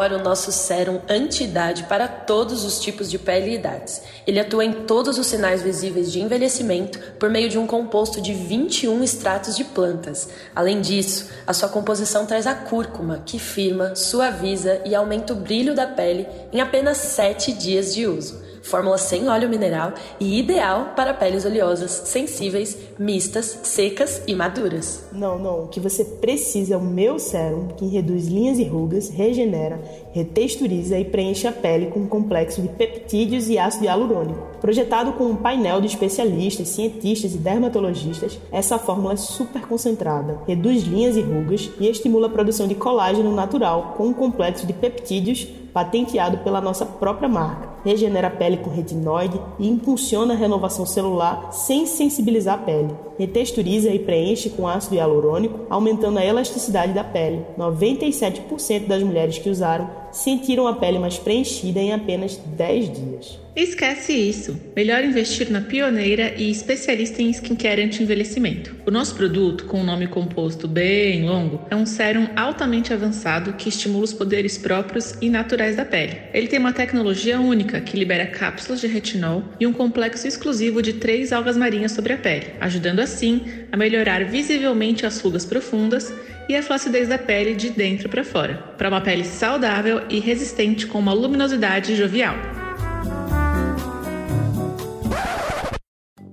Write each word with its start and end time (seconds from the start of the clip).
agora 0.00 0.16
o 0.16 0.24
nosso 0.24 0.50
sérum 0.50 0.98
anti-idade 1.10 1.82
para 1.82 2.08
todos 2.08 2.64
os 2.64 2.80
tipos 2.80 3.10
de 3.10 3.18
pele 3.18 3.50
e 3.50 3.54
idades. 3.56 4.00
Ele 4.26 4.40
atua 4.40 4.64
em 4.64 4.72
todos 4.72 5.18
os 5.18 5.26
sinais 5.26 5.60
visíveis 5.60 6.10
de 6.10 6.22
envelhecimento 6.22 6.98
por 7.18 7.28
meio 7.28 7.50
de 7.50 7.58
um 7.58 7.66
composto 7.66 8.18
de 8.18 8.32
21 8.32 9.04
extratos 9.04 9.54
de 9.54 9.62
plantas. 9.62 10.30
Além 10.56 10.80
disso, 10.80 11.28
a 11.46 11.52
sua 11.52 11.68
composição 11.68 12.24
traz 12.24 12.46
a 12.46 12.54
cúrcuma, 12.54 13.22
que 13.26 13.38
firma, 13.38 13.94
suaviza 13.94 14.80
e 14.86 14.94
aumenta 14.94 15.34
o 15.34 15.36
brilho 15.36 15.74
da 15.74 15.86
pele 15.86 16.26
em 16.50 16.62
apenas 16.62 16.96
7 16.96 17.52
dias 17.52 17.94
de 17.94 18.06
uso 18.06 18.49
fórmula 18.62 18.98
sem 18.98 19.28
óleo 19.28 19.48
mineral 19.48 19.92
e 20.18 20.38
ideal 20.38 20.92
para 20.94 21.14
peles 21.14 21.44
oleosas, 21.44 21.90
sensíveis, 22.04 22.76
mistas, 22.98 23.60
secas 23.62 24.22
e 24.26 24.34
maduras. 24.34 25.04
Não, 25.12 25.38
não. 25.38 25.64
O 25.64 25.68
que 25.68 25.80
você 25.80 26.04
precisa 26.04 26.74
é 26.74 26.76
o 26.76 26.80
meu 26.80 27.18
sérum, 27.18 27.68
que 27.76 27.86
reduz 27.86 28.26
linhas 28.26 28.58
e 28.58 28.64
rugas, 28.64 29.08
regenera, 29.08 29.80
retexturiza 30.12 30.98
e 30.98 31.04
preenche 31.04 31.46
a 31.46 31.52
pele 31.52 31.86
com 31.86 32.00
um 32.00 32.06
complexo 32.06 32.60
de 32.60 32.68
peptídeos 32.68 33.48
e 33.48 33.58
ácido 33.58 33.84
hialurônico. 33.84 34.58
Projetado 34.60 35.12
com 35.12 35.24
um 35.24 35.36
painel 35.36 35.80
de 35.80 35.86
especialistas, 35.86 36.68
cientistas 36.68 37.34
e 37.34 37.38
dermatologistas, 37.38 38.38
essa 38.52 38.78
fórmula 38.78 39.14
é 39.14 39.16
super 39.16 39.62
concentrada, 39.62 40.40
reduz 40.46 40.84
linhas 40.84 41.16
e 41.16 41.22
rugas 41.22 41.70
e 41.80 41.88
estimula 41.88 42.26
a 42.26 42.30
produção 42.30 42.68
de 42.68 42.74
colágeno 42.74 43.34
natural 43.34 43.94
com 43.96 44.08
um 44.08 44.12
complexo 44.12 44.66
de 44.66 44.72
peptídeos 44.72 45.46
patenteado 45.72 46.38
pela 46.38 46.60
nossa 46.60 46.84
própria 46.84 47.28
marca 47.28 47.70
regenera 47.84 48.28
a 48.28 48.30
pele 48.30 48.58
com 48.58 48.70
retinoide 48.70 49.40
e 49.58 49.68
impulsiona 49.68 50.34
a 50.34 50.36
renovação 50.36 50.84
celular 50.84 51.52
sem 51.52 51.86
sensibilizar 51.86 52.54
a 52.54 52.62
pele. 52.62 52.94
Retexturiza 53.18 53.90
e 53.90 53.98
preenche 53.98 54.50
com 54.50 54.66
ácido 54.66 54.96
hialurônico, 54.96 55.66
aumentando 55.68 56.18
a 56.18 56.24
elasticidade 56.24 56.92
da 56.92 57.04
pele. 57.04 57.44
97% 57.58 58.86
das 58.86 59.02
mulheres 59.02 59.38
que 59.38 59.50
usaram 59.50 59.90
sentiram 60.10 60.66
a 60.66 60.74
pele 60.74 60.98
mais 60.98 61.18
preenchida 61.18 61.80
em 61.80 61.92
apenas 61.92 62.36
10 62.36 62.92
dias. 62.92 63.38
Esquece 63.62 64.14
isso. 64.14 64.58
Melhor 64.74 65.04
investir 65.04 65.50
na 65.50 65.60
pioneira 65.60 66.32
e 66.34 66.50
especialista 66.50 67.20
em 67.20 67.28
skincare 67.28 67.82
anti-envelhecimento. 67.82 68.74
O 68.86 68.90
nosso 68.90 69.14
produto, 69.14 69.66
com 69.66 69.82
um 69.82 69.84
nome 69.84 70.06
composto 70.06 70.66
bem 70.66 71.26
longo, 71.26 71.60
é 71.70 71.76
um 71.76 71.84
sérum 71.84 72.26
altamente 72.34 72.94
avançado 72.94 73.52
que 73.52 73.68
estimula 73.68 74.04
os 74.04 74.14
poderes 74.14 74.56
próprios 74.56 75.14
e 75.20 75.28
naturais 75.28 75.76
da 75.76 75.84
pele. 75.84 76.16
Ele 76.32 76.48
tem 76.48 76.58
uma 76.58 76.72
tecnologia 76.72 77.38
única 77.38 77.82
que 77.82 77.98
libera 77.98 78.26
cápsulas 78.26 78.80
de 78.80 78.86
retinol 78.86 79.44
e 79.60 79.66
um 79.66 79.74
complexo 79.74 80.26
exclusivo 80.26 80.80
de 80.80 80.94
três 80.94 81.30
algas 81.30 81.58
marinhas 81.58 81.92
sobre 81.92 82.14
a 82.14 82.16
pele, 82.16 82.46
ajudando 82.62 83.00
assim 83.00 83.42
a 83.70 83.76
melhorar 83.76 84.24
visivelmente 84.24 85.04
as 85.04 85.20
rugas 85.20 85.44
profundas 85.44 86.10
e 86.48 86.56
a 86.56 86.62
flacidez 86.62 87.08
da 87.08 87.18
pele 87.18 87.54
de 87.54 87.68
dentro 87.68 88.08
para 88.08 88.24
fora, 88.24 88.54
para 88.78 88.88
uma 88.88 89.02
pele 89.02 89.22
saudável 89.22 90.00
e 90.08 90.18
resistente 90.18 90.86
com 90.86 90.98
uma 90.98 91.12
luminosidade 91.12 91.94
jovial. 91.94 92.59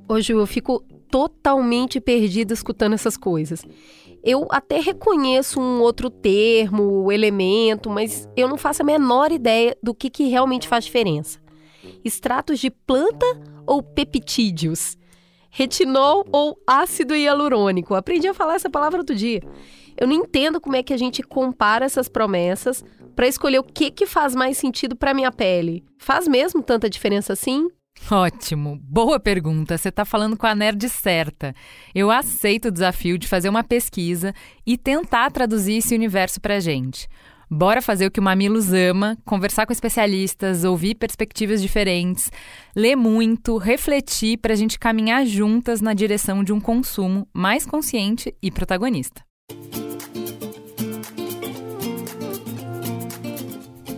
Hoje 0.10 0.34
eu 0.34 0.46
fico 0.46 0.84
totalmente 1.10 2.00
perdida 2.00 2.54
escutando 2.54 2.94
essas 2.94 3.18
coisas. 3.18 3.64
Eu 4.24 4.48
até 4.50 4.80
reconheço 4.80 5.60
um 5.60 5.82
outro 5.82 6.10
termo, 6.10 7.12
elemento, 7.12 7.90
mas 7.90 8.28
eu 8.36 8.48
não 8.48 8.58
faço 8.58 8.82
a 8.82 8.86
menor 8.86 9.32
ideia 9.32 9.78
do 9.82 9.94
que, 9.94 10.10
que 10.10 10.28
realmente 10.28 10.68
faz 10.68 10.86
diferença. 10.86 11.40
Extratos 12.04 12.60
de 12.60 12.70
planta 12.70 13.26
ou 13.66 13.84
peptídeos? 13.84 14.98
Retinol 15.50 16.26
ou 16.32 16.58
ácido 16.66 17.16
hialurônico? 17.16 17.96
Aprendi 17.96 18.28
a 18.28 18.34
falar 18.34 18.56
essa 18.56 18.70
palavra 18.70 19.00
outro 19.00 19.16
dia. 19.16 19.42
Eu 19.98 20.08
não 20.08 20.14
entendo 20.14 20.62
como 20.62 20.76
é 20.76 20.84
que 20.84 20.94
a 20.94 20.98
gente 20.98 21.24
compara 21.24 21.86
essas 21.86 22.08
promessas 22.08 22.84
para 23.16 23.28
escolher 23.28 23.60
o 23.60 23.64
que, 23.64 23.90
que 23.90 24.06
faz 24.06 24.36
mais 24.36 24.58
sentido 24.58 24.96
para 24.96 25.14
minha 25.14 25.32
pele. 25.32 25.84
Faz 25.98 26.28
mesmo 26.28 26.62
tanta 26.62 26.90
diferença 26.90 27.34
assim? 27.34 27.68
Ótimo, 28.10 28.80
boa 28.84 29.20
pergunta. 29.20 29.78
Você 29.78 29.90
está 29.90 30.06
falando 30.06 30.38
com 30.38 30.48
a 30.48 30.56
nerd 30.56 30.88
certa. 30.88 31.54
Eu 31.94 32.10
aceito 32.10 32.70
o 32.70 32.72
desafio 32.72 33.18
de 33.18 33.28
fazer 33.28 33.50
uma 33.50 33.66
pesquisa 33.66 34.34
e 34.66 34.78
tentar 34.78 35.30
traduzir 35.30 35.78
esse 35.78 35.94
universo 35.94 36.40
para 36.40 36.62
gente. 36.62 37.10
Bora 37.52 37.82
fazer 37.82 38.06
o 38.06 38.12
que 38.12 38.20
o 38.20 38.24
Mamilos 38.24 38.72
ama, 38.72 39.18
conversar 39.26 39.66
com 39.66 39.74
especialistas, 39.74 40.64
ouvir 40.64 40.96
perspectivas 40.96 41.62
diferentes, 41.62 42.32
ler 42.76 42.96
muito, 42.96 43.58
refletir 43.58 44.38
para 44.38 44.54
a 44.54 44.56
gente 44.56 44.80
caminhar 44.80 45.26
juntas 45.26 45.82
na 45.82 45.94
direção 45.94 46.44
de 46.44 46.54
um 46.54 46.60
consumo 46.62 47.28
mais 47.34 47.66
consciente 47.66 48.34
e 48.42 48.50
protagonista. 48.52 49.22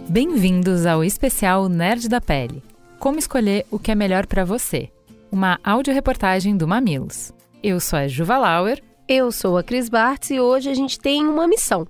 Bem-vindos 0.09 0.87
ao 0.87 1.03
especial 1.03 1.69
Nerd 1.69 2.09
da 2.09 2.19
Pele. 2.19 2.68
Como 2.99 3.17
escolher 3.17 3.65
o 3.71 3.79
que 3.79 3.91
é 3.91 3.95
melhor 3.95 4.27
para 4.27 4.43
você? 4.43 4.91
Uma 5.31 5.57
audioreportagem 5.63 6.57
do 6.57 6.67
Mamilos. 6.67 7.31
Eu 7.63 7.79
sou 7.79 7.97
a 7.97 8.09
Juva 8.09 8.37
Lauer. 8.37 8.83
Eu 9.07 9.31
sou 9.31 9.57
a 9.57 9.63
Cris 9.63 9.87
Bartz 9.87 10.31
e 10.31 10.39
hoje 10.41 10.69
a 10.69 10.73
gente 10.73 10.99
tem 10.99 11.25
uma 11.25 11.47
missão. 11.47 11.87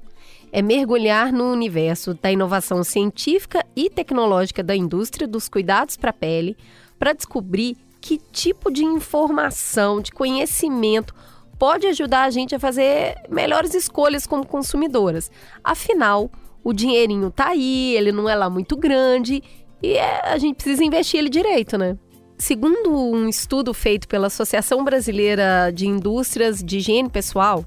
É 0.51 0.61
mergulhar 0.61 1.33
no 1.33 1.51
universo 1.51 2.13
da 2.13 2.31
inovação 2.31 2.83
científica 2.83 3.65
e 3.75 3.89
tecnológica 3.89 4.61
da 4.61 4.75
indústria 4.75 5.27
dos 5.27 5.49
cuidados 5.49 5.97
para 5.97 6.11
a 6.11 6.13
pele 6.13 6.55
para 6.99 7.13
descobrir 7.13 7.75
que 7.99 8.19
tipo 8.31 8.71
de 8.71 8.85
informação, 8.85 10.01
de 10.01 10.11
conhecimento 10.11 11.15
pode 11.57 11.87
ajudar 11.87 12.25
a 12.25 12.29
gente 12.29 12.53
a 12.53 12.59
fazer 12.59 13.15
melhores 13.27 13.73
escolhas 13.73 14.27
como 14.27 14.45
consumidoras. 14.45 15.31
Afinal, 15.63 16.29
o 16.63 16.71
dinheirinho 16.71 17.31
tá 17.31 17.47
aí, 17.47 17.95
ele 17.95 18.11
não 18.11 18.29
é 18.29 18.35
lá 18.35 18.47
muito 18.47 18.77
grande 18.77 19.41
e 19.81 19.94
é, 19.94 20.22
a 20.25 20.38
gente 20.38 20.56
precisa 20.56 20.84
investir 20.84 21.19
ele 21.19 21.29
direito, 21.29 21.78
né? 21.78 21.97
Segundo 22.38 22.94
um 22.94 23.28
estudo 23.28 23.73
feito 23.73 24.07
pela 24.07 24.28
Associação 24.28 24.84
Brasileira 24.84 25.72
de 25.73 25.88
Indústrias 25.88 26.63
de 26.63 26.78
Higiene 26.78 27.09
Pessoal, 27.09 27.66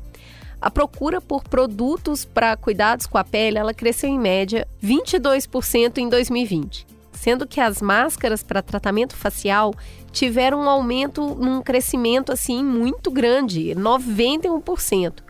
a 0.60 0.70
procura 0.70 1.20
por 1.20 1.42
produtos 1.42 2.24
para 2.24 2.56
cuidados 2.56 3.06
com 3.06 3.18
a 3.18 3.24
pele 3.24 3.58
ela 3.58 3.74
cresceu 3.74 4.08
em 4.08 4.18
média 4.18 4.66
22% 4.82 5.98
em 5.98 6.08
2020, 6.08 6.86
sendo 7.12 7.46
que 7.46 7.60
as 7.60 7.82
máscaras 7.82 8.42
para 8.42 8.62
tratamento 8.62 9.16
facial 9.16 9.74
tiveram 10.10 10.60
um 10.60 10.68
aumento 10.68 11.34
num 11.34 11.60
crescimento 11.60 12.32
assim 12.32 12.64
muito 12.64 13.10
grande, 13.10 13.74
91%. 13.74 15.22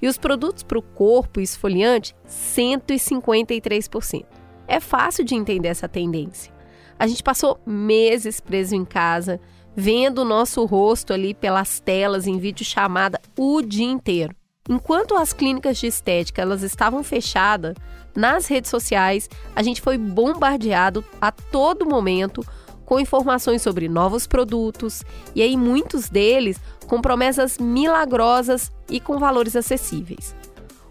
E 0.00 0.06
os 0.06 0.16
produtos 0.16 0.62
para 0.62 0.78
o 0.78 0.82
corpo 0.82 1.40
esfoliante, 1.40 2.14
153%. 2.28 4.35
É 4.66 4.80
fácil 4.80 5.24
de 5.24 5.34
entender 5.34 5.68
essa 5.68 5.88
tendência. 5.88 6.52
A 6.98 7.06
gente 7.06 7.22
passou 7.22 7.60
meses 7.66 8.40
preso 8.40 8.74
em 8.74 8.84
casa, 8.84 9.40
vendo 9.74 10.20
o 10.20 10.24
nosso 10.24 10.64
rosto 10.64 11.12
ali 11.12 11.34
pelas 11.34 11.78
telas 11.78 12.26
em 12.26 12.38
vídeo 12.38 12.64
chamada 12.64 13.20
o 13.36 13.60
dia 13.60 13.86
inteiro. 13.86 14.34
Enquanto 14.68 15.14
as 15.14 15.32
clínicas 15.32 15.78
de 15.78 15.86
estética 15.86 16.42
elas 16.42 16.62
estavam 16.62 17.02
fechadas, 17.02 17.76
nas 18.14 18.46
redes 18.46 18.70
sociais 18.70 19.28
a 19.54 19.62
gente 19.62 19.80
foi 19.80 19.96
bombardeado 19.96 21.04
a 21.20 21.30
todo 21.30 21.86
momento 21.86 22.44
com 22.84 22.98
informações 22.98 23.62
sobre 23.62 23.88
novos 23.88 24.26
produtos 24.26 25.02
e 25.34 25.42
aí 25.42 25.56
muitos 25.56 26.08
deles 26.08 26.58
com 26.86 27.00
promessas 27.00 27.58
milagrosas 27.58 28.72
e 28.88 29.00
com 29.00 29.18
valores 29.18 29.54
acessíveis. 29.54 30.34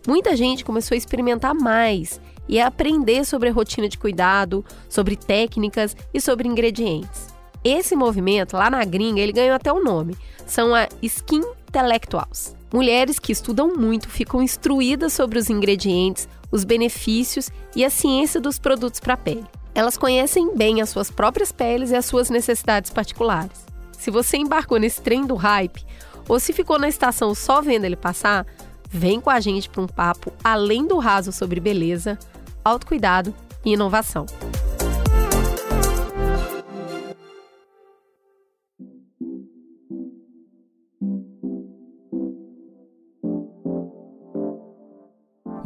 Muita 0.08 0.36
gente 0.36 0.64
começou 0.64 0.94
a 0.94 0.98
experimentar 0.98 1.56
mais 1.56 2.22
e 2.48 2.60
aprender 2.60 3.26
sobre 3.26 3.50
a 3.50 3.54
rotina 3.54 3.90
de 3.90 3.98
cuidado, 3.98 4.64
sobre 4.90 5.16
técnicas 5.16 5.96
e 6.14 6.22
sobre 6.22 6.48
ingredientes. 6.48 7.28
Esse 7.64 7.96
movimento, 7.96 8.56
lá 8.56 8.70
na 8.70 8.86
gringa, 8.86 9.20
ele 9.20 9.32
ganhou 9.32 9.56
até 9.56 9.74
o 9.74 9.78
um 9.78 9.84
nome. 9.84 10.16
São 10.46 10.76
a 10.76 10.88
Skin 11.02 11.42
Intellectuals. 11.68 12.56
Mulheres 12.72 13.18
que 13.18 13.32
estudam 13.32 13.76
muito 13.76 14.08
ficam 14.08 14.42
instruídas 14.42 15.14
sobre 15.14 15.40
os 15.40 15.50
ingredientes, 15.50 16.28
os 16.52 16.64
benefícios 16.64 17.50
e 17.76 17.84
a 17.84 17.90
ciência 17.90 18.40
dos 18.40 18.60
produtos 18.60 19.00
para 19.00 19.16
a 19.16 19.18
pele. 19.18 19.46
Elas 19.74 19.98
conhecem 19.98 20.56
bem 20.56 20.80
as 20.80 20.90
suas 20.90 21.10
próprias 21.10 21.52
peles 21.52 21.92
e 21.92 21.96
as 21.96 22.06
suas 22.06 22.30
necessidades 22.30 22.92
particulares. 22.92 23.66
Se 23.92 24.12
você 24.12 24.38
embarcou 24.38 24.78
nesse 24.78 25.02
trem 25.02 25.26
do 25.26 25.36
hype 25.36 25.86
ou 26.30 26.40
se 26.40 26.54
ficou 26.54 26.78
na 26.78 26.88
estação 26.88 27.34
só 27.34 27.62
vendo 27.62 27.86
ele 27.86 27.96
passar, 27.96 28.46
vem 28.90 29.20
com 29.20 29.30
a 29.30 29.40
gente 29.40 29.70
para 29.70 29.82
um 29.82 29.88
papo 29.88 30.32
além 30.44 30.86
do 30.86 30.98
raso 30.98 31.32
sobre 31.32 31.60
beleza, 31.60 32.18
autocuidado 32.66 33.34
e 33.64 33.74
inovação. 33.74 34.26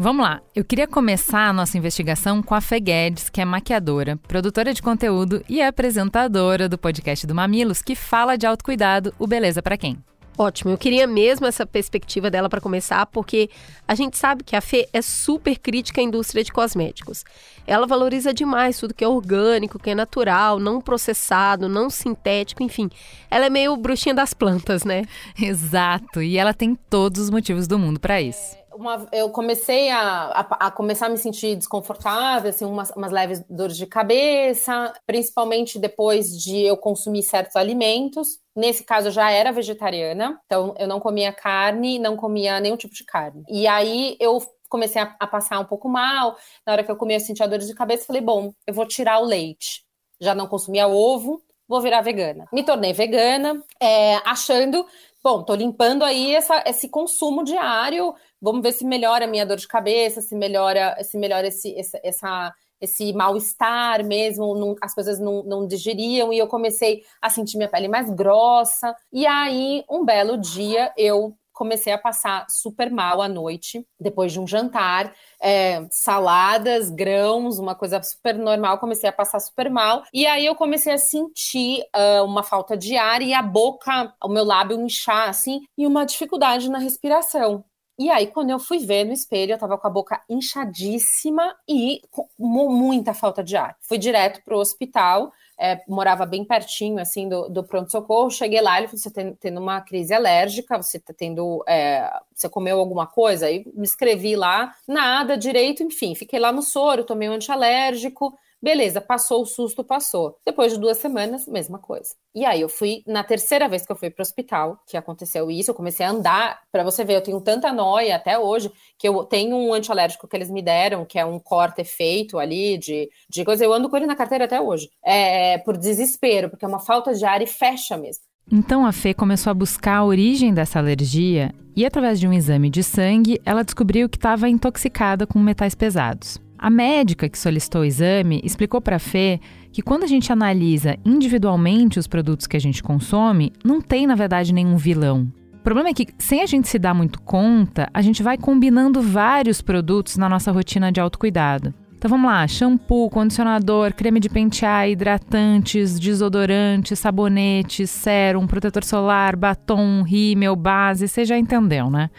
Vamos 0.02 0.26
lá. 0.26 0.42
Eu 0.56 0.64
queria 0.64 0.88
começar 0.88 1.50
a 1.50 1.54
nossa 1.54 1.78
investigação 1.78 2.42
com 2.42 2.56
a 2.56 2.62
Fê 2.62 2.80
Guedes, 2.80 3.30
que 3.30 3.42
é 3.42 3.46
maquiadora, 3.46 4.16
produtora 4.16 4.74
de 4.74 4.82
conteúdo 4.82 5.44
e 5.48 5.62
apresentadora 5.62 6.70
do 6.70 6.78
podcast 6.78 7.28
do 7.28 7.36
Mamilos, 7.36 7.82
que 7.82 7.96
fala 7.96 8.38
de 8.38 8.48
autocuidado, 8.48 9.14
o 9.20 9.28
Beleza 9.28 9.62
para 9.62 9.78
quem? 9.78 9.98
Ótimo, 10.42 10.72
eu 10.72 10.78
queria 10.78 11.06
mesmo 11.06 11.46
essa 11.46 11.66
perspectiva 11.66 12.32
dela 12.32 12.48
para 12.48 12.62
começar, 12.62 13.06
porque 13.08 13.50
a 13.86 13.94
gente 13.94 14.18
sabe 14.18 14.42
que 14.42 14.56
a 14.56 14.62
Fê 14.62 14.88
é 14.94 15.02
super 15.02 15.60
crítica 15.60 16.00
à 16.00 16.04
indústria 16.04 16.42
de 16.42 16.50
cosméticos. 16.50 17.26
Ela 17.68 17.86
valoriza 17.86 18.34
demais 18.34 18.80
tudo 18.80 18.94
que 18.94 19.04
é 19.04 19.08
orgânico, 19.08 19.78
que 19.78 19.90
é 19.90 19.96
natural, 19.96 20.58
não 20.58 20.80
processado, 20.80 21.68
não 21.68 21.90
sintético, 21.90 22.64
enfim. 22.64 22.90
Ela 23.30 23.48
é 23.48 23.50
meio 23.50 23.76
bruxinha 23.76 24.16
das 24.16 24.34
plantas, 24.34 24.86
né? 24.86 25.04
Exato, 25.38 26.22
e 26.22 26.38
ela 26.38 26.54
tem 26.54 26.74
todos 26.90 27.24
os 27.24 27.30
motivos 27.30 27.68
do 27.68 27.78
mundo 27.78 28.00
para 28.00 28.22
isso 28.22 28.59
uma, 28.74 29.08
eu 29.12 29.30
comecei 29.30 29.90
a, 29.90 30.26
a, 30.28 30.68
a, 30.68 30.72
começar 30.72 31.08
a 31.08 31.10
me 31.10 31.18
sentir 31.18 31.56
desconfortável, 31.56 32.50
assim, 32.50 32.66
umas, 32.66 32.90
umas 32.92 33.12
leves 33.12 33.44
dores 33.50 33.78
de 33.78 33.86
cabeça, 33.86 34.94
principalmente 35.06 35.80
depois 35.80 36.38
de 36.38 36.62
eu 36.62 36.78
consumir 36.78 37.24
certos 37.24 37.56
alimentos. 37.56 38.40
Nesse 38.56 38.84
caso, 38.84 39.08
eu 39.08 39.12
já 39.12 39.32
era 39.32 39.52
vegetariana, 39.52 40.40
então 40.46 40.76
eu 40.78 40.88
não 40.88 41.00
comia 41.00 41.32
carne, 41.32 42.00
não 42.00 42.16
comia 42.16 42.60
nenhum 42.60 42.78
tipo 42.78 42.94
de 42.94 43.04
carne. 43.04 43.44
E 43.50 43.68
aí 43.68 44.18
eu 44.20 44.40
comecei 44.70 45.02
a, 45.02 45.16
a 45.20 45.28
passar 45.28 45.60
um 45.60 45.66
pouco 45.66 45.90
mal. 45.90 46.38
Na 46.66 46.74
hora 46.74 46.84
que 46.84 46.92
eu 46.92 46.96
comia, 46.96 47.18
eu 47.18 47.22
sentia 47.22 47.48
dores 47.48 47.68
de 47.68 47.76
cabeça, 47.76 48.06
falei, 48.06 48.22
bom, 48.22 48.54
eu 48.68 48.74
vou 48.74 48.86
tirar 48.86 49.20
o 49.20 49.26
leite. 49.26 49.84
Já 50.22 50.36
não 50.36 50.48
consumia 50.48 50.88
ovo, 50.88 51.42
vou 51.68 51.82
virar 51.82 52.02
vegana. 52.02 52.48
Me 52.52 52.64
tornei 52.64 52.94
vegana, 52.94 53.64
é, 53.80 54.16
achando, 54.26 54.86
bom, 55.24 55.44
tô 55.44 55.54
limpando 55.54 56.04
aí 56.04 56.36
essa, 56.36 56.64
esse 56.66 56.90
consumo 56.90 57.44
diário 57.44 58.16
Vamos 58.42 58.62
ver 58.62 58.72
se 58.72 58.86
melhora 58.86 59.26
a 59.26 59.28
minha 59.28 59.46
dor 59.46 59.58
de 59.58 59.68
cabeça, 59.68 60.22
se 60.22 60.36
melhora, 60.36 60.98
se 61.04 61.18
melhora 61.18 61.48
esse, 61.48 61.78
essa, 61.78 62.00
essa 62.04 62.54
esse 62.82 63.12
mal-estar 63.12 64.06
mesmo, 64.06 64.56
não, 64.56 64.76
as 64.82 64.94
coisas 64.94 65.20
não, 65.20 65.44
não 65.44 65.68
digeriam, 65.68 66.32
e 66.32 66.38
eu 66.38 66.48
comecei 66.48 67.04
a 67.22 67.30
sentir 67.30 67.58
minha 67.58 67.70
pele 67.70 67.88
mais 67.88 68.10
grossa. 68.10 68.96
E 69.12 69.28
aí, 69.28 69.84
um 69.90 70.06
belo 70.06 70.38
dia, 70.38 70.94
eu 70.96 71.36
comecei 71.60 71.92
a 71.92 71.98
passar 71.98 72.46
super 72.50 72.90
mal 72.90 73.22
à 73.22 73.28
noite, 73.28 73.86
depois 74.00 74.32
de 74.32 74.40
um 74.40 74.48
jantar, 74.48 75.14
é, 75.42 75.86
saladas, 75.92 76.90
grãos, 76.90 77.60
uma 77.60 77.76
coisa 77.76 78.02
super 78.02 78.38
normal, 78.38 78.80
comecei 78.80 79.10
a 79.10 79.14
passar 79.14 79.42
super 79.42 79.70
mal. 79.70 80.04
E 80.14 80.26
aí 80.26 80.46
eu 80.46 80.56
comecei 80.56 80.94
a 80.94 80.98
sentir 80.98 81.84
uh, 81.94 82.24
uma 82.24 82.44
falta 82.44 82.78
de 82.78 82.96
ar 82.96 83.22
e 83.22 83.34
a 83.34 83.42
boca, 83.42 84.14
o 84.24 84.30
meu 84.30 84.46
lábio 84.46 84.80
inchar, 84.80 85.28
assim, 85.28 85.60
e 85.78 85.86
uma 85.86 86.06
dificuldade 86.06 86.70
na 86.70 86.80
respiração. 86.80 87.66
E 88.00 88.10
aí, 88.10 88.28
quando 88.28 88.50
eu 88.50 88.60
fui 88.60 88.80
ver 88.80 89.04
no 89.04 89.12
espelho, 89.12 89.52
eu 89.52 89.58
tava 89.58 89.78
com 89.78 89.86
a 89.86 89.90
boca 89.90 90.24
inchadíssima 90.30 91.54
e 91.68 92.02
com 92.10 92.30
muita 92.40 93.14
falta 93.14 93.44
de 93.44 93.58
ar. 93.58 93.76
Fui 93.82 93.98
direto 93.98 94.42
pro 94.46 94.58
hospital, 94.58 95.34
é, 95.60 95.84
morava 95.86 96.26
bem 96.26 96.46
pertinho, 96.46 96.98
assim, 96.98 97.28
do, 97.28 97.50
do 97.50 97.62
pronto-socorro. 97.62 98.32
Cheguei 98.32 98.62
lá, 98.62 98.78
ele 98.78 98.88
falou, 98.88 99.02
você 99.02 99.12
tá 99.12 99.22
tendo 99.42 99.60
uma 99.60 99.82
crise 99.82 100.14
alérgica, 100.14 100.82
você 100.82 100.98
tá 100.98 101.14
tendo, 101.14 101.62
é, 101.68 102.10
você 102.34 102.48
comeu 102.48 102.80
alguma 102.80 103.06
coisa? 103.06 103.48
Aí 103.48 103.66
me 103.76 103.84
escrevi 103.84 104.34
lá, 104.34 104.74
nada 104.88 105.38
direito, 105.38 105.84
enfim. 105.84 106.16
Fiquei 106.16 106.40
lá 106.40 106.54
no 106.54 106.62
soro, 106.62 107.04
tomei 107.04 107.28
um 107.28 107.34
antialérgico, 107.34 108.34
Beleza, 108.62 109.00
passou 109.00 109.42
o 109.42 109.46
susto, 109.46 109.84
passou. 109.84 110.36
Depois 110.46 110.74
de 110.74 110.80
duas 110.80 110.98
semanas, 110.98 111.48
mesma 111.48 111.80
coisa. 111.80 112.10
E 112.36 112.44
aí 112.44 112.60
eu 112.60 112.68
fui, 112.68 113.02
na 113.08 113.24
terceira 113.24 113.70
vez 113.70 113.86
que 113.86 113.92
eu 113.92 113.96
fui 113.96 114.10
pro 114.10 114.22
hospital, 114.22 114.78
que 114.86 114.98
aconteceu 114.98 115.50
isso, 115.50 115.72
eu 115.72 115.76
comecei 115.76 116.06
a 116.06 116.10
andar, 116.10 116.60
para 116.72 116.84
você 116.84 117.06
ver, 117.06 117.16
eu 117.16 117.22
tenho 117.22 117.40
tanta 117.40 117.72
noia 117.72 118.18
até 118.18 118.38
hoje, 118.38 118.70
que 118.98 119.08
eu 119.08 119.24
tenho 119.24 119.56
um 119.56 119.74
antialérgico 119.74 120.28
que 120.28 120.36
eles 120.36 120.50
me 120.50 120.62
deram, 120.62 121.06
que 121.06 121.18
é 121.18 121.26
um 121.26 121.40
corte 121.40 121.84
feito 121.86 122.38
ali 122.38 122.78
de, 122.78 123.10
de 123.30 123.46
coisa, 123.46 123.64
eu 123.64 123.72
ando 123.72 123.90
com 123.90 123.96
ele 123.96 124.06
na 124.06 124.16
carteira 124.16 124.44
até 124.44 124.60
hoje. 124.60 124.90
É, 125.04 125.58
por 125.60 125.78
desespero, 125.78 126.50
porque 126.50 126.66
é 126.66 126.68
uma 126.68 126.80
falta 126.80 127.14
de 127.14 127.24
ar 127.24 127.42
e 127.42 127.48
fecha 127.48 127.98
mesmo. 127.98 128.24
Então 128.52 128.86
a 128.86 128.92
Fê 128.92 129.14
começou 129.14 129.52
a 129.52 129.54
buscar 129.54 129.98
a 129.98 130.06
origem 130.06 130.54
dessa 130.54 130.80
alergia 130.80 131.54
e, 131.76 131.86
através 131.86 132.20
de 132.20 132.28
um 132.28 132.34
exame 132.34 132.70
de 132.70 132.84
sangue, 132.84 133.40
ela 133.46 133.64
descobriu 133.64 134.10
que 134.10 134.18
estava 134.18 134.50
intoxicada 134.50 135.26
com 135.26 135.40
metais 135.40 135.76
pesados. 135.76 136.40
A 136.62 136.70
médica 136.70 137.30
que 137.30 137.40
solicitou 137.40 137.82
o 137.82 137.86
exame 137.86 138.42
explicou 138.44 138.82
para 138.82 138.98
a 138.98 139.00
Fê 139.00 139.40
que 139.72 139.82
quando 139.82 140.04
a 140.04 140.08
gente 140.08 140.30
analisa 140.30 140.98
individualmente 141.06 141.98
os 141.98 142.06
produtos 142.06 142.46
que 142.48 142.58
a 142.58 142.60
gente 142.60 142.84
consome, 142.84 143.54
não 143.64 143.80
tem, 143.80 144.06
na 144.06 144.14
verdade, 144.14 144.54
nenhum 144.54 144.76
vilão. 144.76 145.32
O 145.54 145.60
problema 145.64 145.88
é 145.88 145.94
que, 145.94 146.08
sem 146.18 146.42
a 146.42 146.46
gente 146.46 146.68
se 146.68 146.78
dar 146.78 146.94
muito 146.94 147.22
conta, 147.22 147.90
a 147.94 148.02
gente 148.02 148.22
vai 148.22 148.38
combinando 148.38 149.02
vários 149.02 149.62
produtos 149.62 150.18
na 150.18 150.28
nossa 150.28 150.52
rotina 150.52 150.92
de 150.92 151.00
autocuidado. 151.00 151.74
Então 151.98 152.10
vamos 152.10 152.30
lá: 152.30 152.46
shampoo, 152.46 153.10
condicionador, 153.10 153.94
creme 153.94 154.20
de 154.20 154.28
pentear, 154.28 154.90
hidratantes, 154.90 155.98
desodorantes, 155.98 157.00
sabonetes, 157.00 157.90
sérum, 157.90 158.46
protetor 158.46 158.84
solar, 158.84 159.38
batom, 159.38 160.02
rímel, 160.02 160.58
base, 160.58 161.08
você 161.08 161.24
já 161.24 161.38
entendeu, 161.38 161.90
né? 161.90 162.10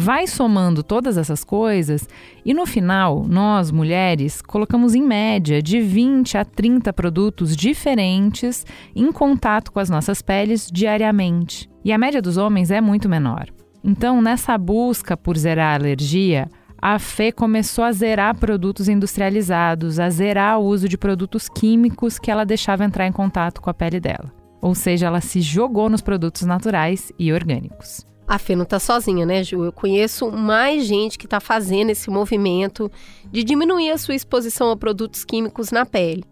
Vai 0.00 0.28
somando 0.28 0.84
todas 0.84 1.18
essas 1.18 1.42
coisas 1.42 2.08
e 2.44 2.54
no 2.54 2.64
final, 2.64 3.24
nós, 3.28 3.72
mulheres, 3.72 4.40
colocamos 4.40 4.94
em 4.94 5.02
média 5.02 5.60
de 5.60 5.80
20 5.80 6.38
a 6.38 6.44
30 6.44 6.92
produtos 6.92 7.56
diferentes 7.56 8.64
em 8.94 9.10
contato 9.10 9.72
com 9.72 9.80
as 9.80 9.90
nossas 9.90 10.22
peles 10.22 10.70
diariamente. 10.72 11.68
E 11.84 11.92
a 11.92 11.98
média 11.98 12.22
dos 12.22 12.36
homens 12.36 12.70
é 12.70 12.80
muito 12.80 13.08
menor. 13.08 13.48
Então, 13.82 14.22
nessa 14.22 14.56
busca 14.56 15.16
por 15.16 15.36
zerar 15.36 15.72
a 15.72 15.74
alergia, 15.74 16.48
a 16.80 17.00
Fê 17.00 17.32
começou 17.32 17.82
a 17.82 17.90
zerar 17.90 18.38
produtos 18.38 18.88
industrializados, 18.88 19.98
a 19.98 20.08
zerar 20.08 20.60
o 20.60 20.66
uso 20.66 20.88
de 20.88 20.96
produtos 20.96 21.48
químicos 21.48 22.20
que 22.20 22.30
ela 22.30 22.46
deixava 22.46 22.84
entrar 22.84 23.08
em 23.08 23.12
contato 23.12 23.60
com 23.60 23.68
a 23.68 23.74
pele 23.74 23.98
dela. 23.98 24.32
Ou 24.62 24.76
seja, 24.76 25.08
ela 25.08 25.20
se 25.20 25.40
jogou 25.40 25.90
nos 25.90 26.02
produtos 26.02 26.42
naturais 26.42 27.12
e 27.18 27.32
orgânicos. 27.32 28.06
A 28.28 28.38
Fê 28.38 28.54
não 28.54 28.64
está 28.64 28.78
sozinha, 28.78 29.24
né, 29.24 29.42
Ju? 29.42 29.64
Eu 29.64 29.72
conheço 29.72 30.30
mais 30.30 30.84
gente 30.84 31.18
que 31.18 31.24
está 31.24 31.40
fazendo 31.40 31.88
esse 31.88 32.10
movimento 32.10 32.92
de 33.32 33.42
diminuir 33.42 33.90
a 33.90 33.96
sua 33.96 34.14
exposição 34.14 34.70
a 34.70 34.76
produtos 34.76 35.24
químicos 35.24 35.70
na 35.70 35.86
pele. 35.86 36.22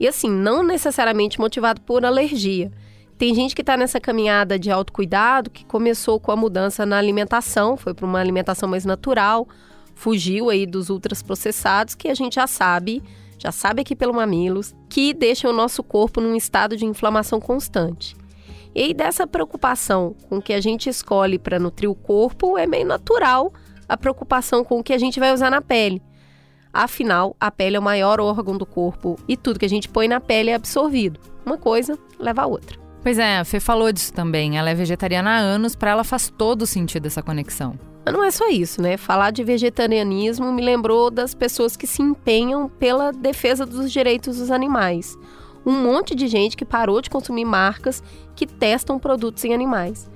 E 0.00 0.08
assim, 0.08 0.28
não 0.28 0.64
necessariamente 0.64 1.38
motivado 1.38 1.80
por 1.80 2.04
alergia. 2.04 2.72
Tem 3.16 3.32
gente 3.32 3.54
que 3.54 3.62
está 3.62 3.76
nessa 3.76 4.00
caminhada 4.00 4.58
de 4.58 4.72
autocuidado 4.72 5.48
que 5.48 5.64
começou 5.64 6.18
com 6.18 6.32
a 6.32 6.36
mudança 6.36 6.84
na 6.84 6.98
alimentação, 6.98 7.76
foi 7.76 7.94
para 7.94 8.04
uma 8.04 8.18
alimentação 8.18 8.68
mais 8.68 8.84
natural, 8.84 9.46
fugiu 9.94 10.50
aí 10.50 10.66
dos 10.66 10.90
ultraprocessados 10.90 11.94
que 11.94 12.08
a 12.08 12.14
gente 12.14 12.34
já 12.34 12.48
sabe, 12.48 13.02
já 13.38 13.52
sabe 13.52 13.82
aqui 13.82 13.94
pelo 13.94 14.12
Mamilos, 14.12 14.74
que 14.88 15.14
deixam 15.14 15.52
o 15.52 15.54
nosso 15.54 15.82
corpo 15.84 16.20
num 16.20 16.34
estado 16.34 16.76
de 16.76 16.84
inflamação 16.84 17.40
constante. 17.40 18.16
E 18.76 18.82
aí, 18.82 18.92
dessa 18.92 19.26
preocupação 19.26 20.14
com 20.28 20.36
o 20.36 20.42
que 20.42 20.52
a 20.52 20.60
gente 20.60 20.90
escolhe 20.90 21.38
para 21.38 21.58
nutrir 21.58 21.90
o 21.90 21.94
corpo, 21.94 22.58
é 22.58 22.66
meio 22.66 22.86
natural 22.86 23.50
a 23.88 23.96
preocupação 23.96 24.62
com 24.62 24.78
o 24.78 24.84
que 24.84 24.92
a 24.92 24.98
gente 24.98 25.18
vai 25.18 25.32
usar 25.32 25.50
na 25.50 25.62
pele. 25.62 26.02
Afinal, 26.74 27.34
a 27.40 27.50
pele 27.50 27.76
é 27.76 27.78
o 27.78 27.82
maior 27.82 28.20
órgão 28.20 28.54
do 28.54 28.66
corpo 28.66 29.18
e 29.26 29.34
tudo 29.34 29.58
que 29.58 29.64
a 29.64 29.68
gente 29.68 29.88
põe 29.88 30.06
na 30.06 30.20
pele 30.20 30.50
é 30.50 30.54
absorvido. 30.54 31.18
Uma 31.46 31.56
coisa 31.56 31.98
leva 32.18 32.42
a 32.42 32.46
outra. 32.46 32.78
Pois 33.02 33.18
é, 33.18 33.38
a 33.38 33.46
Fê 33.46 33.60
falou 33.60 33.90
disso 33.90 34.12
também. 34.12 34.58
Ela 34.58 34.68
é 34.68 34.74
vegetariana 34.74 35.30
há 35.30 35.38
anos, 35.38 35.74
para 35.74 35.92
ela 35.92 36.04
faz 36.04 36.28
todo 36.28 36.66
sentido 36.66 37.06
essa 37.06 37.22
conexão. 37.22 37.78
Mas 38.04 38.12
não 38.12 38.22
é 38.22 38.30
só 38.30 38.46
isso, 38.50 38.82
né? 38.82 38.98
Falar 38.98 39.30
de 39.30 39.42
vegetarianismo 39.42 40.52
me 40.52 40.60
lembrou 40.60 41.10
das 41.10 41.34
pessoas 41.34 41.78
que 41.78 41.86
se 41.86 42.02
empenham 42.02 42.68
pela 42.68 43.10
defesa 43.10 43.64
dos 43.64 43.90
direitos 43.90 44.36
dos 44.36 44.50
animais 44.50 45.16
um 45.66 45.72
monte 45.72 46.14
de 46.14 46.28
gente 46.28 46.56
que 46.56 46.64
parou 46.64 47.02
de 47.02 47.10
consumir 47.10 47.44
marcas 47.44 48.02
que 48.36 48.46
testam 48.46 48.98
produtos 48.98 49.44
em 49.44 49.52
animais. 49.52 50.08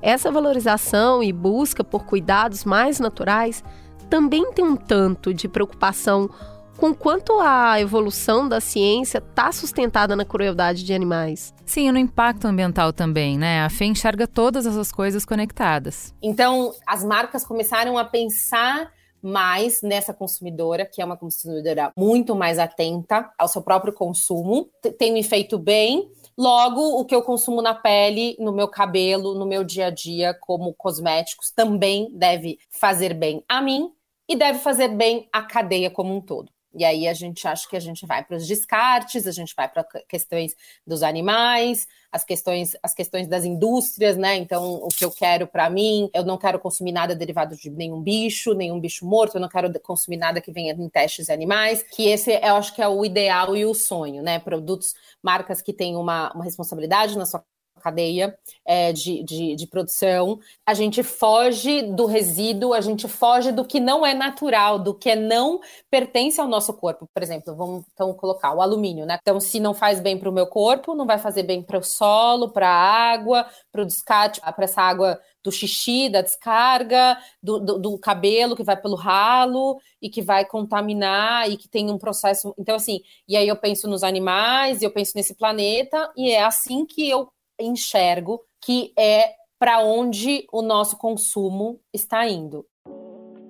Essa 0.00 0.30
valorização 0.30 1.22
e 1.22 1.32
busca 1.32 1.84
por 1.84 2.04
cuidados 2.04 2.64
mais 2.64 2.98
naturais 2.98 3.62
também 4.08 4.52
tem 4.52 4.64
um 4.64 4.76
tanto 4.76 5.34
de 5.34 5.48
preocupação 5.48 6.30
com 6.76 6.94
quanto 6.94 7.40
a 7.40 7.80
evolução 7.80 8.48
da 8.48 8.60
ciência 8.60 9.18
está 9.18 9.50
sustentada 9.50 10.14
na 10.14 10.24
crueldade 10.24 10.84
de 10.84 10.92
animais. 10.92 11.54
Sim, 11.64 11.88
e 11.88 11.92
no 11.92 11.98
impacto 11.98 12.46
ambiental 12.46 12.92
também, 12.92 13.38
né? 13.38 13.64
A 13.64 13.70
FE 13.70 13.86
enxerga 13.86 14.26
todas 14.26 14.66
essas 14.66 14.92
coisas 14.92 15.24
conectadas. 15.24 16.14
Então, 16.22 16.72
as 16.86 17.02
marcas 17.02 17.44
começaram 17.44 17.96
a 17.96 18.04
pensar 18.04 18.90
mais 19.22 19.82
nessa 19.82 20.14
consumidora, 20.14 20.86
que 20.86 21.00
é 21.00 21.04
uma 21.04 21.16
consumidora 21.16 21.92
muito 21.96 22.34
mais 22.34 22.58
atenta 22.58 23.30
ao 23.38 23.48
seu 23.48 23.62
próprio 23.62 23.92
consumo, 23.92 24.68
tem 24.98 25.12
me 25.12 25.22
feito 25.22 25.58
bem. 25.58 26.10
Logo, 26.38 27.00
o 27.00 27.04
que 27.04 27.14
eu 27.14 27.22
consumo 27.22 27.62
na 27.62 27.74
pele, 27.74 28.36
no 28.38 28.52
meu 28.52 28.68
cabelo, 28.68 29.34
no 29.34 29.46
meu 29.46 29.64
dia 29.64 29.86
a 29.86 29.90
dia, 29.90 30.34
como 30.34 30.74
cosméticos, 30.74 31.50
também 31.50 32.10
deve 32.12 32.58
fazer 32.68 33.14
bem 33.14 33.42
a 33.48 33.62
mim 33.62 33.90
e 34.28 34.36
deve 34.36 34.58
fazer 34.58 34.88
bem 34.88 35.28
à 35.32 35.42
cadeia 35.42 35.90
como 35.90 36.14
um 36.14 36.20
todo. 36.20 36.55
E 36.76 36.84
aí 36.84 37.08
a 37.08 37.14
gente 37.14 37.46
acha 37.48 37.68
que 37.68 37.76
a 37.76 37.80
gente 37.80 38.06
vai 38.06 38.22
para 38.22 38.36
os 38.36 38.46
descartes, 38.46 39.26
a 39.26 39.32
gente 39.32 39.54
vai 39.56 39.68
para 39.68 39.84
questões 40.08 40.54
dos 40.86 41.02
animais, 41.02 41.86
as 42.12 42.24
questões, 42.24 42.76
as 42.82 42.94
questões 42.94 43.26
das 43.26 43.44
indústrias, 43.44 44.16
né? 44.16 44.36
Então, 44.36 44.74
o 44.74 44.88
que 44.88 45.04
eu 45.04 45.10
quero 45.10 45.46
para 45.46 45.68
mim, 45.70 46.10
eu 46.14 46.24
não 46.24 46.38
quero 46.38 46.58
consumir 46.58 46.92
nada 46.92 47.14
derivado 47.14 47.56
de 47.56 47.70
nenhum 47.70 48.00
bicho, 48.00 48.54
nenhum 48.54 48.78
bicho 48.78 49.06
morto, 49.06 49.36
eu 49.36 49.40
não 49.40 49.48
quero 49.48 49.72
consumir 49.80 50.16
nada 50.16 50.40
que 50.40 50.52
venha 50.52 50.72
em 50.72 50.88
testes 50.88 51.30
animais, 51.30 51.82
que 51.82 52.08
esse 52.08 52.32
eu 52.32 52.56
acho 52.56 52.74
que 52.74 52.82
é 52.82 52.88
o 52.88 53.04
ideal 53.04 53.56
e 53.56 53.64
o 53.64 53.74
sonho, 53.74 54.22
né? 54.22 54.38
Produtos, 54.38 54.94
marcas 55.22 55.62
que 55.62 55.72
têm 55.72 55.96
uma, 55.96 56.32
uma 56.34 56.44
responsabilidade 56.44 57.16
na 57.16 57.26
sua 57.26 57.44
cadeia 57.86 58.36
é, 58.64 58.92
de, 58.92 59.22
de, 59.22 59.54
de, 59.54 59.66
produção, 59.68 60.40
a 60.66 60.74
gente 60.74 61.04
foge 61.04 61.82
do 61.82 62.04
resíduo, 62.04 62.74
a 62.74 62.80
gente 62.80 63.06
foge 63.06 63.52
do 63.52 63.64
que 63.64 63.78
não 63.78 64.04
é 64.04 64.12
natural, 64.12 64.76
do 64.76 64.92
que 64.92 65.14
não 65.14 65.60
pertence 65.88 66.40
ao 66.40 66.48
nosso 66.48 66.74
corpo. 66.74 67.08
Por 67.14 67.22
exemplo, 67.22 67.54
vamos 67.54 67.84
então 67.92 68.12
colocar 68.12 68.52
o 68.52 68.60
alumínio, 68.60 69.06
né? 69.06 69.18
Então, 69.22 69.38
se 69.38 69.60
não 69.60 69.72
faz 69.72 70.00
bem 70.00 70.18
para 70.18 70.28
o 70.28 70.32
meu 70.32 70.48
corpo, 70.48 70.96
não 70.96 71.06
vai 71.06 71.18
fazer 71.18 71.44
bem 71.44 71.62
para 71.62 71.78
o 71.78 71.82
solo, 71.82 72.50
para 72.50 72.68
a 72.68 73.12
água, 73.12 73.46
para 73.70 73.82
o 73.82 73.86
descarte, 73.86 74.40
para 74.40 74.64
essa 74.64 74.82
água 74.82 75.20
do 75.44 75.52
xixi, 75.52 76.08
da 76.08 76.22
descarga, 76.22 77.16
do, 77.40 77.60
do, 77.60 77.78
do, 77.78 77.98
cabelo 77.98 78.56
que 78.56 78.64
vai 78.64 78.76
pelo 78.76 78.96
ralo 78.96 79.80
e 80.02 80.10
que 80.10 80.20
vai 80.20 80.44
contaminar 80.44 81.48
e 81.48 81.56
que 81.56 81.68
tem 81.68 81.88
um 81.88 81.98
processo. 81.98 82.52
Então, 82.58 82.74
assim, 82.74 83.00
e 83.28 83.36
aí 83.36 83.46
eu 83.46 83.54
penso 83.54 83.86
nos 83.88 84.02
animais, 84.02 84.82
eu 84.82 84.90
penso 84.90 85.12
nesse 85.14 85.36
planeta, 85.36 86.12
e 86.16 86.32
é 86.32 86.42
assim 86.42 86.84
que 86.84 87.08
eu 87.08 87.28
enxergo 87.60 88.40
que 88.60 88.92
é 88.98 89.34
para 89.58 89.80
onde 89.80 90.46
o 90.52 90.62
nosso 90.62 90.96
consumo 90.96 91.80
está 91.92 92.26
indo. 92.28 92.64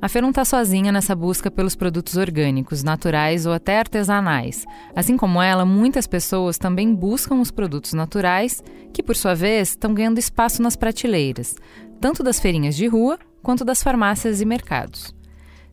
A 0.01 0.09
Fê 0.09 0.21
não 0.21 0.29
está 0.29 0.45
sozinha 0.45 0.93
nessa 0.93 1.17
busca 1.17 1.51
pelos 1.51 1.75
produtos 1.75 2.17
orgânicos, 2.17 2.83
naturais 2.83 3.47
ou 3.47 3.53
até 3.53 3.79
artesanais. 3.79 4.65
Assim 4.95 5.17
como 5.17 5.41
ela, 5.41 5.65
muitas 5.65 6.07
pessoas 6.07 6.59
também 6.59 6.95
buscam 6.95 7.41
os 7.41 7.51
produtos 7.51 7.95
naturais, 7.95 8.63
que 8.93 9.03
por 9.03 9.17
sua 9.17 9.35
vez 9.35 9.71
estão 9.71 9.95
ganhando 9.95 10.19
espaço 10.19 10.61
nas 10.61 10.77
prateleiras, 10.77 11.57
tanto 11.99 12.23
das 12.23 12.39
feirinhas 12.39 12.77
de 12.77 12.87
rua 12.87 13.19
quanto 13.43 13.65
das 13.65 13.83
farmácias 13.83 14.41
e 14.41 14.45
mercados. 14.45 15.16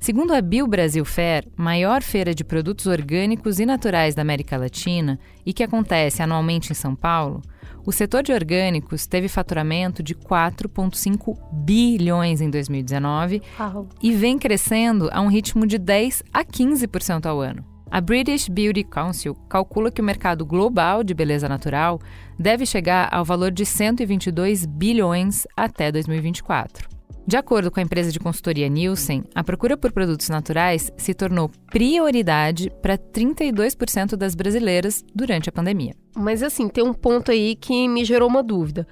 Segundo 0.04 0.34
a 0.34 0.42
Bio 0.42 0.68
Brasil 0.68 1.06
Fair, 1.06 1.48
maior 1.56 2.02
feira 2.02 2.36
de 2.36 2.44
produtos 2.44 2.88
orgânicos 2.88 3.58
e 3.58 3.66
naturais 3.66 4.14
da 4.14 4.22
América 4.22 4.58
Latina 4.58 5.18
e 5.46 5.54
que 5.54 5.64
acontece 5.64 6.22
anualmente 6.22 6.74
em 6.74 6.76
São 6.76 6.94
Paulo, 6.94 7.42
o 7.86 7.92
setor 7.94 8.22
de 8.22 8.34
orgânicos 8.34 9.08
teve 9.08 9.30
faturamento 9.30 10.04
de 10.04 10.14
4,5 10.14 11.38
bilhões 11.54 12.42
em 12.42 12.50
2019 12.50 13.42
Uau. 13.58 13.88
e 14.04 14.12
vem 14.12 14.38
crescendo 14.38 15.10
a 15.10 15.22
um 15.22 15.30
ritmo 15.30 15.66
de 15.66 15.78
10 15.78 16.22
a 16.34 16.44
15% 16.44 17.26
ao 17.26 17.40
ano. 17.40 17.64
A 17.90 18.02
British 18.02 18.50
Beauty 18.50 18.84
Council 18.84 19.34
calcula 19.48 19.90
que 19.90 20.02
o 20.02 20.04
mercado 20.04 20.46
global 20.46 21.02
de 21.02 21.14
beleza 21.14 21.48
natural 21.48 21.98
deve 22.38 22.66
chegar 22.66 23.08
ao 23.10 23.24
valor 23.24 23.52
de 23.52 23.66
122 23.66 24.66
bilhões 24.66 25.48
até 25.56 25.90
2024. 25.94 26.93
De 27.26 27.38
acordo 27.38 27.72
com 27.72 27.80
a 27.80 27.84
empresa 27.84 28.12
de 28.12 28.20
consultoria 28.20 28.68
Nielsen, 28.68 29.24
a 29.34 29.44
procura 29.44 29.78
por 29.78 29.94
produtos 29.94 30.28
naturais 30.28 30.92
se 30.98 31.14
tornou 31.14 31.50
prioridade 31.72 32.70
para 32.82 32.98
32% 32.98 34.18
das 34.18 34.36
brasileiras 34.36 35.06
durante 35.16 35.48
a 35.48 35.52
pandemia. 35.52 35.96
Mas 36.16 36.44
assim, 36.44 36.68
tem 36.68 36.84
um 36.84 36.94
ponto 36.94 37.32
aí 37.32 37.56
que 37.56 37.88
me 37.88 38.04
gerou 38.04 38.28
uma 38.28 38.44
dúvida. 38.44 38.86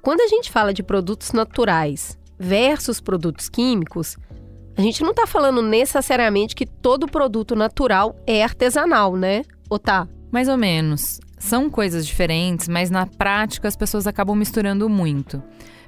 Quando 0.00 0.20
a 0.20 0.28
gente 0.28 0.50
fala 0.50 0.72
de 0.72 0.82
produtos 0.82 1.32
naturais 1.32 2.16
versus 2.38 3.00
produtos 3.00 3.48
químicos, 3.48 4.16
a 4.76 4.80
gente 4.80 5.02
não 5.02 5.10
está 5.10 5.26
falando 5.26 5.60
necessariamente 5.60 6.54
que 6.54 6.66
todo 6.66 7.06
produto 7.06 7.54
natural 7.56 8.16
é 8.26 8.42
artesanal, 8.42 9.16
né? 9.16 9.42
Ou 9.68 9.78
tá? 9.78 10.08
Mais 10.30 10.48
ou 10.48 10.56
menos. 10.56 11.20
São 11.36 11.68
coisas 11.68 12.06
diferentes, 12.06 12.68
mas 12.68 12.90
na 12.90 13.06
prática 13.06 13.66
as 13.66 13.76
pessoas 13.76 14.06
acabam 14.06 14.36
misturando 14.36 14.88
muito. 14.88 15.42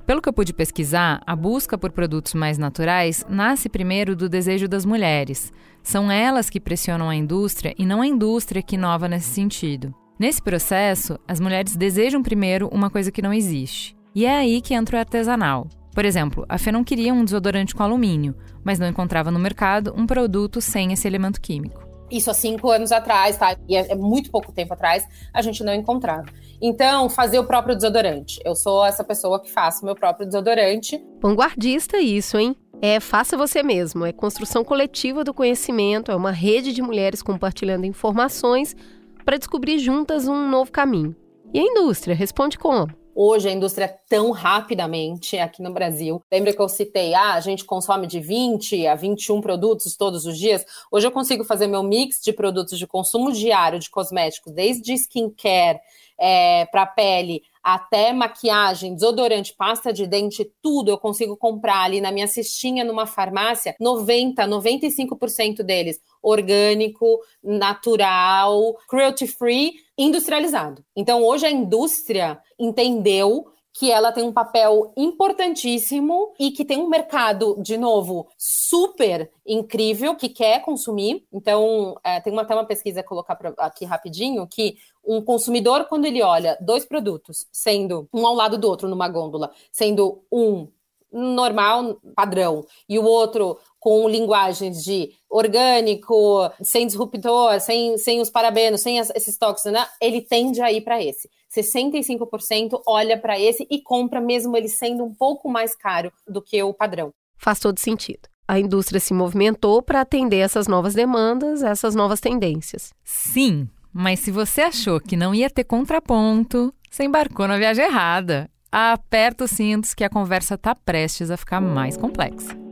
Pelo 0.06 0.20
que 0.20 0.28
eu 0.28 0.32
pude 0.34 0.52
pesquisar, 0.52 1.22
a 1.26 1.34
busca 1.34 1.78
por 1.78 1.90
produtos 1.90 2.34
mais 2.34 2.58
naturais 2.58 3.24
nasce 3.28 3.70
primeiro 3.70 4.14
do 4.14 4.28
desejo 4.28 4.68
das 4.68 4.84
mulheres. 4.84 5.50
São 5.82 6.10
elas 6.10 6.50
que 6.50 6.60
pressionam 6.60 7.08
a 7.08 7.16
indústria 7.16 7.74
e 7.78 7.86
não 7.86 8.02
a 8.02 8.06
indústria 8.06 8.62
que 8.62 8.74
inova 8.74 9.08
nesse 9.08 9.30
sentido. 9.30 9.94
Nesse 10.18 10.42
processo, 10.42 11.18
as 11.26 11.40
mulheres 11.40 11.74
desejam 11.74 12.22
primeiro 12.22 12.68
uma 12.68 12.90
coisa 12.90 13.10
que 13.10 13.22
não 13.22 13.32
existe. 13.32 13.96
E 14.14 14.26
é 14.26 14.36
aí 14.36 14.60
que 14.60 14.74
entra 14.74 14.96
o 14.96 15.00
artesanal. 15.00 15.68
Por 15.94 16.04
exemplo, 16.04 16.44
a 16.48 16.58
Fê 16.58 16.70
não 16.70 16.84
queria 16.84 17.14
um 17.14 17.24
desodorante 17.24 17.74
com 17.74 17.82
alumínio, 17.82 18.34
mas 18.62 18.78
não 18.78 18.86
encontrava 18.86 19.30
no 19.30 19.38
mercado 19.38 19.94
um 19.96 20.06
produto 20.06 20.60
sem 20.60 20.92
esse 20.92 21.08
elemento 21.08 21.40
químico. 21.40 21.83
Isso 22.10 22.30
há 22.30 22.34
cinco 22.34 22.70
anos 22.70 22.92
atrás, 22.92 23.36
tá? 23.36 23.56
E 23.68 23.76
é, 23.76 23.92
é 23.92 23.94
muito 23.94 24.30
pouco 24.30 24.52
tempo 24.52 24.74
atrás, 24.74 25.06
a 25.32 25.42
gente 25.42 25.64
não 25.64 25.74
encontrava. 25.74 26.26
Então, 26.60 27.08
fazer 27.08 27.38
o 27.38 27.44
próprio 27.44 27.74
desodorante. 27.74 28.40
Eu 28.44 28.54
sou 28.54 28.84
essa 28.84 29.02
pessoa 29.02 29.40
que 29.40 29.50
faço 29.50 29.84
meu 29.84 29.94
próprio 29.94 30.26
desodorante. 30.26 31.02
Vanguardista 31.20 31.98
isso, 31.98 32.38
hein? 32.38 32.56
É 32.80 33.00
faça 33.00 33.36
você 33.36 33.62
mesmo, 33.62 34.04
é 34.04 34.12
construção 34.12 34.64
coletiva 34.64 35.24
do 35.24 35.32
conhecimento, 35.32 36.10
é 36.10 36.16
uma 36.16 36.30
rede 36.30 36.72
de 36.72 36.82
mulheres 36.82 37.22
compartilhando 37.22 37.86
informações 37.86 38.76
para 39.24 39.38
descobrir 39.38 39.78
juntas 39.78 40.28
um 40.28 40.48
novo 40.50 40.70
caminho. 40.70 41.16
E 41.52 41.58
a 41.58 41.62
indústria 41.62 42.14
responde 42.14 42.58
como? 42.58 43.03
Hoje 43.16 43.48
a 43.48 43.52
indústria 43.52 43.96
tão 44.08 44.32
rapidamente 44.32 45.38
aqui 45.38 45.62
no 45.62 45.72
Brasil. 45.72 46.20
Lembra 46.32 46.52
que 46.52 46.60
eu 46.60 46.68
citei, 46.68 47.14
ah, 47.14 47.34
a 47.34 47.40
gente 47.40 47.64
consome 47.64 48.08
de 48.08 48.18
20 48.18 48.88
a 48.88 48.96
21 48.96 49.40
produtos 49.40 49.96
todos 49.96 50.26
os 50.26 50.36
dias? 50.36 50.66
Hoje 50.90 51.06
eu 51.06 51.12
consigo 51.12 51.44
fazer 51.44 51.68
meu 51.68 51.84
mix 51.84 52.20
de 52.20 52.32
produtos 52.32 52.76
de 52.76 52.88
consumo 52.88 53.30
diário 53.30 53.78
de 53.78 53.88
cosméticos, 53.88 54.52
desde 54.52 54.94
skincare 54.94 55.78
é, 56.18 56.66
para 56.66 56.86
pele 56.86 57.42
até 57.62 58.12
maquiagem, 58.12 58.94
desodorante, 58.94 59.54
pasta 59.56 59.90
de 59.90 60.06
dente, 60.06 60.46
tudo 60.62 60.90
eu 60.90 60.98
consigo 60.98 61.34
comprar 61.34 61.84
ali 61.84 61.98
na 61.98 62.12
minha 62.12 62.28
cestinha 62.28 62.84
numa 62.84 63.06
farmácia, 63.06 63.74
90, 63.80 64.46
95% 64.46 65.62
deles 65.62 65.98
orgânico, 66.22 67.20
natural, 67.42 68.76
cruelty 68.88 69.26
free, 69.26 69.72
industrializado. 69.96 70.84
Então 70.96 71.22
hoje 71.22 71.46
a 71.46 71.50
indústria 71.50 72.38
entendeu 72.58 73.46
que 73.74 73.90
ela 73.90 74.12
tem 74.12 74.22
um 74.22 74.32
papel 74.32 74.92
importantíssimo 74.96 76.32
e 76.38 76.52
que 76.52 76.64
tem 76.64 76.78
um 76.78 76.88
mercado, 76.88 77.56
de 77.60 77.76
novo, 77.76 78.28
super 78.38 79.28
incrível 79.44 80.14
que 80.14 80.28
quer 80.28 80.62
consumir. 80.62 81.26
Então, 81.32 81.98
é, 82.04 82.20
tem 82.20 82.32
uma, 82.32 82.42
até 82.42 82.54
uma 82.54 82.64
pesquisa 82.64 83.02
colocar 83.02 83.34
pra, 83.34 83.52
aqui 83.58 83.84
rapidinho 83.84 84.46
que 84.46 84.76
um 85.04 85.20
consumidor, 85.20 85.86
quando 85.86 86.04
ele 86.04 86.22
olha 86.22 86.56
dois 86.60 86.84
produtos, 86.84 87.48
sendo 87.50 88.08
um 88.14 88.24
ao 88.24 88.34
lado 88.34 88.56
do 88.56 88.68
outro 88.68 88.88
numa 88.88 89.08
gôndola, 89.08 89.50
sendo 89.72 90.22
um 90.30 90.68
normal, 91.10 92.00
padrão, 92.14 92.64
e 92.88 92.98
o 92.98 93.04
outro 93.04 93.58
com 93.84 94.08
linguagens 94.08 94.82
de 94.82 95.10
orgânico, 95.28 96.50
sem 96.62 96.86
disruptor, 96.86 97.60
sem, 97.60 97.98
sem 97.98 98.18
os 98.18 98.30
parabenos, 98.30 98.80
sem 98.80 98.98
as, 98.98 99.10
esses 99.14 99.36
tóxicos, 99.36 99.70
né? 99.70 99.86
ele 100.00 100.22
tende 100.22 100.62
a 100.62 100.72
ir 100.72 100.80
para 100.80 101.04
esse. 101.04 101.28
65% 101.54 102.80
olha 102.86 103.18
para 103.18 103.38
esse 103.38 103.66
e 103.70 103.82
compra, 103.82 104.22
mesmo 104.22 104.56
ele 104.56 104.68
sendo 104.68 105.04
um 105.04 105.12
pouco 105.14 105.50
mais 105.50 105.76
caro 105.76 106.10
do 106.26 106.40
que 106.40 106.62
o 106.62 106.72
padrão. 106.72 107.12
Faz 107.36 107.60
todo 107.60 107.78
sentido. 107.78 108.26
A 108.48 108.58
indústria 108.58 108.98
se 108.98 109.12
movimentou 109.12 109.82
para 109.82 110.00
atender 110.00 110.38
essas 110.38 110.66
novas 110.66 110.94
demandas, 110.94 111.62
essas 111.62 111.94
novas 111.94 112.20
tendências. 112.20 112.90
Sim, 113.04 113.68
mas 113.92 114.20
se 114.20 114.30
você 114.30 114.62
achou 114.62 114.98
que 114.98 115.14
não 115.14 115.34
ia 115.34 115.50
ter 115.50 115.64
contraponto, 115.64 116.72
você 116.90 117.04
embarcou 117.04 117.46
na 117.46 117.58
viagem 117.58 117.84
errada. 117.84 118.48
Aperta 118.72 119.44
os 119.44 119.50
cintos 119.50 119.92
que 119.92 120.04
a 120.04 120.08
conversa 120.08 120.54
está 120.54 120.74
prestes 120.74 121.30
a 121.30 121.36
ficar 121.36 121.60
mais 121.60 121.98
complexa. 121.98 122.63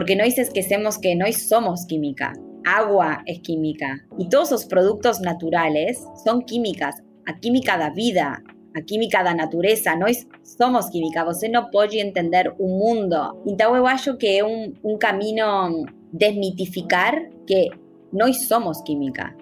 Porque 0.00 0.16
nós 0.16 0.38
esquecemos 0.38 0.96
que 0.96 1.14
nós 1.14 1.42
somos 1.46 1.84
química. 1.84 2.32
agua 2.64 3.20
es 3.26 3.40
química 3.40 4.00
y 4.18 4.30
todos 4.30 4.50
los 4.50 4.64
productos 4.64 5.20
naturales 5.20 6.02
son 6.24 6.40
químicas, 6.40 6.94
a 7.26 7.38
química 7.38 7.76
da 7.76 7.90
vida, 7.90 8.42
a 8.74 8.80
química 8.80 9.22
da 9.22 9.34
natureza, 9.34 9.94
nós 9.96 10.26
somos 10.42 10.88
química, 10.88 11.22
você 11.22 11.50
não 11.50 11.70
pode 11.70 11.98
entender 11.98 12.50
o 12.58 12.66
mundo. 12.66 13.42
Então 13.46 13.76
eu 13.76 13.86
acho 13.86 14.16
que 14.16 14.38
é 14.38 14.42
um, 14.42 14.72
um 14.82 14.96
caminho 14.96 15.84
desmitificar 16.14 17.14
que 17.46 17.68
nós 18.10 18.48
somos 18.48 18.80
química. 18.80 19.36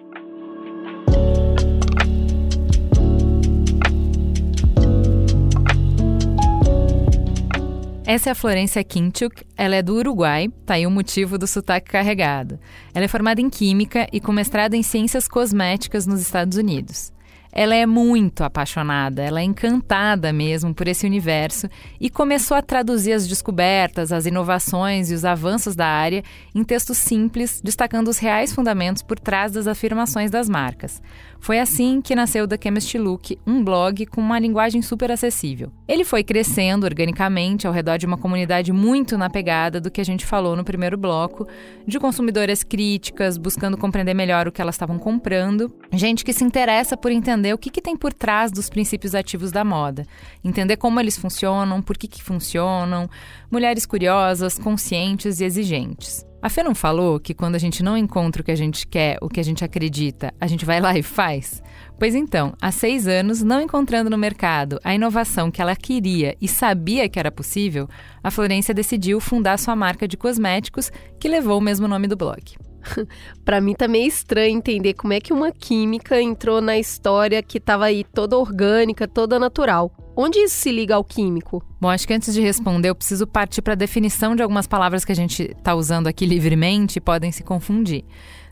Essa 8.11 8.29
é 8.29 8.31
a 8.31 8.35
Florência 8.35 8.83
Kinchuk, 8.83 9.43
ela 9.55 9.75
é 9.75 9.83
do 9.83 9.93
Uruguai, 9.93 10.49
tá 10.65 10.73
aí 10.73 10.87
o 10.87 10.89
motivo 10.89 11.37
do 11.37 11.45
sotaque 11.45 11.91
carregado. 11.91 12.59
Ela 12.91 13.05
é 13.05 13.07
formada 13.07 13.39
em 13.39 13.51
Química 13.51 14.07
e 14.11 14.19
com 14.19 14.31
mestrado 14.31 14.73
em 14.73 14.81
Ciências 14.81 15.27
Cosméticas 15.27 16.07
nos 16.07 16.19
Estados 16.19 16.57
Unidos. 16.57 17.13
Ela 17.51 17.75
é 17.75 17.85
muito 17.85 18.43
apaixonada, 18.43 19.21
ela 19.21 19.41
é 19.41 19.43
encantada 19.43 20.33
mesmo 20.33 20.73
por 20.73 20.87
esse 20.87 21.05
universo 21.05 21.69
e 21.99 22.09
começou 22.09 22.57
a 22.57 22.63
traduzir 22.63 23.13
as 23.13 23.27
descobertas, 23.27 24.11
as 24.11 24.25
inovações 24.25 25.11
e 25.11 25.13
os 25.13 25.23
avanços 25.23 25.75
da 25.75 25.85
área 25.85 26.23
em 26.55 26.63
textos 26.63 26.97
simples, 26.97 27.61
destacando 27.63 28.07
os 28.07 28.17
reais 28.17 28.51
fundamentos 28.51 29.03
por 29.03 29.19
trás 29.19 29.51
das 29.51 29.67
afirmações 29.67 30.31
das 30.31 30.49
marcas. 30.49 30.99
Foi 31.39 31.59
assim 31.59 32.01
que 32.01 32.15
nasceu 32.15 32.47
The 32.47 32.57
Chemist 32.61 32.97
Look, 32.97 33.39
um 33.47 33.63
blog 33.63 34.05
com 34.05 34.21
uma 34.21 34.37
linguagem 34.37 34.81
super 34.81 35.09
acessível. 35.09 35.71
Ele 35.87 36.03
foi 36.03 36.23
crescendo 36.23 36.83
organicamente 36.83 37.65
ao 37.65 37.73
redor 37.73 37.97
de 37.97 38.05
uma 38.05 38.17
comunidade 38.17 38.71
muito 38.71 39.17
na 39.17 39.29
pegada 39.29 39.79
do 39.79 39.89
que 39.89 40.01
a 40.01 40.03
gente 40.03 40.25
falou 40.25 40.55
no 40.55 40.63
primeiro 40.63 40.97
bloco, 40.97 41.47
de 41.87 41.97
consumidoras 41.97 42.61
críticas, 42.61 43.37
buscando 43.37 43.77
compreender 43.77 44.13
melhor 44.13 44.47
o 44.47 44.51
que 44.51 44.61
elas 44.61 44.75
estavam 44.75 44.99
comprando, 44.99 45.73
gente 45.93 46.25
que 46.25 46.33
se 46.33 46.43
interessa 46.43 46.97
por 46.97 47.11
entender 47.11 47.53
o 47.53 47.57
que, 47.57 47.69
que 47.69 47.81
tem 47.81 47.95
por 47.95 48.13
trás 48.13 48.51
dos 48.51 48.69
princípios 48.69 49.15
ativos 49.15 49.51
da 49.51 49.63
moda, 49.63 50.05
entender 50.43 50.77
como 50.77 50.99
eles 50.99 51.17
funcionam, 51.17 51.81
por 51.81 51.97
que, 51.97 52.07
que 52.07 52.21
funcionam, 52.21 53.09
mulheres 53.49 53.85
curiosas, 53.85 54.59
conscientes 54.59 55.39
e 55.39 55.45
exigentes. 55.45 56.28
A 56.41 56.47
Fê 56.47 56.63
não 56.63 56.73
falou 56.73 57.19
que 57.19 57.33
quando 57.33 57.55
a 57.55 57.59
gente 57.59 57.83
não 57.83 57.97
encontra 57.97 58.41
o 58.41 58.45
que 58.45 58.51
a 58.51 58.55
gente 58.55 58.87
quer, 58.87 59.17
o 59.21 59.27
que 59.27 59.41
a 59.41 59.43
gente 59.43 59.65
acredita, 59.65 60.33
a 60.39 60.47
gente 60.47 60.65
vai 60.65 60.79
lá 60.79 60.97
e 60.97 61.03
faz? 61.03 61.61
Pois 61.99 62.15
então, 62.15 62.53
há 62.61 62.71
seis 62.71 63.07
anos, 63.07 63.43
não 63.43 63.61
encontrando 63.61 64.09
no 64.09 64.17
mercado 64.17 64.79
a 64.81 64.95
inovação 64.95 65.51
que 65.51 65.61
ela 65.61 65.75
queria 65.75 66.37
e 66.39 66.47
sabia 66.47 67.09
que 67.09 67.19
era 67.19 67.29
possível, 67.29 67.89
a 68.23 68.31
Florência 68.31 68.73
decidiu 68.73 69.19
fundar 69.19 69.59
sua 69.59 69.75
marca 69.75 70.07
de 70.07 70.15
cosméticos, 70.15 70.89
que 71.19 71.27
levou 71.27 71.57
o 71.57 71.61
mesmo 71.61 71.89
nome 71.89 72.07
do 72.07 72.15
blog. 72.15 72.41
para 73.43 73.59
mim 73.59 73.73
também 73.73 74.03
é 74.03 74.07
estranho 74.07 74.57
entender 74.57 74.93
como 74.93 75.11
é 75.11 75.19
que 75.19 75.33
uma 75.33 75.51
química 75.51 76.21
entrou 76.21 76.61
na 76.61 76.77
história 76.77 77.43
que 77.43 77.57
estava 77.57 77.85
aí 77.85 78.05
toda 78.05 78.37
orgânica, 78.37 79.05
toda 79.07 79.37
natural. 79.37 79.91
Onde 80.21 80.37
isso 80.37 80.55
se 80.57 80.69
liga 80.69 80.95
ao 80.95 81.03
químico? 81.05 81.63
Bom, 81.79 81.87
acho 81.87 82.05
que 82.05 82.13
antes 82.13 82.33
de 82.33 82.41
responder, 82.41 82.89
eu 82.89 82.95
preciso 82.95 83.25
partir 83.25 83.61
para 83.61 83.71
a 83.71 83.77
definição 83.77 84.35
de 84.35 84.43
algumas 84.43 84.67
palavras 84.67 85.05
que 85.05 85.13
a 85.13 85.15
gente 85.15 85.43
está 85.43 85.73
usando 85.73 86.07
aqui 86.07 86.25
livremente 86.25 86.97
e 86.97 87.01
podem 87.01 87.31
se 87.31 87.41
confundir. 87.41 88.03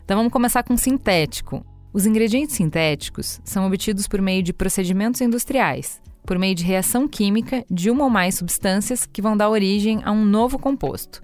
Então 0.02 0.16
vamos 0.16 0.32
começar 0.32 0.62
com 0.62 0.78
sintético. 0.78 1.62
Os 1.92 2.06
ingredientes 2.06 2.56
sintéticos 2.56 3.38
são 3.44 3.66
obtidos 3.66 4.08
por 4.08 4.22
meio 4.22 4.42
de 4.42 4.54
procedimentos 4.54 5.20
industriais, 5.20 6.00
por 6.24 6.38
meio 6.38 6.54
de 6.54 6.64
reação 6.64 7.06
química 7.06 7.62
de 7.70 7.90
uma 7.90 8.04
ou 8.04 8.10
mais 8.10 8.36
substâncias 8.36 9.04
que 9.04 9.20
vão 9.20 9.36
dar 9.36 9.50
origem 9.50 10.00
a 10.06 10.10
um 10.10 10.24
novo 10.24 10.58
composto. 10.58 11.22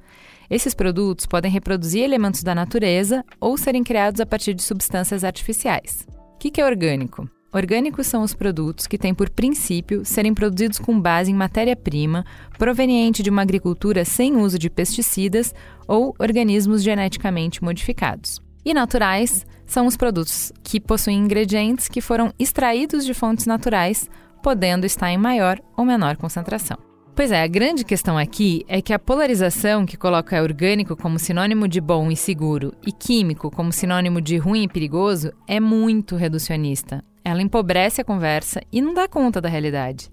Esses 0.51 0.75
produtos 0.75 1.25
podem 1.25 1.51
reproduzir 1.51 2.03
elementos 2.03 2.43
da 2.43 2.55
natureza 2.55 3.25
ou 3.41 3.57
serem 3.57 3.83
criados 3.83 4.21
a 4.21 4.27
partir 4.27 4.53
de 4.53 4.63
substâncias 4.63 5.25
artificiais. 5.25 6.07
O 6.35 6.37
que 6.37 6.61
é 6.61 6.67
orgânico? 6.67 7.27
Orgânicos 7.55 8.09
são 8.09 8.25
os 8.25 8.35
produtos 8.35 8.89
que 8.89 8.99
têm 8.99 9.15
por 9.15 9.31
princípio 9.31 10.05
serem 10.05 10.35
produzidos 10.35 10.77
com 10.81 11.01
base 11.01 11.31
em 11.31 11.35
matéria-prima 11.35 12.27
proveniente 12.59 13.23
de 13.23 13.31
uma 13.31 13.43
agricultura 13.43 14.05
sem 14.05 14.37
uso 14.37 14.59
de 14.59 14.69
pesticidas 14.69 15.55
ou 15.87 16.17
organismos 16.19 16.83
geneticamente 16.83 17.63
modificados. 17.63 18.43
E 18.65 18.75
naturais 18.75 19.47
são 19.67 19.87
os 19.87 19.97
produtos 19.97 20.53
que 20.65 20.81
possuem 20.81 21.19
ingredientes 21.19 21.87
que 21.87 22.01
foram 22.01 22.33
extraídos 22.41 23.07
de 23.07 23.15
fontes 23.15 23.47
naturais, 23.47 24.11
podendo 24.43 24.85
estar 24.85 25.13
em 25.13 25.19
maior 25.19 25.61
ou 25.77 25.85
menor 25.85 26.17
concentração. 26.17 26.94
Pois 27.15 27.31
é, 27.31 27.45
a 27.45 27.47
grande 27.47 27.85
questão 27.85 28.19
aqui 28.19 28.65
é 28.67 28.83
que 28.83 28.93
a 28.93 28.99
polarização 28.99 29.87
que 29.87 29.97
coloca 29.97 30.43
orgânico 30.43 30.97
como 30.97 31.17
sinônimo 31.17 31.69
de 31.69 31.81
bom 31.81 32.11
e 32.11 32.17
seguro 32.17 32.75
e 32.85 32.91
químico 32.91 33.53
como 33.53 33.73
sinônimo 33.73 34.21
de 34.21 34.37
ruim 34.37 34.65
e 34.65 34.69
perigoso 34.69 35.33
é 35.47 35.61
muito 35.61 36.17
reducionista. 36.17 37.05
Ela 37.25 37.41
empobrece 37.41 38.01
a 38.01 38.05
conversa 38.05 38.61
e 38.73 38.83
não 38.83 38.93
dá 38.93 39.07
conta 39.07 39.41
da 39.41 39.49
realidade. 39.49 40.11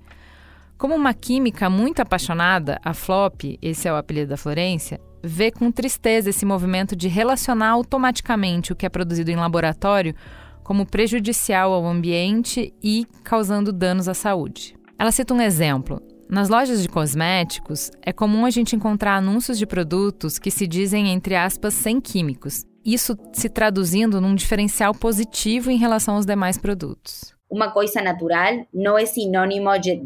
Como 0.77 0.93
uma 0.93 1.11
química 1.11 1.71
muito 1.71 2.03
apaixonada, 2.03 2.79
a 2.85 2.93
Flop, 2.93 3.57
esse 3.59 3.87
é 3.87 3.91
o 3.91 3.95
apelido 3.95 4.29
da 4.29 4.37
Florência, 4.37 5.01
vê 5.23 5.49
com 5.49 5.71
tristeza 5.71 6.29
esse 6.29 6.45
movimento 6.45 6.95
de 6.95 7.07
relacionar 7.07 7.69
automaticamente 7.69 8.73
o 8.73 8.75
que 8.75 8.85
é 8.85 8.89
produzido 8.89 9.31
em 9.31 9.35
laboratório 9.35 10.13
como 10.63 10.85
prejudicial 10.85 11.73
ao 11.73 11.87
ambiente 11.87 12.71
e 12.81 13.07
causando 13.23 13.73
danos 13.73 14.07
à 14.07 14.13
saúde. 14.13 14.75
Ela 14.99 15.11
cita 15.11 15.33
um 15.33 15.41
exemplo. 15.41 15.99
Nas 16.31 16.47
lojas 16.47 16.81
de 16.81 16.87
cosméticos, 16.87 17.91
é 18.01 18.13
comum 18.13 18.45
a 18.45 18.49
gente 18.49 18.73
encontrar 18.73 19.17
anúncios 19.17 19.57
de 19.57 19.65
produtos 19.65 20.39
que 20.39 20.49
se 20.49 20.65
dizem, 20.65 21.09
entre 21.09 21.35
aspas, 21.35 21.73
sem 21.73 21.99
químicos. 21.99 22.63
Isso 22.85 23.17
se 23.33 23.49
traduzindo 23.49 24.21
num 24.21 24.33
diferencial 24.33 24.93
positivo 24.93 25.69
em 25.69 25.75
relação 25.75 26.15
aos 26.15 26.25
demais 26.25 26.57
produtos. 26.57 27.35
Uma 27.49 27.69
coisa 27.71 28.01
natural 28.01 28.65
não 28.73 28.97
é 28.97 29.05
sinônimo 29.05 29.77
de 29.77 30.01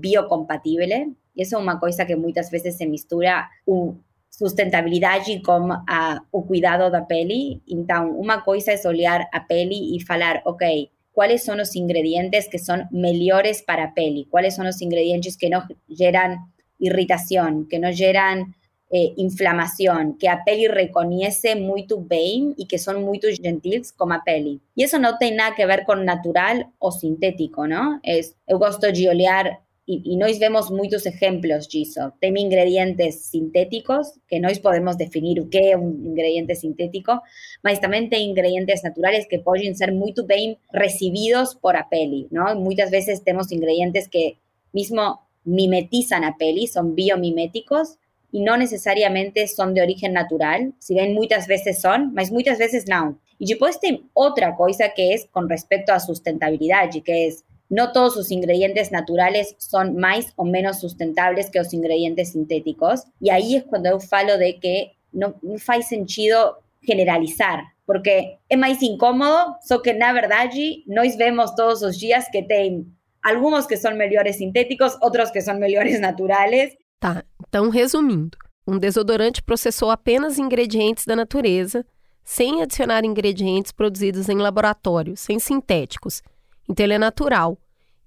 biocompatível. 0.00 1.14
Isso 1.36 1.54
é 1.54 1.58
uma 1.58 1.78
coisa 1.78 2.04
que 2.04 2.16
muitas 2.16 2.50
vezes 2.50 2.74
se 2.74 2.84
mistura 2.84 3.48
o 3.64 3.94
sustentabilidade 4.28 5.40
com 5.44 5.70
a, 5.88 6.20
o 6.32 6.42
cuidado 6.42 6.90
da 6.90 7.02
pele. 7.02 7.62
Então, 7.68 8.18
uma 8.18 8.40
coisa 8.40 8.72
é 8.72 8.88
olhar 8.88 9.28
a 9.32 9.38
pele 9.38 9.96
e 9.96 10.04
falar, 10.04 10.42
ok, 10.44 10.90
cuáles 11.18 11.44
son 11.44 11.58
los 11.58 11.74
ingredientes 11.74 12.48
que 12.48 12.60
son 12.60 12.86
mejores 12.92 13.64
para 13.64 13.92
peli, 13.92 14.28
cuáles 14.30 14.54
son 14.54 14.66
los 14.66 14.80
ingredientes 14.80 15.36
que 15.36 15.50
no 15.50 15.64
generan 15.88 16.52
irritación, 16.78 17.66
que 17.68 17.80
no 17.80 17.88
generan 17.92 18.54
eh, 18.88 19.14
inflamación, 19.16 20.16
que 20.16 20.28
a 20.28 20.44
peli 20.44 20.68
reconoce 20.68 21.56
muy 21.56 21.88
bien 22.08 22.54
y 22.56 22.68
que 22.68 22.78
son 22.78 23.02
muy 23.02 23.18
gentiles 23.18 23.92
como 23.92 24.14
a 24.14 24.22
peli. 24.22 24.60
Y 24.76 24.84
eso 24.84 25.00
no 25.00 25.18
tiene 25.18 25.38
nada 25.38 25.56
que 25.56 25.66
ver 25.66 25.82
con 25.84 26.04
natural 26.04 26.68
o 26.78 26.92
sintético, 26.92 27.66
¿no? 27.66 27.98
Es, 28.04 28.36
eu 28.46 28.60
gosto 28.60 28.86
de 28.92 29.08
olear 29.08 29.58
y, 29.90 30.16
nos 30.16 30.38
vemos 30.38 30.70
muchos 30.70 31.06
ejemplos 31.06 31.66
disso. 31.66 32.12
Tem 32.20 32.38
ingredientes 32.38 33.22
sintéticos, 33.30 34.12
que 34.28 34.38
nós 34.38 34.58
podemos 34.58 34.98
definir 34.98 35.40
o 35.40 35.48
que 35.48 35.70
é 35.70 35.78
um 35.78 35.88
ingrediente 35.88 36.54
sintético, 36.56 37.22
mas 37.64 37.78
também 37.78 38.06
tem 38.06 38.28
ingredientes 38.28 38.82
naturales 38.82 39.26
que 39.26 39.38
podem 39.38 39.74
ser 39.74 39.90
muito 39.92 40.26
bem 40.26 40.58
recibidos 40.70 41.54
por 41.54 41.74
a 41.74 41.84
pele, 41.84 42.28
¿no? 42.30 42.54
Muchas 42.56 42.90
veces 42.90 43.22
tenemos 43.24 43.50
ingredientes 43.50 44.08
que 44.08 44.36
mismo 44.74 45.20
mimetizan 45.46 46.22
a 46.24 46.36
peli, 46.36 46.66
son 46.66 46.94
biomiméticos 46.94 47.96
y 48.30 48.42
no 48.42 48.58
necesariamente 48.58 49.48
son 49.48 49.72
de 49.72 49.80
origen 49.80 50.12
natural, 50.12 50.74
si 50.80 50.92
bien 50.92 51.14
muchas 51.14 51.46
veces 51.46 51.80
son, 51.80 52.12
mas 52.12 52.30
muchas 52.30 52.58
veces 52.58 52.84
no. 52.86 53.18
Y 53.38 53.46
después 53.46 53.80
tem 53.80 54.10
otra 54.12 54.54
cosa 54.54 54.92
que 54.94 55.14
es 55.14 55.26
con 55.30 55.48
respecto 55.48 55.92
a 55.92 56.00
sustentabilidad, 56.00 56.90
que 57.02 57.28
es 57.28 57.44
no 57.68 57.92
todos 57.92 58.16
los 58.16 58.30
ingredientes 58.30 58.92
naturales 58.92 59.54
son 59.58 59.96
más 59.96 60.32
o 60.36 60.44
menos 60.44 60.80
sustentables 60.80 61.50
que 61.50 61.58
los 61.58 61.72
ingredientes 61.74 62.32
sintéticos. 62.32 63.04
Y 63.20 63.30
ahí 63.30 63.56
es 63.56 63.64
cuando 63.64 63.90
yo 63.90 64.00
falo 64.00 64.38
de 64.38 64.58
que 64.58 64.96
no, 65.12 65.36
no 65.42 65.54
hace 65.54 65.82
sentido 65.82 66.62
generalizar, 66.82 67.64
porque 67.84 68.38
es 68.48 68.58
más 68.58 68.82
incómodo, 68.82 69.56
so 69.62 69.82
que 69.82 69.94
na 69.94 70.12
verdad 70.12 70.50
nos 70.86 71.16
vemos 71.16 71.54
todos 71.54 71.82
los 71.82 71.98
días 71.98 72.26
que 72.32 72.42
tem 72.42 72.86
algunos 73.22 73.66
que 73.66 73.76
son 73.76 73.96
mejores 73.98 74.38
sintéticos, 74.38 74.96
otros 75.00 75.30
que 75.30 75.42
son 75.42 75.58
mejores 75.58 76.00
naturales. 76.00 76.76
Tá, 76.98 77.24
então 77.46 77.70
resumindo, 77.70 78.38
um 78.66 78.78
desodorante 78.78 79.42
processou 79.42 79.90
apenas 79.90 80.38
ingredientes 80.38 81.04
da 81.04 81.16
natureza, 81.16 81.84
sem 82.24 82.62
adicionar 82.62 83.04
ingredientes 83.04 83.72
produzidos 83.72 84.28
em 84.28 84.36
laboratório, 84.36 85.16
sem 85.16 85.38
sintéticos, 85.38 86.22
então 86.68 86.84
ele 86.84 86.94
é 86.94 86.98
natural 86.98 87.58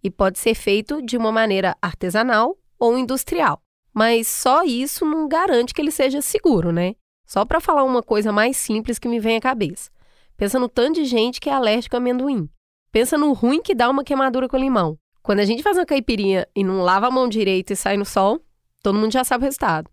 e 0.04 0.10
pode 0.10 0.40
ser 0.40 0.56
feito 0.56 1.02
de 1.02 1.18
uma 1.18 1.32
maneira 1.32 1.76
artesanal 1.82 2.58
ou 2.80 2.98
industrial. 2.98 3.62
Mas 3.94 4.28
só 4.28 4.64
isso 4.64 5.06
não 5.06 5.28
garante 5.28 5.74
que 5.74 5.82
ele 5.82 5.92
seja 5.92 6.22
seguro, 6.22 6.72
né? 6.72 6.96
Só 7.28 7.46
para 7.46 7.60
falar 7.60 7.84
uma 7.84 8.02
coisa 8.02 8.32
mais 8.32 8.58
simples 8.58 9.00
que 9.00 9.08
me 9.08 9.20
vem 9.20 9.38
à 9.38 9.42
cabeça. 9.42 9.90
Pensa 10.38 10.58
no 10.58 10.68
tanto 10.68 10.96
de 10.96 11.06
gente 11.06 11.40
que 11.40 11.50
é 11.50 11.54
alérgico 11.54 11.96
a 11.96 12.00
amendoim. 12.00 12.50
Pensa 12.92 13.18
no 13.18 13.32
ruim 13.34 13.62
que 13.62 13.76
dá 13.76 13.90
uma 13.90 14.04
queimadura 14.04 14.50
com 14.50 14.58
limão. 14.58 14.98
Quando 15.22 15.40
a 15.40 15.46
gente 15.46 15.62
faz 15.62 15.78
uma 15.78 15.86
caipirinha 15.86 16.48
e 16.56 16.64
não 16.64 16.82
lava 16.82 17.08
a 17.08 17.12
mão 17.12 17.30
direito 17.30 17.72
e 17.72 17.76
sai 17.76 17.96
no 17.96 18.06
sol, 18.06 18.42
todo 18.82 18.98
mundo 18.98 19.14
já 19.14 19.24
sabe 19.24 19.44
o 19.44 19.46
resultado. 19.46 19.90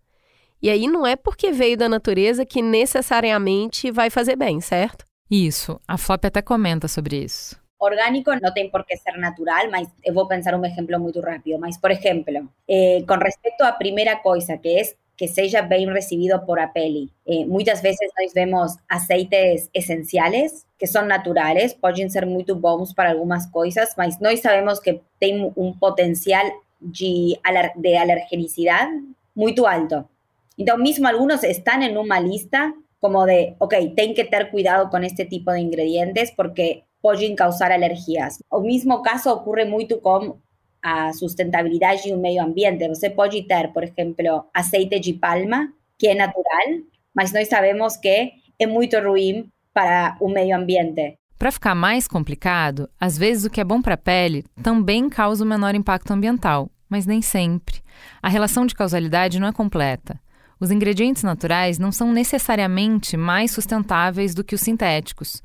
E 0.61 0.71
aí 0.71 0.89
não 0.89 1.07
é 1.07 1.15
porque 1.15 1.53
veio 1.53 1.77
da 1.77 1.89
natureza 1.89 2.45
que 2.45 2.63
necessariamente 2.63 3.91
vai 3.91 4.11
fazer 4.11 4.37
bem, 4.37 4.61
certo? 4.61 5.05
Isso. 5.31 5.79
A 5.87 5.97
Flop 5.97 6.25
até 6.25 6.43
comenta 6.43 6.89
sobre 6.89 7.23
isso. 7.23 7.57
Orgánico 7.79 8.35
no 8.37 8.53
tiene 8.53 8.71
por 8.71 8.85
qué 8.85 8.97
ser 8.97 9.19
natural, 9.19 9.71
mas 9.71 9.89
voy 10.13 10.25
a 10.25 10.29
pensar 10.29 10.55
un 10.55 10.65
ejemplo 10.65 10.99
muy 10.99 11.13
rápido, 11.13 11.59
mas 11.59 11.79
por 11.79 11.93
ejemplo, 11.93 12.49
eh, 12.67 13.05
con 13.07 13.21
respecto 13.21 13.65
a 13.65 13.79
primera 13.79 14.23
cosa, 14.23 14.59
que 14.59 14.81
es 14.81 14.97
que 15.17 15.27
sea 15.27 15.63
bien 15.63 15.93
recibido 15.93 16.47
por 16.47 16.61
a 16.61 16.73
peli. 16.73 17.11
Eh, 17.27 17.45
muchas 17.45 17.83
veces 17.83 18.09
nos 18.23 18.33
vemos 18.35 18.77
aceites 18.89 19.69
esenciales 19.73 20.65
que 20.79 20.87
son 20.87 21.09
naturales, 21.09 21.75
pueden 21.75 22.09
ser 22.09 22.25
muy 22.25 22.45
bons 22.45 22.95
para 22.95 23.11
algunas 23.11 23.49
cosas, 23.49 23.95
mas 23.97 24.21
no 24.21 24.35
sabemos 24.37 24.81
que 24.81 25.03
tienen 25.19 25.53
un 25.57 25.77
potencial 25.79 26.47
de, 26.79 27.37
de 27.75 27.99
alergenicidad 27.99 28.89
muy 29.35 29.57
alto. 29.69 30.09
Entonces, 30.57 30.83
mismo 30.83 31.09
algunos 31.09 31.43
están 31.43 31.83
en 31.83 31.99
una 31.99 32.21
lista 32.21 32.75
como 33.01 33.27
de, 33.27 33.57
ok, 33.59 33.75
ten 33.97 34.15
que 34.15 34.25
tener 34.25 34.51
cuidado 34.51 34.89
con 34.89 35.03
este 35.03 35.25
tipo 35.25 35.53
de 35.53 35.61
ingredientes 35.61 36.33
porque 36.37 36.85
pueden 37.01 37.37
causar 37.37 37.73
alergias. 37.73 38.43
O 38.51 38.61
mismo 38.61 39.03
caso 39.03 39.33
ocurre 39.33 39.65
mucho 39.65 40.01
con 40.01 40.41
a 40.83 41.13
sustentabilidade 41.13 42.05
de 42.05 42.13
um 42.13 42.21
meio 42.21 42.43
ambiente. 42.43 42.89
Você 42.89 43.11
pode 43.11 43.43
ter, 43.43 43.73
por 43.73 43.85
exemplo, 43.85 44.47
aceite 44.55 45.01
de 45.01 45.15
palma, 45.15 45.73
que 45.99 46.09
é 46.09 46.15
natural, 46.15 46.83
mas 47.15 47.33
nós 47.33 47.49
sabemos 47.49 47.97
que 47.97 48.33
é 48.59 48.67
muito 48.67 48.99
ruim 49.01 49.51
para 49.73 50.17
o 50.21 50.29
meio 50.29 50.57
ambiente. 50.57 51.19
Para 51.39 51.53
ficar 51.53 51.75
mais 51.75 52.09
complicado, 52.09 52.89
às 53.01 53.17
vezes 53.17 53.45
o 53.45 53.51
que 53.51 53.61
é 53.61 53.65
bom 53.65 53.81
para 53.81 53.95
a 53.95 53.99
pele 53.99 54.45
também 54.63 55.09
causa 55.09 55.45
um 55.45 55.49
menor 55.49 55.75
impacto 55.75 56.13
ambiental, 56.13 56.69
mas 56.89 57.07
nem 57.07 57.23
sempre. 57.23 57.81
A 58.21 58.29
relação 58.29 58.67
de 58.67 58.75
causalidade 58.75 59.39
não 59.39 59.49
é 59.49 59.53
completa. 59.53 60.21
Os 60.61 60.73
ingredientes 60.73 61.23
naturais 61.23 61.79
não 61.79 61.93
são 61.93 62.13
necessariamente 62.13 63.17
mais 63.17 63.53
sustentáveis 63.53 64.35
do 64.35 64.43
que 64.43 64.57
os 64.57 64.61
sintéticos. 64.61 65.41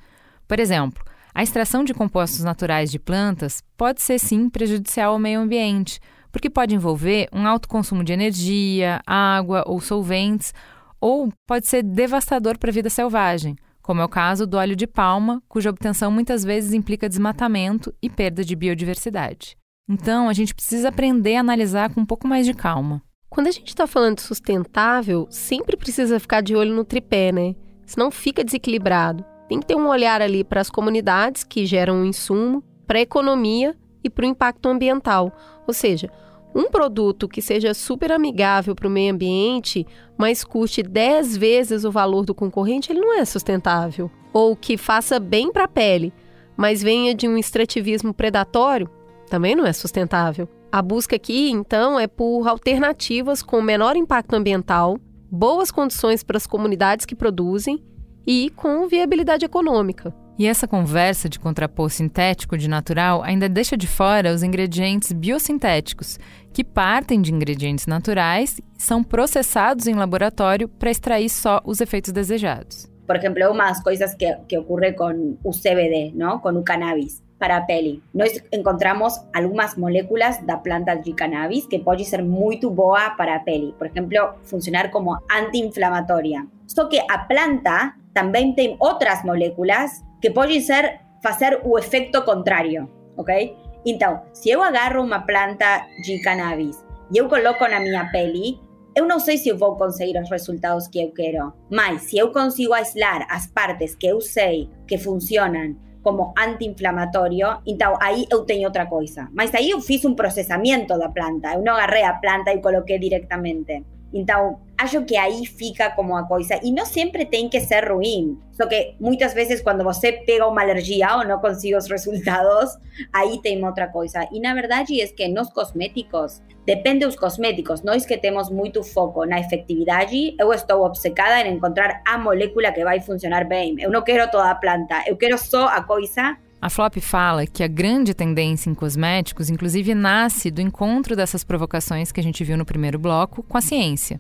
Por 0.47 0.59
exemplo, 0.59 1.03
a 1.33 1.41
extração 1.41 1.83
de 1.83 1.93
compostos 1.93 2.43
naturais 2.43 2.91
de 2.91 2.99
plantas 2.99 3.63
pode 3.75 4.01
ser 4.01 4.19
sim 4.19 4.49
prejudicial 4.49 5.13
ao 5.13 5.19
meio 5.19 5.39
ambiente, 5.39 5.99
porque 6.31 6.49
pode 6.49 6.75
envolver 6.75 7.27
um 7.33 7.47
alto 7.47 7.67
consumo 7.67 8.03
de 8.03 8.13
energia, 8.13 9.01
água 9.05 9.63
ou 9.65 9.79
solventes, 9.79 10.53
ou 11.01 11.31
pode 11.47 11.67
ser 11.67 11.83
devastador 11.83 12.57
para 12.57 12.69
a 12.69 12.73
vida 12.73 12.89
selvagem, 12.89 13.55
como 13.81 13.99
é 13.99 14.05
o 14.05 14.09
caso 14.09 14.47
do 14.47 14.57
óleo 14.57 14.75
de 14.75 14.87
palma, 14.87 15.41
cuja 15.49 15.69
obtenção 15.69 16.09
muitas 16.09 16.43
vezes 16.43 16.73
implica 16.73 17.09
desmatamento 17.09 17.93
e 18.01 18.09
perda 18.09 18.43
de 18.43 18.55
biodiversidade. 18.55 19.57
Então, 19.89 20.29
a 20.29 20.33
gente 20.33 20.55
precisa 20.55 20.89
aprender 20.89 21.35
a 21.35 21.41
analisar 21.41 21.93
com 21.93 22.01
um 22.01 22.05
pouco 22.05 22.27
mais 22.27 22.45
de 22.45 22.53
calma. 22.53 23.01
Quando 23.29 23.47
a 23.47 23.51
gente 23.51 23.67
está 23.67 23.85
falando 23.85 24.17
de 24.17 24.21
sustentável, 24.21 25.27
sempre 25.29 25.75
precisa 25.75 26.19
ficar 26.19 26.41
de 26.41 26.55
olho 26.55 26.73
no 26.73 26.85
tripé, 26.85 27.31
né? 27.31 27.55
Senão 27.85 28.09
fica 28.09 28.43
desequilibrado. 28.43 29.25
Tem 29.47 29.60
que 29.60 29.65
ter 29.65 29.75
um 29.75 29.88
olhar 29.88 30.21
ali 30.21 30.43
para 30.43 30.62
as 30.62 30.69
comunidades 30.69 31.43
que 31.43 31.65
geram 31.65 32.01
o 32.01 32.06
insumo, 32.06 32.63
para 32.88 32.99
a 32.99 33.01
economia 33.01 33.75
e 34.03 34.10
para 34.10 34.25
o 34.25 34.27
impacto 34.27 34.67
ambiental. 34.67 35.32
Ou 35.67 35.73
seja, 35.73 36.10
um 36.56 36.69
produto 36.69 37.27
que 37.27 37.41
seja 37.41 37.73
super 37.73 38.12
amigável 38.12 38.75
para 38.75 38.88
o 38.88 38.91
meio 38.91 39.13
ambiente, 39.13 39.86
mas 40.17 40.43
custe 40.43 40.84
10 40.84 41.36
vezes 41.36 41.84
o 41.84 41.91
valor 41.91 42.25
do 42.25 42.36
concorrente, 42.36 42.91
ele 42.91 42.99
não 42.99 43.17
é 43.17 43.25
sustentável. 43.25 44.10
Ou 44.32 44.56
que 44.56 44.77
faça 44.77 45.19
bem 45.19 45.51
para 45.51 45.63
a 45.63 45.67
pele, 45.67 46.13
mas 46.56 46.84
venha 46.84 47.15
de 47.15 47.27
um 47.27 47.38
extrativismo 47.38 48.13
predatório, 48.13 48.89
também 49.29 49.56
não 49.56 49.65
é 49.65 49.73
sustentável. 49.73 50.47
A 50.71 50.82
busca 50.82 51.15
aqui, 51.15 51.49
então, 51.49 51.99
é 51.99 52.08
por 52.08 52.47
alternativas 52.47 53.41
com 53.41 53.62
menor 53.62 53.95
impacto 53.95 54.34
ambiental, 54.34 54.97
boas 55.32 55.71
condições 55.71 56.23
para 56.23 56.38
as 56.38 56.45
comunidades 56.45 57.06
que 57.06 57.15
produzem 57.15 57.84
e 58.25 58.49
com 58.55 58.88
viabilidade 58.88 59.45
econômica. 59.45 60.13
E 60.38 60.47
essa 60.47 60.67
conversa 60.67 61.29
de 61.29 61.39
contrapor 61.39 61.91
sintético 61.91 62.57
de 62.57 62.67
natural 62.67 63.21
ainda 63.21 63.47
deixa 63.47 63.77
de 63.77 63.86
fora 63.86 64.33
os 64.33 64.41
ingredientes 64.41 65.12
biosintéticos, 65.12 66.17
que 66.51 66.63
partem 66.63 67.21
de 67.21 67.31
ingredientes 67.31 67.86
naturais 67.86 68.57
e 68.57 68.63
são 68.81 69.03
processados 69.03 69.86
em 69.86 69.93
laboratório 69.93 70.67
para 70.67 70.89
extrair 70.89 71.29
só 71.29 71.62
os 71.63 71.81
efeitos 71.81 72.12
desejados. 72.12 72.91
Por 73.05 73.15
exemplo, 73.15 73.51
umas 73.51 73.83
coisas 73.83 74.15
que, 74.15 74.33
que 74.47 74.57
ocorrem 74.57 74.93
com 74.93 75.38
o 75.43 75.51
CBD, 75.51 76.13
não? 76.15 76.39
com 76.39 76.49
o 76.49 76.63
cannabis. 76.63 77.21
para 77.43 77.57
a 77.57 77.62
pele. 77.62 78.01
Nós 78.13 78.41
encontramos 78.53 79.19
algunas 79.36 79.75
moléculas 79.75 80.38
da 80.45 80.55
planta 80.55 80.95
de 80.95 81.12
cannabis 81.12 81.65
que 81.65 81.77
pueden 81.77 82.05
ser 82.05 82.23
muy 82.23 82.57
boa 82.62 83.09
para 83.17 83.36
a 83.36 83.39
pele. 83.39 83.73
Por 83.77 83.88
ejemplo, 83.88 84.36
funcionar 84.43 84.89
como 84.91 85.17
anti-inflamatoria. 85.29 86.47
Só 86.73 86.89
que 86.89 86.99
a 86.99 87.27
planta 87.27 87.95
también 88.13 88.55
tiene 88.55 88.75
otras 88.79 89.23
moléculas 89.23 90.03
que 90.21 90.31
pueden 90.31 90.62
ser 90.62 91.01
fazer 91.21 91.59
o 91.63 91.77
efecto 91.77 92.25
contrario, 92.25 92.89
ok? 93.15 93.55
Então, 93.86 94.23
se 94.33 94.49
eu 94.49 94.63
agarro 94.63 95.03
uma 95.03 95.25
planta 95.25 95.86
de 96.03 96.19
cannabis 96.21 96.83
e 97.13 97.17
eu 97.17 97.29
coloco 97.29 97.67
na 97.67 97.79
minha 97.79 98.09
pele, 98.12 98.59
eu 98.95 99.05
não 99.05 99.19
sei 99.19 99.38
se 99.38 99.49
eu 99.49 99.57
vou 99.57 99.75
conseguir 99.75 100.17
os 100.19 100.29
resultados 100.29 100.88
que 100.88 101.01
eu 101.01 101.12
quero, 101.13 101.53
mas 101.69 102.03
se 102.03 102.17
eu 102.17 102.31
consigo 102.31 102.73
aislar 102.73 103.27
as 103.29 103.47
partes 103.47 103.95
que 103.95 104.07
eu 104.07 104.19
sei 104.19 104.69
que 104.88 104.97
funcionam 104.97 105.75
como 106.01 106.33
anti-inflamatorio, 106.38 107.62
então 107.65 107.97
aí 108.01 108.25
eu 108.29 108.45
tenho 108.45 108.65
outra 108.65 108.86
coisa. 108.86 109.29
Mas 109.33 109.53
aí 109.53 109.69
eu 109.69 109.79
fiz 109.79 110.03
um 110.05 110.15
processamento 110.15 110.97
da 110.97 111.09
planta, 111.09 111.53
eu 111.53 111.62
não 111.62 111.73
agarrei 111.73 112.03
a 112.03 112.13
planta 112.13 112.51
e 112.51 112.62
coloquei 112.62 112.99
diretamente. 112.99 113.83
Então, 114.13 114.59
acho 114.77 115.03
que 115.05 115.15
aí 115.15 115.45
fica 115.45 115.89
como 115.91 116.15
a 116.15 116.23
coisa. 116.23 116.59
E 116.63 116.71
não 116.71 116.86
sempre 116.86 117.25
tem 117.25 117.49
que 117.49 117.59
ser 117.62 117.89
ruim. 117.91 118.38
Só 118.51 118.67
que 118.67 118.95
muitas 118.99 119.33
vezes, 119.33 119.62
quando 119.62 119.83
você 119.83 120.12
pega 120.12 120.47
uma 120.47 120.62
alergia 120.62 121.17
ou 121.17 121.25
não 121.25 121.39
consiga 121.39 121.77
os 121.77 121.88
resultados, 121.89 122.77
aí 123.12 123.39
tem 123.41 123.63
outra 123.63 123.88
coisa. 123.88 124.27
E 124.31 124.39
na 124.39 124.53
verdade 124.53 124.99
é 125.01 125.07
que 125.07 125.27
nos 125.27 125.49
cosméticos, 125.51 126.41
depende 126.65 127.05
dos 127.05 127.15
cosméticos. 127.15 127.81
Nós 127.81 128.05
que 128.05 128.17
temos 128.17 128.49
muito 128.49 128.83
foco 128.83 129.25
na 129.25 129.39
efetividade, 129.39 130.36
eu 130.39 130.53
estou 130.53 130.86
obcecada 130.86 131.47
em 131.47 131.55
encontrar 131.55 132.01
a 132.05 132.17
molécula 132.17 132.71
que 132.71 132.83
vai 132.83 132.99
funcionar 132.99 133.47
bem. 133.47 133.75
Eu 133.79 133.91
não 133.91 134.01
quero 134.01 134.29
toda 134.29 134.51
a 134.51 134.55
planta, 134.55 135.03
eu 135.07 135.17
quero 135.17 135.38
só 135.38 135.67
a 135.67 135.81
coisa 135.81 136.38
a 136.63 136.69
Flop 136.69 136.95
fala 137.01 137.45
que 137.45 137.62
a 137.62 137.67
grande 137.67 138.13
tendência 138.13 138.69
em 138.69 138.73
cosméticos, 138.73 139.49
inclusive, 139.49 139.93
nasce 139.93 140.49
do 140.49 140.62
encontro 140.62 141.13
dessas 141.13 141.43
provocações 141.43 142.09
que 142.09 142.21
a 142.21 142.23
gente 142.23 142.41
viu 142.41 142.55
no 142.55 142.63
primeiro 142.63 142.97
bloco 142.97 143.43
com 143.43 143.57
a 143.57 143.62
ciência. 143.62 144.17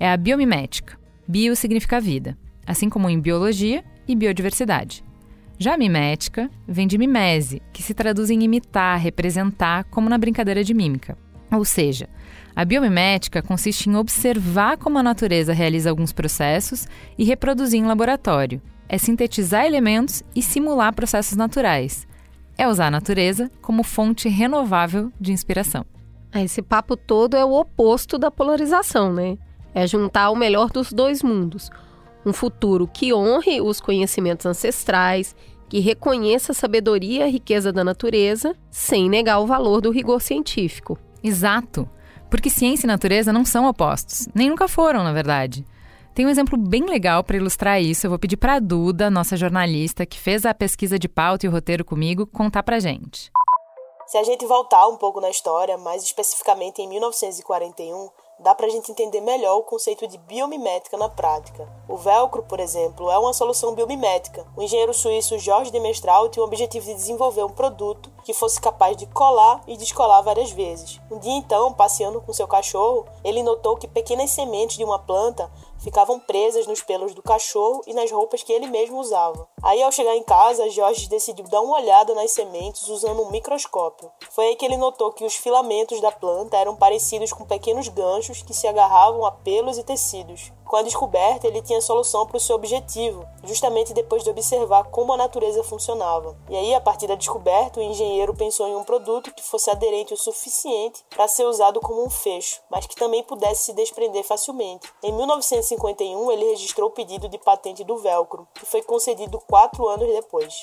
É 0.00 0.10
a 0.10 0.16
biomimética. 0.16 0.98
Bio 1.28 1.54
significa 1.54 2.00
vida, 2.00 2.36
assim 2.66 2.88
como 2.88 3.10
em 3.10 3.20
biologia 3.20 3.84
e 4.08 4.16
biodiversidade. 4.16 5.04
Já 5.58 5.76
mimética 5.76 6.50
vem 6.66 6.86
de 6.86 6.96
mimese, 6.96 7.60
que 7.70 7.82
se 7.82 7.92
traduz 7.92 8.30
em 8.30 8.42
imitar, 8.42 8.98
representar, 8.98 9.84
como 9.84 10.08
na 10.08 10.16
brincadeira 10.16 10.64
de 10.64 10.72
mímica. 10.72 11.18
Ou 11.52 11.66
seja, 11.66 12.08
a 12.56 12.64
biomimética 12.64 13.42
consiste 13.42 13.90
em 13.90 13.94
observar 13.94 14.78
como 14.78 14.96
a 14.96 15.02
natureza 15.02 15.52
realiza 15.52 15.90
alguns 15.90 16.14
processos 16.14 16.88
e 17.18 17.24
reproduzir 17.24 17.78
em 17.78 17.84
laboratório, 17.84 18.62
é 18.88 18.96
sintetizar 18.96 19.66
elementos 19.66 20.22
e 20.34 20.40
simular 20.40 20.94
processos 20.94 21.36
naturais. 21.36 22.08
É 22.56 22.66
usar 22.66 22.86
a 22.86 22.90
natureza 22.90 23.50
como 23.60 23.82
fonte 23.82 24.30
renovável 24.30 25.12
de 25.20 25.30
inspiração. 25.30 25.84
Ah, 26.32 26.42
esse 26.42 26.62
papo 26.62 26.96
todo 26.96 27.36
é 27.36 27.44
o 27.44 27.52
oposto 27.52 28.18
da 28.18 28.30
polarização, 28.30 29.12
né? 29.12 29.36
É 29.74 29.86
juntar 29.86 30.30
o 30.30 30.36
melhor 30.36 30.70
dos 30.70 30.92
dois 30.92 31.22
mundos. 31.22 31.70
Um 32.24 32.32
futuro 32.32 32.86
que 32.86 33.14
honre 33.14 33.60
os 33.60 33.80
conhecimentos 33.80 34.46
ancestrais, 34.46 35.34
que 35.68 35.78
reconheça 35.78 36.52
a 36.52 36.54
sabedoria 36.54 37.20
e 37.20 37.22
a 37.22 37.30
riqueza 37.30 37.72
da 37.72 37.84
natureza, 37.84 38.56
sem 38.70 39.08
negar 39.08 39.38
o 39.40 39.46
valor 39.46 39.80
do 39.80 39.90
rigor 39.90 40.20
científico. 40.20 40.98
Exato. 41.22 41.88
Porque 42.28 42.50
ciência 42.50 42.86
e 42.86 42.88
natureza 42.88 43.32
não 43.32 43.44
são 43.44 43.66
opostos, 43.66 44.28
nem 44.34 44.50
nunca 44.50 44.68
foram, 44.68 45.02
na 45.02 45.12
verdade. 45.12 45.64
Tem 46.14 46.26
um 46.26 46.28
exemplo 46.28 46.58
bem 46.58 46.84
legal 46.84 47.22
para 47.22 47.36
ilustrar 47.36 47.80
isso. 47.80 48.06
Eu 48.06 48.10
vou 48.10 48.18
pedir 48.18 48.36
para 48.36 48.54
a 48.54 48.60
Duda, 48.60 49.10
nossa 49.10 49.36
jornalista, 49.36 50.04
que 50.04 50.18
fez 50.18 50.44
a 50.44 50.52
pesquisa 50.52 50.98
de 50.98 51.08
pauta 51.08 51.46
e 51.46 51.48
o 51.48 51.52
roteiro 51.52 51.84
comigo, 51.84 52.26
contar 52.26 52.62
para 52.62 52.80
gente. 52.80 53.30
Se 54.06 54.18
a 54.18 54.24
gente 54.24 54.44
voltar 54.44 54.88
um 54.88 54.96
pouco 54.96 55.20
na 55.20 55.30
história, 55.30 55.78
mais 55.78 56.02
especificamente 56.02 56.82
em 56.82 56.88
1941, 56.88 58.10
dá 58.42 58.54
para 58.54 58.66
a 58.66 58.70
gente 58.70 58.90
entender 58.90 59.20
melhor 59.20 59.58
o 59.58 59.62
conceito 59.62 60.06
de 60.06 60.18
biomimética 60.18 60.96
na 60.96 61.08
prática. 61.08 61.68
O 61.88 61.96
velcro, 61.96 62.42
por 62.42 62.58
exemplo, 62.58 63.10
é 63.10 63.18
uma 63.18 63.32
solução 63.32 63.74
biomimética. 63.74 64.46
O 64.56 64.62
engenheiro 64.62 64.94
suíço 64.94 65.38
Jorge 65.38 65.70
de 65.70 65.78
Mestral 65.78 66.28
tinha 66.28 66.42
o 66.42 66.46
objetivo 66.46 66.86
de 66.86 66.94
desenvolver 66.94 67.44
um 67.44 67.50
produto 67.50 68.10
que 68.30 68.34
fosse 68.34 68.60
capaz 68.60 68.96
de 68.96 69.06
colar 69.06 69.60
e 69.66 69.76
descolar 69.76 70.22
várias 70.22 70.52
vezes. 70.52 71.00
Um 71.10 71.18
dia 71.18 71.32
então, 71.32 71.72
passeando 71.72 72.20
com 72.20 72.32
seu 72.32 72.46
cachorro, 72.46 73.04
ele 73.24 73.42
notou 73.42 73.76
que 73.76 73.88
pequenas 73.88 74.30
sementes 74.30 74.76
de 74.76 74.84
uma 74.84 75.00
planta 75.00 75.50
ficavam 75.80 76.20
presas 76.20 76.64
nos 76.64 76.80
pelos 76.80 77.12
do 77.12 77.22
cachorro 77.22 77.82
e 77.88 77.92
nas 77.92 78.12
roupas 78.12 78.44
que 78.44 78.52
ele 78.52 78.68
mesmo 78.68 79.00
usava. 79.00 79.48
Aí, 79.60 79.82
ao 79.82 79.90
chegar 79.90 80.14
em 80.14 80.22
casa, 80.22 80.70
Jorge 80.70 81.08
decidiu 81.08 81.44
dar 81.48 81.60
uma 81.60 81.80
olhada 81.80 82.14
nas 82.14 82.30
sementes 82.30 82.86
usando 82.86 83.22
um 83.22 83.30
microscópio. 83.32 84.12
Foi 84.30 84.46
aí 84.46 84.56
que 84.56 84.64
ele 84.64 84.76
notou 84.76 85.12
que 85.12 85.24
os 85.24 85.34
filamentos 85.34 86.00
da 86.00 86.12
planta 86.12 86.56
eram 86.56 86.76
parecidos 86.76 87.32
com 87.32 87.44
pequenos 87.44 87.88
ganchos 87.88 88.42
que 88.42 88.54
se 88.54 88.68
agarravam 88.68 89.26
a 89.26 89.32
pelos 89.32 89.76
e 89.76 89.82
tecidos. 89.82 90.52
Com 90.70 90.76
a 90.76 90.82
descoberta, 90.82 91.48
ele 91.48 91.60
tinha 91.62 91.80
solução 91.80 92.24
para 92.24 92.36
o 92.36 92.40
seu 92.40 92.54
objetivo, 92.54 93.26
justamente 93.42 93.92
depois 93.92 94.22
de 94.22 94.30
observar 94.30 94.84
como 94.84 95.12
a 95.12 95.16
natureza 95.16 95.64
funcionava. 95.64 96.38
E 96.48 96.56
aí, 96.56 96.72
a 96.72 96.80
partir 96.80 97.08
da 97.08 97.16
descoberta, 97.16 97.80
o 97.80 97.82
engenheiro 97.82 98.32
pensou 98.32 98.68
em 98.68 98.76
um 98.76 98.84
produto 98.84 99.34
que 99.34 99.42
fosse 99.42 99.68
aderente 99.68 100.14
o 100.14 100.16
suficiente 100.16 101.04
para 101.10 101.26
ser 101.26 101.44
usado 101.44 101.80
como 101.80 102.04
um 102.04 102.08
fecho, 102.08 102.62
mas 102.70 102.86
que 102.86 102.94
também 102.94 103.24
pudesse 103.24 103.64
se 103.64 103.72
desprender 103.72 104.22
facilmente. 104.22 104.88
Em 105.02 105.12
1951, 105.12 106.30
ele 106.30 106.50
registrou 106.50 106.88
o 106.88 106.92
pedido 106.92 107.28
de 107.28 107.36
patente 107.36 107.82
do 107.82 107.98
velcro, 107.98 108.46
que 108.54 108.64
foi 108.64 108.80
concedido 108.80 109.42
quatro 109.48 109.88
anos 109.88 110.06
depois. 110.06 110.62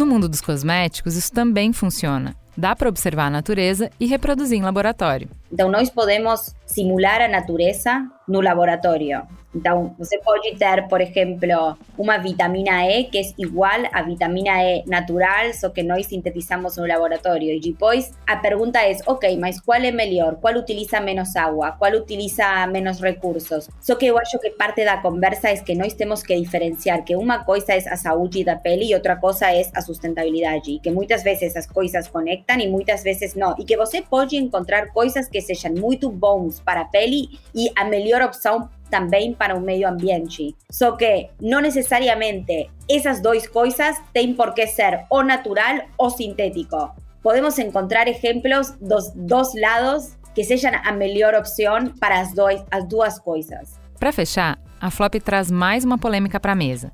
No 0.00 0.06
mundo 0.06 0.30
dos 0.30 0.40
cosméticos, 0.40 1.14
isso 1.14 1.30
também 1.30 1.74
funciona. 1.74 2.34
Dá 2.56 2.74
para 2.74 2.88
observar 2.88 3.26
a 3.26 3.30
natureza 3.30 3.90
e 4.00 4.06
reproduzir 4.06 4.56
em 4.56 4.62
laboratório. 4.62 5.28
Então, 5.52 5.70
nós 5.70 5.90
podemos 5.90 6.54
simular 6.64 7.20
a 7.20 7.28
natureza 7.28 8.08
no 8.26 8.40
laboratório. 8.40 9.28
Então, 9.54 9.94
você 9.98 10.18
pode 10.18 10.56
ter, 10.56 10.86
por 10.88 11.00
exemplo, 11.00 11.76
uma 11.98 12.18
vitamina 12.18 12.86
E 12.86 13.04
que 13.04 13.18
é 13.18 13.22
igual 13.36 13.82
à 13.92 14.02
vitamina 14.02 14.62
E 14.62 14.84
natural, 14.86 15.52
só 15.54 15.70
que 15.70 15.82
nós 15.82 16.06
sintetizamos 16.06 16.76
no 16.76 16.86
laboratório. 16.86 17.50
E 17.50 17.60
depois 17.60 18.12
a 18.26 18.36
pergunta 18.36 18.80
é: 18.80 18.96
ok, 19.06 19.36
mas 19.38 19.60
qual 19.60 19.80
é 19.80 19.90
melhor? 19.90 20.36
Qual 20.36 20.54
utiliza 20.54 21.00
menos 21.00 21.34
água? 21.34 21.72
Qual 21.72 21.92
utiliza 21.92 22.66
menos 22.68 23.00
recursos? 23.00 23.68
Só 23.80 23.96
que 23.96 24.06
eu 24.06 24.18
acho 24.18 24.38
que 24.38 24.50
parte 24.50 24.84
da 24.84 24.98
conversa 24.98 25.48
é 25.48 25.56
que 25.56 25.74
nós 25.74 25.94
temos 25.94 26.22
que 26.22 26.38
diferenciar 26.38 27.04
que 27.04 27.16
uma 27.16 27.44
coisa 27.44 27.72
é 27.72 27.78
a 27.88 27.96
saúde 27.96 28.44
da 28.44 28.56
pele 28.56 28.90
e 28.90 28.94
outra 28.94 29.16
coisa 29.16 29.50
é 29.50 29.68
a 29.74 29.80
sustentabilidade. 29.80 30.72
E 30.72 30.78
que 30.78 30.90
muitas 30.90 31.24
vezes 31.24 31.56
as 31.56 31.66
coisas 31.66 32.06
conectam 32.06 32.58
e 32.60 32.68
muitas 32.68 33.02
vezes 33.02 33.34
não. 33.34 33.56
E 33.58 33.64
que 33.64 33.76
você 33.76 34.00
pode 34.00 34.36
encontrar 34.36 34.92
coisas 34.92 35.28
que 35.28 35.40
sejam 35.40 35.72
muito 35.72 36.08
bons 36.08 36.60
para 36.60 36.82
a 36.82 36.84
pele 36.84 37.28
e 37.54 37.70
a 37.76 37.84
melhor 37.84 38.22
opção 38.22 38.68
também 38.90 39.32
para 39.32 39.56
o 39.56 39.60
meio 39.60 39.88
ambiente. 39.88 40.54
Só 40.70 40.92
que 40.92 41.30
não 41.40 41.60
necessariamente 41.60 42.70
essas 42.88 43.22
duas 43.22 43.46
coisas 43.46 43.96
têm 44.12 44.34
por 44.34 44.52
que 44.52 44.66
ser 44.66 45.06
ou 45.08 45.22
natural 45.22 45.86
ou 45.96 46.10
sintético. 46.10 46.94
Podemos 47.22 47.58
encontrar 47.58 48.08
exemplos 48.08 48.72
dos 48.80 49.10
dois 49.14 49.48
lados 49.54 50.16
que 50.34 50.44
sejam 50.44 50.72
a 50.84 50.92
melhor 50.92 51.34
opção 51.34 51.92
para 51.98 52.20
as, 52.20 52.34
dois, 52.34 52.62
as 52.70 52.86
duas 52.88 53.18
coisas. 53.18 53.78
Para 53.98 54.12
fechar, 54.12 54.58
a 54.80 54.90
Flop 54.90 55.14
traz 55.16 55.50
mais 55.50 55.84
uma 55.84 55.98
polêmica 55.98 56.40
para 56.40 56.52
a 56.52 56.56
mesa. 56.56 56.92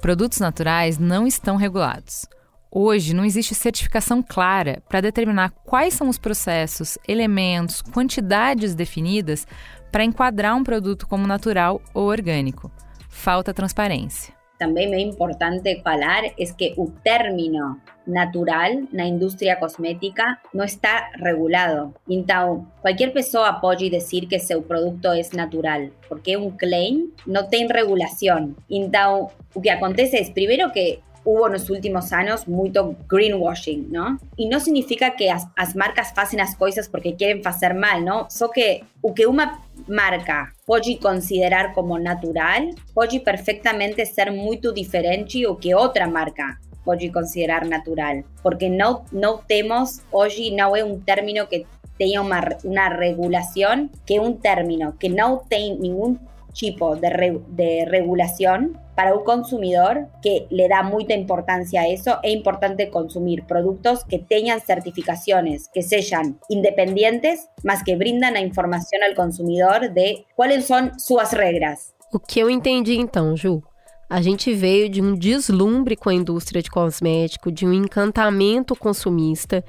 Produtos 0.00 0.38
naturais 0.38 0.98
não 0.98 1.26
estão 1.26 1.56
regulados. 1.56 2.26
Hoje 2.70 3.14
não 3.14 3.24
existe 3.24 3.54
certificação 3.54 4.22
clara 4.22 4.82
para 4.88 5.00
determinar 5.00 5.50
quais 5.64 5.94
são 5.94 6.08
os 6.08 6.18
processos, 6.18 6.98
elementos, 7.06 7.80
quantidades 7.80 8.74
definidas 8.74 9.46
para 9.94 10.02
enquadrar 10.02 10.56
um 10.56 10.64
produto 10.64 11.06
como 11.06 11.24
natural 11.24 11.80
ou 11.94 12.06
orgânico. 12.08 12.68
Falta 13.08 13.54
transparência. 13.54 14.34
Também 14.58 14.92
é 14.92 14.98
importante 14.98 15.80
falar 15.84 16.24
é 16.24 16.44
que 16.58 16.74
o 16.76 16.90
término 16.90 17.80
natural 18.04 18.72
na 18.92 19.04
indústria 19.04 19.54
cosmética 19.54 20.36
não 20.52 20.64
está 20.64 21.12
regulado. 21.14 21.94
Então, 22.08 22.66
qualquer 22.82 23.12
pessoa 23.12 23.52
pode 23.52 23.88
dizer 23.88 24.26
que 24.26 24.36
seu 24.40 24.62
produto 24.62 25.12
é 25.12 25.20
natural, 25.32 25.82
porque 26.08 26.32
é 26.32 26.38
um 26.38 26.50
claim, 26.50 27.12
não 27.24 27.46
tem 27.46 27.68
regulação. 27.68 28.52
Então, 28.68 29.30
o 29.54 29.60
que 29.60 29.70
acontece 29.70 30.16
é, 30.16 30.24
primeiro 30.28 30.72
que 30.72 30.98
hubo 31.24 31.46
en 31.46 31.54
los 31.54 31.70
últimos 31.70 32.12
años 32.12 32.46
mucho 32.46 32.94
greenwashing, 33.08 33.90
¿no? 33.90 34.18
Y 34.36 34.48
no 34.48 34.60
significa 34.60 35.16
que 35.16 35.26
las 35.26 35.76
marcas 35.76 36.12
facen 36.14 36.38
las 36.38 36.56
cosas 36.56 36.88
porque 36.88 37.14
quieren 37.14 37.46
hacer 37.46 37.74
mal, 37.74 38.04
¿no? 38.04 38.26
Só 38.30 38.50
que 38.50 38.84
o 39.00 39.14
que 39.14 39.26
una 39.26 39.60
marca 39.88 40.54
puede 40.66 40.98
considerar 40.98 41.74
como 41.74 41.98
natural 41.98 42.74
puede 42.92 43.20
perfectamente 43.20 44.06
ser 44.06 44.32
muy 44.32 44.60
diferente 44.74 45.46
o 45.46 45.58
que 45.58 45.74
otra 45.74 46.06
marca 46.06 46.60
puede 46.84 47.10
considerar 47.10 47.66
natural, 47.66 48.24
porque 48.42 48.68
no, 48.68 49.04
no 49.10 49.40
tenemos, 49.46 50.02
hoy 50.10 50.50
no 50.50 50.76
es 50.76 50.84
un 50.84 51.02
término 51.02 51.48
que 51.48 51.66
tenga 51.98 52.20
una, 52.20 52.58
una 52.64 52.88
regulación, 52.90 53.90
que 54.04 54.20
un 54.20 54.40
término 54.40 54.98
que 54.98 55.08
no 55.08 55.42
tiene 55.48 55.76
ningún 55.76 56.20
tipo 56.54 56.96
de, 56.96 57.40
de 57.48 57.84
regulación 57.84 58.80
para 58.94 59.14
un 59.14 59.24
consumidor 59.24 60.08
que 60.22 60.46
le 60.50 60.68
da 60.68 60.82
mucha 60.82 61.14
importancia 61.14 61.82
a 61.82 61.88
eso, 61.88 62.18
es 62.22 62.32
importante 62.32 62.90
consumir 62.90 63.44
productos 63.44 64.04
que 64.04 64.18
tengan 64.18 64.60
certificaciones, 64.60 65.68
que 65.72 65.82
sean 65.82 66.38
independientes, 66.48 67.48
más 67.62 67.82
que 67.82 67.96
brindan 67.96 68.34
la 68.34 68.40
información 68.40 69.02
al 69.02 69.14
consumidor 69.14 69.92
de 69.92 70.24
cuáles 70.36 70.66
son 70.66 70.98
sus 70.98 71.32
regras. 71.32 71.94
O 72.12 72.18
que 72.20 72.40
eu 72.40 72.48
entendi 72.48 72.96
então, 72.96 73.36
Ju? 73.36 73.62
A 74.08 74.22
gente 74.22 74.54
veio 74.54 74.88
de 74.88 75.02
um 75.02 75.14
deslumbre 75.14 75.96
com 75.96 76.08
a 76.08 76.14
indústria 76.14 76.62
de 76.62 76.70
cosmético, 76.70 77.50
de 77.50 77.66
um 77.66 77.72
encantamento 77.72 78.76
consumista. 78.76 79.64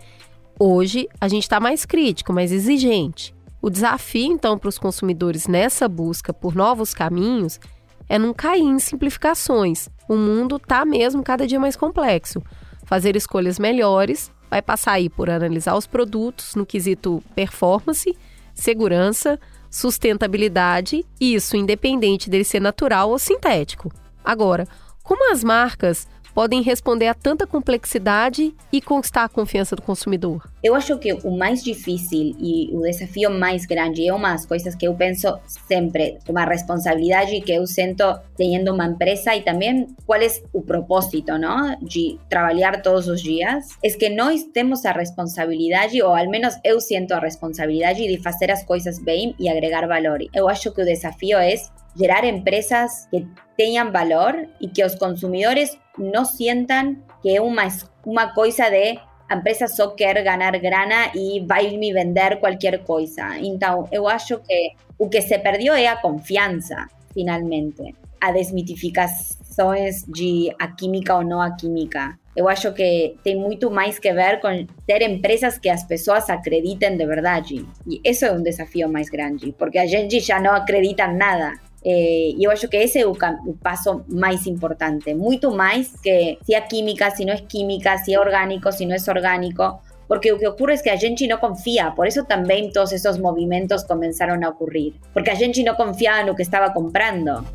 Hoje 0.60 1.08
a 1.20 1.28
gente 1.28 1.44
está 1.44 1.60
mais 1.60 1.86
crítico, 1.86 2.32
mais 2.32 2.52
exigente. 2.52 3.35
O 3.66 3.70
desafio, 3.72 4.32
então, 4.32 4.60
para 4.60 4.70
os 4.70 4.78
consumidores 4.78 5.48
nessa 5.48 5.90
busca 5.90 6.32
por 6.32 6.54
novos 6.54 6.94
caminhos 6.94 7.60
é 8.08 8.20
não 8.20 8.32
cair 8.32 8.62
em 8.62 8.78
simplificações. 8.78 9.90
O 10.08 10.16
mundo 10.16 10.58
está 10.58 10.86
mesmo 10.86 11.24
cada 11.24 11.48
dia 11.48 11.60
mais 11.60 11.76
complexo. 11.76 12.44
Fazer 12.84 13.16
escolhas 13.16 13.58
melhores 13.58 14.32
vai 14.52 14.62
passar 14.62 14.92
aí 14.92 15.10
por 15.10 15.32
analisar 15.32 15.76
os 15.76 15.88
produtos 15.88 16.54
no 16.54 16.64
quesito 16.64 17.24
performance, 17.34 18.16
segurança, 18.54 19.40
sustentabilidade, 19.68 21.04
isso 21.20 21.58
independente 21.58 22.30
dele 22.30 22.44
ser 22.44 22.60
natural 22.60 23.10
ou 23.10 23.18
sintético. 23.18 23.92
Agora, 24.24 24.68
como 25.02 25.32
as 25.32 25.44
marcas 25.44 26.08
podem 26.36 26.62
responder 26.62 27.08
a 27.08 27.14
tanta 27.14 27.48
complexidade 27.48 28.54
e 28.72 28.82
conquistar 28.82 29.24
a 29.24 29.30
confiança 29.30 29.74
do 29.74 29.82
consumidor? 29.82 30.52
Eu 30.62 30.76
acho 30.76 30.98
que 30.98 31.14
o 31.14 31.32
mais 31.32 31.64
difícil 31.64 32.36
e 32.38 32.70
o 32.74 32.82
desafio 32.82 33.32
mais 33.32 33.66
grande 33.66 34.06
é 34.06 34.14
uma 34.14 34.34
das 34.34 34.46
coisas 34.46 34.76
que 34.76 34.86
eu 34.86 34.94
penso 34.94 35.40
sempre, 35.46 36.18
uma 36.28 36.44
responsabilidade 36.44 37.40
que 37.40 37.54
eu 37.54 37.66
sinto 37.66 38.20
tendo 38.36 38.74
uma 38.74 38.86
empresa 38.86 39.34
e 39.34 39.44
também 39.44 39.88
qual 40.06 40.20
é 40.20 40.28
o 40.52 40.62
propósito, 40.62 41.38
não? 41.38 41.78
De 41.82 42.20
trabalhar 42.30 42.82
todos 42.82 43.08
os 43.08 43.22
dias, 43.22 43.64
é 43.82 43.90
que 43.90 44.10
nós 44.10 44.44
temos 44.44 44.86
a 44.86 44.92
responsabilidade, 44.92 46.02
ou 46.02 46.14
ao 46.14 46.30
menos 46.30 46.56
eu 46.66 46.82
sinto 46.82 47.14
a 47.14 47.20
responsabilidade 47.20 48.06
de 48.06 48.22
fazer 48.22 48.52
as 48.52 48.64
coisas 48.66 49.00
bem 49.00 49.34
e 49.40 49.48
agregar 49.48 49.88
valor. 49.88 50.20
Eu 50.34 50.50
acho 50.50 50.70
que 50.74 50.82
o 50.82 50.86
desafio 50.86 51.38
é 51.38 51.56
gerar 51.98 52.26
empresas 52.26 53.08
que 53.12 53.26
tengan 53.58 53.92
valor 53.92 54.48
y 54.60 54.70
que 54.70 54.84
los 54.84 54.96
consumidores 54.96 55.78
no 55.98 56.26
sientan 56.26 57.04
que 57.24 57.40
una, 57.40 57.68
una 58.04 58.34
cosa 58.34 58.70
de 58.70 59.00
empresa 59.30 59.68
só 59.68 59.96
quer 59.96 60.24
ganar 60.24 60.60
grana 60.60 61.12
y 61.14 61.44
vai 61.46 61.78
me 61.78 61.94
vender 61.94 62.40
cualquier 62.40 62.84
cosa. 62.84 63.38
Entonces, 63.40 63.92
eu 63.92 64.08
acho 64.08 64.42
que 64.44 64.76
o 64.98 65.10
que 65.10 65.22
se 65.22 65.40
perdió 65.40 65.74
es 65.76 65.88
a 65.88 66.02
confianza, 66.02 66.88
finalmente. 67.14 67.96
A 68.22 68.32
desmitificações 68.32 70.06
de 70.08 70.54
a 70.60 70.76
química 70.76 71.16
ou 71.16 71.24
não 71.24 71.42
a 71.42 71.56
química. 71.56 72.18
Eu 72.36 72.50
acho 72.50 72.74
que 72.74 73.16
tem 73.24 73.38
muito 73.38 73.72
mais 73.72 73.98
que 73.98 74.12
ver 74.12 74.42
com 74.42 74.68
ter 74.86 75.02
empresas 75.02 75.58
que 75.58 75.70
as 75.70 75.86
pessoas 75.86 76.30
acreditem 76.30 76.98
de 76.98 77.06
verdade. 77.06 77.66
E 77.88 78.02
isso 78.04 78.26
é 78.26 78.32
um 78.32 78.44
desafio 78.44 78.90
mais 78.90 79.10
grande, 79.10 79.54
porque 79.58 79.78
a 79.78 79.86
gente 79.86 80.20
já 80.20 80.40
não 80.40 80.54
acredita 80.54 81.08
nada. 81.08 81.54
Eh, 81.88 82.34
y 82.36 82.44
yo 82.44 82.50
creo 82.50 82.70
que 82.72 82.84
ese 82.84 83.02
es 83.02 83.06
el 83.06 83.54
paso 83.62 84.04
más 84.08 84.48
importante, 84.48 85.14
mucho 85.14 85.52
más 85.52 85.92
que 86.02 86.40
si 86.44 86.56
es 86.56 86.64
química, 86.68 87.12
si 87.12 87.26
no 87.26 87.32
es 87.32 87.44
química, 87.44 88.04
si 88.04 88.14
es 88.14 88.18
orgánico, 88.18 88.72
si 88.72 88.88
no 88.88 88.96
es 88.96 89.08
orgánico, 89.08 89.82
porque 90.08 90.32
lo 90.32 90.40
que 90.40 90.48
ocurre 90.48 90.74
es 90.74 90.82
que 90.82 90.90
a 90.90 90.98
gente 90.98 91.28
no 91.28 91.40
confía, 91.40 91.94
por 91.96 92.08
eso 92.08 92.24
también 92.24 92.72
todos 92.72 92.92
esos 92.92 93.20
movimientos 93.20 93.86
comenzaron 93.86 94.44
a 94.44 94.50
ocurrir, 94.50 94.96
porque 95.14 95.30
a 95.30 95.36
gente 95.36 95.64
no 95.64 95.76
confiaba 95.76 96.22
en 96.22 96.26
lo 96.26 96.36
que 96.36 96.42
estaba 96.42 96.74
comprando. 96.74 97.46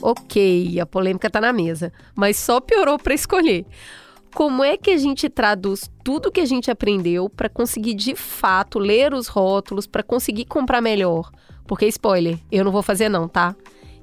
Ok, 0.00 0.78
a 0.80 0.86
polêmica 0.86 1.26
está 1.26 1.40
na 1.40 1.52
mesa, 1.52 1.92
mas 2.14 2.36
só 2.36 2.60
piorou 2.60 2.98
para 2.98 3.14
escolher. 3.14 3.66
Como 4.34 4.62
é 4.62 4.76
que 4.76 4.90
a 4.90 4.96
gente 4.96 5.28
traduz 5.28 5.90
tudo 6.04 6.30
que 6.30 6.40
a 6.40 6.46
gente 6.46 6.70
aprendeu 6.70 7.28
para 7.28 7.48
conseguir 7.48 7.94
de 7.94 8.14
fato 8.14 8.78
ler 8.78 9.12
os 9.12 9.26
rótulos, 9.26 9.86
para 9.86 10.02
conseguir 10.02 10.44
comprar 10.44 10.80
melhor? 10.80 11.30
Porque 11.66 11.86
spoiler, 11.86 12.38
eu 12.52 12.64
não 12.64 12.70
vou 12.70 12.82
fazer 12.82 13.08
não, 13.08 13.26
tá? 13.26 13.56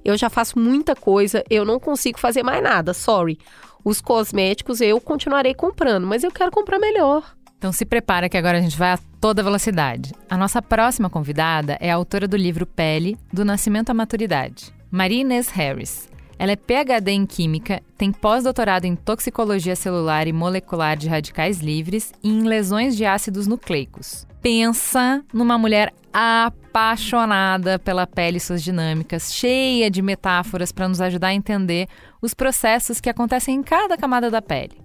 Eu 0.04 0.18
já 0.18 0.30
faço 0.30 0.60
muita 0.60 0.96
coisa, 0.96 1.44
eu 1.50 1.64
não 1.64 1.80
consigo 1.80 2.20
fazer 2.20 2.44
mais 2.44 2.62
nada, 2.62 2.94
sorry. 2.94 3.40
Os 3.84 4.02
cosméticos 4.02 4.82
eu 4.82 5.00
continuarei 5.00 5.54
comprando, 5.54 6.06
mas 6.06 6.24
eu 6.24 6.32
quero 6.32 6.52
comprar 6.52 6.80
melhor. 6.80 7.24
Então 7.58 7.72
se 7.72 7.86
prepara 7.86 8.28
que 8.28 8.38
agora 8.38 8.58
a 8.58 8.62
gente 8.62 8.78
vai 8.78 8.92
a 8.92 9.00
toda 9.22 9.42
velocidade. 9.42 10.14
A 10.30 10.38
nossa 10.38 10.62
próxima 10.62 11.10
convidada 11.10 11.78
é 11.80 11.92
a 11.92 11.96
autora 11.96 12.28
do 12.28 12.36
livro 12.36 12.66
Pele, 12.66 13.18
do 13.32 13.46
Nascimento 13.46 13.90
à 13.90 13.94
Maturidade. 13.94 14.75
Maria 14.92 15.22
Inês 15.22 15.50
Harris. 15.50 16.10
Ela 16.38 16.52
é 16.52 16.56
PhD 16.56 17.12
em 17.12 17.26
Química, 17.26 17.82
tem 17.98 18.12
pós-doutorado 18.12 18.86
em 18.86 18.96
Toxicologia 18.96 19.76
Celular 19.76 20.28
e 20.28 20.34
Molecular 20.34 20.98
de 20.98 21.08
Radicais 21.08 21.60
Livres 21.60 22.12
e 22.22 22.30
em 22.30 22.44
lesões 22.44 22.96
de 22.98 23.06
ácidos 23.06 23.48
nucleicos. 23.48 24.28
Pensa 24.42 25.24
numa 25.34 25.58
mulher 25.58 25.94
apaixonada 26.14 27.80
pela 27.80 28.06
pele 28.06 28.38
e 28.38 28.42
suas 28.42 28.62
dinâmicas, 28.62 29.34
cheia 29.34 29.90
de 29.90 30.02
metáforas 30.02 30.72
para 30.72 30.88
nos 30.88 31.02
ajudar 31.02 31.30
a 31.30 31.34
entender 31.34 31.88
os 32.22 32.34
processos 32.34 33.00
que 33.00 33.10
acontecem 33.10 33.56
em 33.56 33.64
cada 33.64 33.98
camada 33.98 34.30
da 34.30 34.42
pele. 34.42 34.85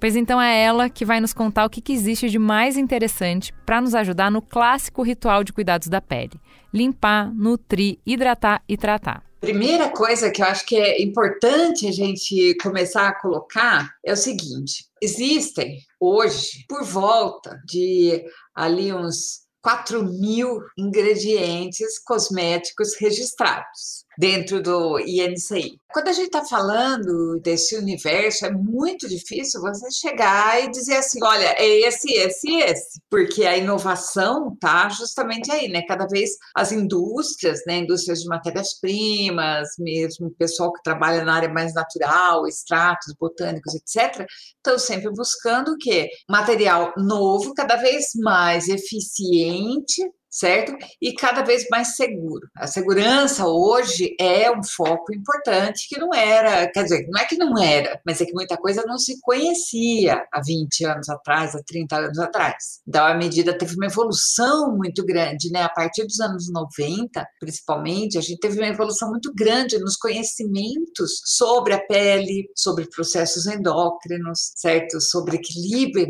Pois 0.00 0.16
então 0.16 0.40
é 0.40 0.62
ela 0.64 0.88
que 0.88 1.04
vai 1.04 1.20
nos 1.20 1.34
contar 1.34 1.66
o 1.66 1.70
que, 1.70 1.82
que 1.82 1.92
existe 1.92 2.30
de 2.30 2.38
mais 2.38 2.78
interessante 2.78 3.52
para 3.66 3.82
nos 3.82 3.94
ajudar 3.94 4.30
no 4.30 4.40
clássico 4.40 5.02
ritual 5.02 5.44
de 5.44 5.52
cuidados 5.52 5.88
da 5.88 6.00
pele: 6.00 6.40
limpar, 6.72 7.30
nutrir, 7.34 7.98
hidratar 8.06 8.62
e 8.66 8.78
tratar. 8.78 9.22
Primeira 9.40 9.90
coisa 9.90 10.30
que 10.30 10.40
eu 10.40 10.46
acho 10.46 10.64
que 10.64 10.76
é 10.76 11.02
importante 11.02 11.86
a 11.86 11.92
gente 11.92 12.56
começar 12.62 13.08
a 13.08 13.20
colocar 13.20 13.90
é 14.02 14.14
o 14.14 14.16
seguinte: 14.16 14.86
existem 15.02 15.78
hoje 16.00 16.64
por 16.66 16.82
volta 16.82 17.60
de 17.66 18.24
ali 18.54 18.94
uns 18.94 19.40
4 19.62 20.02
mil 20.02 20.60
ingredientes 20.78 21.98
cosméticos 22.02 22.96
registrados 22.98 24.06
dentro 24.18 24.62
do 24.62 24.98
INCI. 25.00 25.78
Quando 25.92 26.08
a 26.08 26.12
gente 26.12 26.26
está 26.26 26.44
falando 26.44 27.40
desse 27.40 27.76
universo, 27.76 28.46
é 28.46 28.50
muito 28.52 29.08
difícil 29.08 29.60
você 29.60 29.90
chegar 29.90 30.62
e 30.62 30.70
dizer 30.70 30.96
assim, 30.96 31.18
olha, 31.22 31.54
é 31.58 31.80
esse, 31.80 32.12
esse, 32.12 32.54
esse, 32.58 33.00
porque 33.10 33.44
a 33.44 33.56
inovação 33.56 34.56
tá 34.60 34.88
justamente 34.88 35.50
aí, 35.50 35.68
né? 35.68 35.82
Cada 35.82 36.06
vez 36.06 36.30
as 36.54 36.70
indústrias, 36.70 37.60
né, 37.66 37.78
indústrias 37.78 38.20
de 38.20 38.28
matérias-primas, 38.28 39.68
mesmo 39.78 40.28
o 40.28 40.34
pessoal 40.34 40.72
que 40.72 40.82
trabalha 40.82 41.24
na 41.24 41.34
área 41.34 41.48
mais 41.48 41.74
natural, 41.74 42.46
extratos 42.46 43.14
botânicos, 43.18 43.74
etc, 43.74 44.26
estão 44.56 44.78
sempre 44.78 45.10
buscando 45.10 45.72
o 45.72 45.78
quê? 45.78 46.08
Material 46.28 46.92
novo, 46.96 47.52
cada 47.52 47.76
vez 47.76 48.10
mais 48.14 48.68
eficiente, 48.68 50.02
certo? 50.30 50.72
E 51.02 51.12
cada 51.12 51.42
vez 51.42 51.66
mais 51.70 51.96
seguro. 51.96 52.48
A 52.56 52.66
segurança 52.66 53.46
hoje 53.46 54.14
é 54.18 54.50
um 54.50 54.62
foco 54.62 55.12
importante 55.14 55.88
que 55.88 55.98
não 55.98 56.14
era, 56.14 56.70
quer 56.70 56.84
dizer, 56.84 57.06
não 57.08 57.20
é 57.20 57.24
que 57.24 57.36
não 57.36 57.58
era, 57.58 58.00
mas 58.06 58.20
é 58.20 58.26
que 58.26 58.32
muita 58.32 58.56
coisa 58.56 58.84
não 58.86 58.98
se 58.98 59.20
conhecia 59.20 60.24
há 60.32 60.40
20 60.40 60.84
anos 60.84 61.08
atrás, 61.08 61.54
há 61.54 61.62
30 61.66 61.96
anos 61.96 62.18
atrás. 62.18 62.80
Então, 62.86 63.04
a 63.04 63.14
medida 63.14 63.56
teve 63.56 63.74
uma 63.74 63.86
evolução 63.86 64.76
muito 64.76 65.04
grande, 65.04 65.50
né? 65.50 65.62
A 65.62 65.68
partir 65.68 66.04
dos 66.04 66.20
anos 66.20 66.50
90, 66.50 67.26
principalmente, 67.40 68.16
a 68.18 68.20
gente 68.20 68.38
teve 68.38 68.58
uma 68.58 68.68
evolução 68.68 69.08
muito 69.10 69.32
grande 69.34 69.78
nos 69.78 69.96
conhecimentos 69.96 71.20
sobre 71.24 71.74
a 71.74 71.80
pele, 71.80 72.48
sobre 72.54 72.88
processos 72.88 73.46
endócrinos, 73.46 74.52
certo? 74.56 75.00
Sobre 75.00 75.36
equilíbrio 75.36 76.00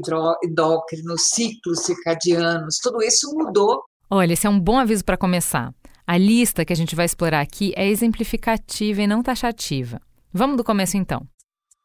endócrino, 0.44 1.16
ciclos 1.16 1.80
circadianos, 1.84 2.78
tudo 2.82 3.02
isso 3.02 3.32
mudou 3.34 3.82
Olha, 4.12 4.32
esse 4.32 4.44
é 4.44 4.50
um 4.50 4.58
bom 4.58 4.76
aviso 4.76 5.04
para 5.04 5.16
começar. 5.16 5.72
A 6.04 6.18
lista 6.18 6.64
que 6.64 6.72
a 6.72 6.76
gente 6.76 6.96
vai 6.96 7.06
explorar 7.06 7.40
aqui 7.40 7.72
é 7.76 7.86
exemplificativa 7.88 9.02
e 9.02 9.06
não 9.06 9.22
taxativa. 9.22 10.00
Vamos 10.32 10.56
do 10.56 10.64
começo 10.64 10.96
então. 10.96 11.24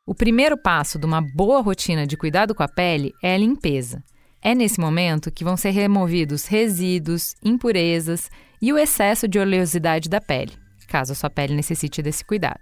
O 0.08 0.16
primeiro 0.16 0.58
passo 0.58 0.98
de 0.98 1.06
uma 1.06 1.22
boa 1.22 1.62
rotina 1.62 2.08
de 2.08 2.18
cuidado 2.18 2.56
com 2.56 2.64
a 2.64 2.68
pele 2.68 3.14
é 3.22 3.36
a 3.36 3.38
limpeza. 3.38 4.04
É 4.42 4.56
nesse 4.56 4.80
momento 4.80 5.32
que 5.32 5.44
vão 5.44 5.56
ser 5.56 5.70
removidos 5.70 6.48
resíduos, 6.48 7.36
impurezas 7.44 8.32
e 8.60 8.74
o 8.74 8.78
excesso 8.80 9.28
de 9.28 9.38
oleosidade 9.38 10.10
da 10.10 10.20
pele, 10.20 10.54
caso 10.88 11.12
a 11.12 11.16
sua 11.16 11.30
pele 11.30 11.54
necessite 11.54 12.02
desse 12.02 12.26
cuidado. 12.26 12.62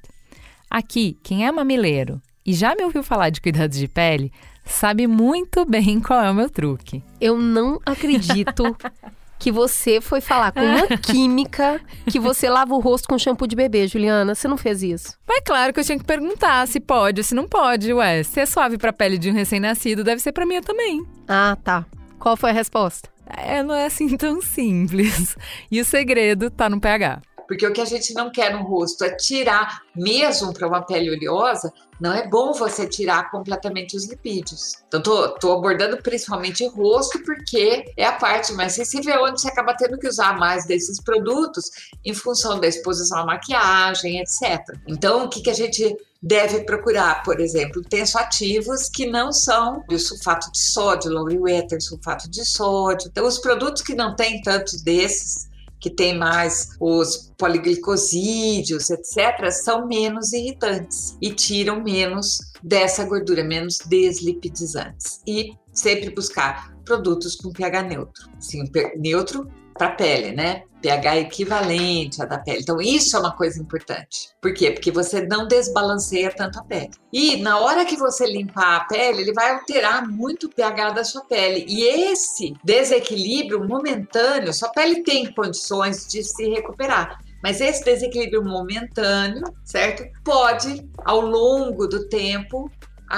Aqui, 0.69 1.17
quem 1.23 1.47
é 1.47 1.51
mamileiro 1.53 2.21
e 2.45 2.53
já 2.53 2.75
me 2.75 2.83
ouviu 2.83 3.01
falar 3.01 3.29
de 3.29 3.39
cuidados 3.39 3.77
de 3.77 3.87
pele, 3.87 4.29
sabe 4.65 5.07
muito 5.07 5.65
bem 5.65 6.01
qual 6.01 6.21
é 6.21 6.29
o 6.29 6.35
meu 6.35 6.49
truque. 6.49 7.01
Eu 7.21 7.37
não 7.37 7.79
acredito 7.85 8.63
que 9.43 9.51
você 9.51 9.99
foi 9.99 10.21
falar 10.21 10.53
com 10.53 10.61
uma 10.61 10.87
química 10.97 11.81
que 12.09 12.17
você 12.17 12.49
lava 12.49 12.73
o 12.73 12.79
rosto 12.79 13.09
com 13.09 13.19
shampoo 13.19 13.45
de 13.45 13.57
bebê, 13.57 13.85
Juliana. 13.89 14.33
Você 14.33 14.47
não 14.47 14.55
fez 14.55 14.81
isso? 14.81 15.17
Mas 15.27 15.41
claro 15.45 15.73
que 15.73 15.81
eu 15.81 15.83
tinha 15.83 15.99
que 15.99 16.05
perguntar 16.05 16.65
se 16.65 16.79
pode 16.79 17.19
ou 17.19 17.25
se 17.25 17.35
não 17.35 17.45
pode. 17.45 17.91
Ué, 17.91 18.23
se 18.23 18.39
é 18.39 18.45
suave 18.45 18.77
pra 18.77 18.93
pele 18.93 19.17
de 19.17 19.29
um 19.29 19.33
recém-nascido, 19.33 20.01
deve 20.01 20.21
ser 20.21 20.31
pra 20.31 20.45
minha 20.45 20.61
também. 20.61 21.05
Ah, 21.27 21.57
tá. 21.61 21.85
Qual 22.17 22.37
foi 22.37 22.51
a 22.51 22.53
resposta? 22.53 23.09
É, 23.27 23.61
não 23.61 23.75
é 23.75 23.87
assim 23.87 24.15
tão 24.15 24.41
simples. 24.41 25.35
E 25.69 25.81
o 25.81 25.85
segredo 25.85 26.49
tá 26.49 26.69
no 26.69 26.79
pH. 26.79 27.21
Porque 27.47 27.65
o 27.65 27.73
que 27.73 27.81
a 27.81 27.85
gente 27.85 28.13
não 28.13 28.31
quer 28.31 28.53
no 28.53 28.63
rosto 28.63 29.03
é 29.03 29.15
tirar, 29.15 29.81
mesmo 29.95 30.53
para 30.53 30.67
uma 30.67 30.81
pele 30.81 31.11
oleosa, 31.11 31.71
não 31.99 32.11
é 32.11 32.27
bom 32.27 32.53
você 32.53 32.87
tirar 32.87 33.31
completamente 33.31 33.95
os 33.95 34.07
lipídios. 34.07 34.75
Então, 34.87 35.01
tô, 35.01 35.29
tô 35.35 35.53
abordando 35.53 35.97
principalmente 35.97 36.63
o 36.63 36.69
rosto, 36.69 37.21
porque 37.23 37.85
é 37.95 38.05
a 38.05 38.13
parte 38.13 38.51
mais 38.53 38.73
sensível, 38.73 39.23
onde 39.23 39.39
você 39.39 39.47
acaba 39.47 39.73
tendo 39.73 39.97
que 39.97 40.07
usar 40.07 40.37
mais 40.37 40.65
desses 40.65 41.01
produtos 41.01 41.69
em 42.03 42.13
função 42.13 42.59
da 42.59 42.67
exposição 42.67 43.19
à 43.19 43.25
maquiagem, 43.25 44.19
etc. 44.19 44.77
Então, 44.87 45.25
o 45.25 45.29
que, 45.29 45.41
que 45.41 45.49
a 45.49 45.53
gente 45.53 45.95
deve 46.23 46.63
procurar, 46.63 47.21
por 47.23 47.41
exemplo, 47.41 47.81
tensoativos 47.81 48.87
que 48.87 49.05
não 49.05 49.33
são 49.33 49.83
de 49.89 49.99
sulfato 49.99 50.49
de 50.51 50.59
sódio, 50.59 51.11
low 51.11 51.47
ether, 51.49 51.81
sulfato 51.81 52.29
de 52.29 52.45
sódio. 52.45 53.09
Então, 53.09 53.27
os 53.27 53.39
produtos 53.39 53.81
que 53.81 53.93
não 53.93 54.15
têm 54.15 54.41
tantos 54.41 54.81
desses, 54.81 55.49
que 55.83 55.89
tem 55.89 56.17
mais 56.17 56.69
os 56.79 57.33
poliglicosídeos, 57.37 58.89
etc., 58.89 59.51
são 59.51 59.85
menos 59.85 60.31
irritantes 60.31 61.17
e 61.21 61.29
tiram 61.29 61.83
menos 61.83 62.37
dessa 62.63 63.03
gordura, 63.03 63.43
menos 63.43 63.79
deslipidizantes. 63.79 65.21
E 65.27 65.51
sempre 65.73 66.09
buscar 66.09 66.73
produtos 66.85 67.35
com 67.35 67.51
pH 67.51 67.83
neutro. 67.83 68.29
Assim, 68.37 68.63
neutro 68.95 69.45
para 69.73 69.87
a 69.87 69.91
pele, 69.91 70.31
né? 70.31 70.63
pH 70.83 71.17
equivalente 71.17 72.21
à 72.21 72.25
da 72.25 72.37
pele. 72.37 72.59
Então, 72.61 72.81
isso 72.81 73.15
é 73.15 73.19
uma 73.19 73.31
coisa 73.31 73.59
importante. 73.59 74.29
Por 74.41 74.53
quê? 74.53 74.69
Porque 74.69 74.91
você 74.91 75.25
não 75.25 75.47
desbalanceia 75.47 76.29
tanto 76.29 76.59
a 76.59 76.63
pele. 76.63 76.91
E 77.11 77.37
na 77.37 77.57
hora 77.59 77.85
que 77.85 77.95
você 77.95 78.25
limpar 78.25 78.81
a 78.81 78.83
pele, 78.85 79.21
ele 79.21 79.33
vai 79.33 79.51
alterar 79.51 80.05
muito 80.05 80.47
o 80.47 80.49
pH 80.49 80.89
da 80.89 81.03
sua 81.05 81.23
pele. 81.23 81.65
E 81.69 81.83
esse 81.83 82.53
desequilíbrio 82.63 83.65
momentâneo, 83.65 84.53
sua 84.53 84.69
pele 84.69 85.03
tem 85.03 85.33
condições 85.33 86.05
de 86.05 86.21
se 86.21 86.49
recuperar. 86.49 87.17
Mas 87.41 87.59
esse 87.59 87.83
desequilíbrio 87.83 88.43
momentâneo, 88.43 89.43
certo? 89.63 90.03
Pode, 90.23 90.89
ao 91.05 91.21
longo 91.21 91.87
do 91.87 92.07
tempo, 92.07 92.69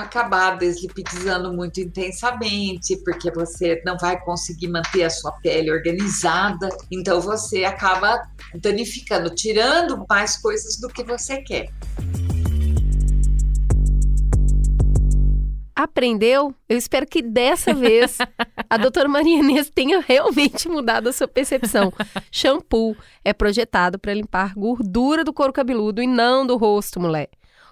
acabar 0.02 0.58
deslipidizando 0.58 1.54
muito 1.54 1.80
intensamente, 1.80 2.98
porque 2.98 3.32
você 3.32 3.82
não 3.86 3.98
vai 3.98 4.20
conseguir 4.20 4.68
manter 4.68 5.04
a 5.04 5.10
sua 5.10 5.32
pele 5.32 5.72
organizada, 5.72 6.68
então 6.92 7.22
você 7.22 7.64
acaba 7.64 8.28
danificando, 8.54 9.34
tirando 9.34 10.06
mais 10.10 10.36
coisas 10.38 10.78
do 10.78 10.90
que 10.90 11.02
você 11.04 11.42
quer. 11.42 11.70
Aprendeu? 15.74 16.54
Eu 16.68 16.78
espero 16.78 17.06
que 17.06 17.22
dessa 17.22 17.74
vez 17.74 18.18
a 18.70 18.78
doutora 18.78 19.08
Maria 19.08 19.40
Inês 19.40 19.70
tenha 19.70 20.02
realmente 20.02 20.68
mudado 20.68 21.08
a 21.08 21.14
sua 21.14 21.28
percepção. 21.28 21.94
Shampoo 22.32 22.98
é 23.24 23.32
projetado 23.32 23.98
para 23.98 24.14
limpar 24.14 24.54
gordura 24.56 25.24
do 25.24 25.34
couro 25.34 25.54
cabeludo 25.54 26.02
e 26.02 26.08
não 26.08 26.46
do 26.46 26.58
rosto, 26.58 27.00
mulher. 27.00 27.30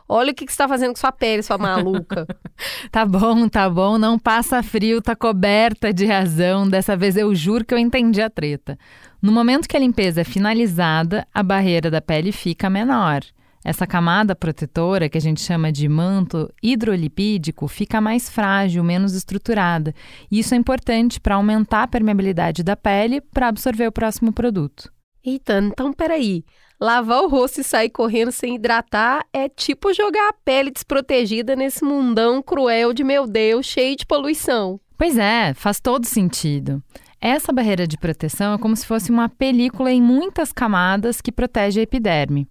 Olha 0.08 0.32
o 0.32 0.36
que, 0.36 0.46
que 0.46 0.52
você 0.52 0.56
está 0.56 0.68
fazendo 0.68 0.92
com 0.92 1.00
sua 1.00 1.12
pele, 1.12 1.42
sua 1.42 1.58
maluca. 1.58 2.28
tá 2.92 3.06
bom, 3.06 3.48
tá 3.48 3.70
bom, 3.70 3.98
não 3.98 4.20
passa 4.20 4.62
frio, 4.62 5.02
tá 5.02 5.16
coberta 5.16 5.94
de 5.94 6.06
razão. 6.06 6.68
Dessa 6.68 6.96
vez 6.96 7.16
eu 7.16 7.34
juro 7.34 7.66
que 7.66 7.74
eu 7.74 7.78
entendi 7.78 8.22
a 8.22 8.30
treta. 8.30 8.78
No 9.22 9.32
momento 9.32 9.68
que 9.68 9.78
a 9.78 9.80
limpeza 9.80 10.22
é 10.22 10.24
finalizada, 10.24 11.26
a 11.34 11.42
barreira 11.42 11.90
da 11.90 12.02
pele 12.02 12.32
fica 12.32 12.70
menor. 12.70 13.22
Essa 13.64 13.88
camada 13.88 14.36
protetora, 14.36 15.08
que 15.08 15.18
a 15.18 15.22
gente 15.22 15.40
chama 15.40 15.72
de 15.72 15.88
manto 15.88 16.54
hidrolipídico, 16.62 17.66
fica 17.70 18.02
mais 18.02 18.30
frágil, 18.30 18.84
menos 18.84 19.14
estruturada. 19.14 19.96
E 20.30 20.40
isso 20.40 20.54
é 20.54 20.58
importante 20.58 21.20
para 21.20 21.36
aumentar 21.36 21.84
a 21.84 21.88
permeabilidade 21.88 22.62
da 22.62 22.76
pele 22.76 23.22
para 23.22 23.48
absorver 23.48 23.88
o 23.88 23.92
próximo 23.92 24.34
produto. 24.34 24.92
Eita, 25.26 25.60
então 25.60 25.94
peraí. 25.94 26.44
Lavar 26.84 27.24
o 27.24 27.30
rosto 27.30 27.62
e 27.62 27.64
sair 27.64 27.90
correndo 27.90 28.30
sem 28.30 28.56
hidratar 28.56 29.26
é 29.32 29.48
tipo 29.48 29.94
jogar 29.94 30.28
a 30.28 30.34
pele 30.34 30.70
desprotegida 30.70 31.56
nesse 31.56 31.82
mundão 31.82 32.44
cruel 32.44 32.92
de 32.92 33.06
meu 33.06 33.26
Deus, 33.26 33.66
cheio 33.66 33.96
de 33.96 34.06
poluição. 34.06 34.78
Pois 34.98 35.18
é, 35.18 35.54
faz 35.54 35.80
todo 35.80 36.06
sentido. 36.06 36.84
Essa 37.22 37.54
barreira 37.54 37.88
de 37.88 37.98
proteção 37.98 38.54
é 38.54 38.58
como 38.58 38.76
se 38.76 38.86
fosse 38.86 39.12
uma 39.12 39.30
película 39.30 39.94
em 39.94 40.02
muitas 40.02 40.52
camadas 40.52 41.22
que 41.22 41.32
protege 41.32 41.80
a 41.80 41.84
epiderme. 41.84 42.46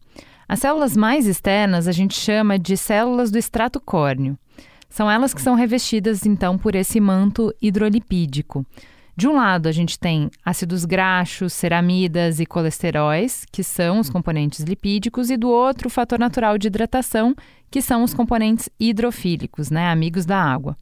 As 0.48 0.60
células 0.60 0.96
mais 0.96 1.26
externas 1.26 1.86
a 1.86 1.92
gente 1.92 2.18
chama 2.18 2.58
de 2.58 2.74
células 2.74 3.30
do 3.30 3.36
extrato 3.36 3.78
córneo. 3.78 4.38
São 4.88 5.10
elas 5.10 5.34
que 5.34 5.42
são 5.42 5.54
revestidas 5.54 6.24
então 6.24 6.56
por 6.56 6.74
esse 6.74 6.98
manto 6.98 7.54
hidrolipídico. 7.60 8.64
De 9.14 9.28
um 9.28 9.34
lado, 9.34 9.68
a 9.68 9.72
gente 9.72 9.98
tem 9.98 10.30
ácidos 10.44 10.86
graxos, 10.86 11.52
ceramidas 11.52 12.40
e 12.40 12.46
colesteróis, 12.46 13.44
que 13.52 13.62
são 13.62 14.00
os 14.00 14.08
componentes 14.08 14.60
lipídicos, 14.60 15.30
e 15.30 15.36
do 15.36 15.50
outro, 15.50 15.88
o 15.88 15.90
fator 15.90 16.18
natural 16.18 16.56
de 16.56 16.68
hidratação, 16.68 17.34
que 17.70 17.82
são 17.82 18.02
os 18.02 18.14
componentes 18.14 18.70
hidrofílicos, 18.80 19.70
né, 19.70 19.90
amigos 19.90 20.24
da 20.24 20.42
água. 20.42 20.76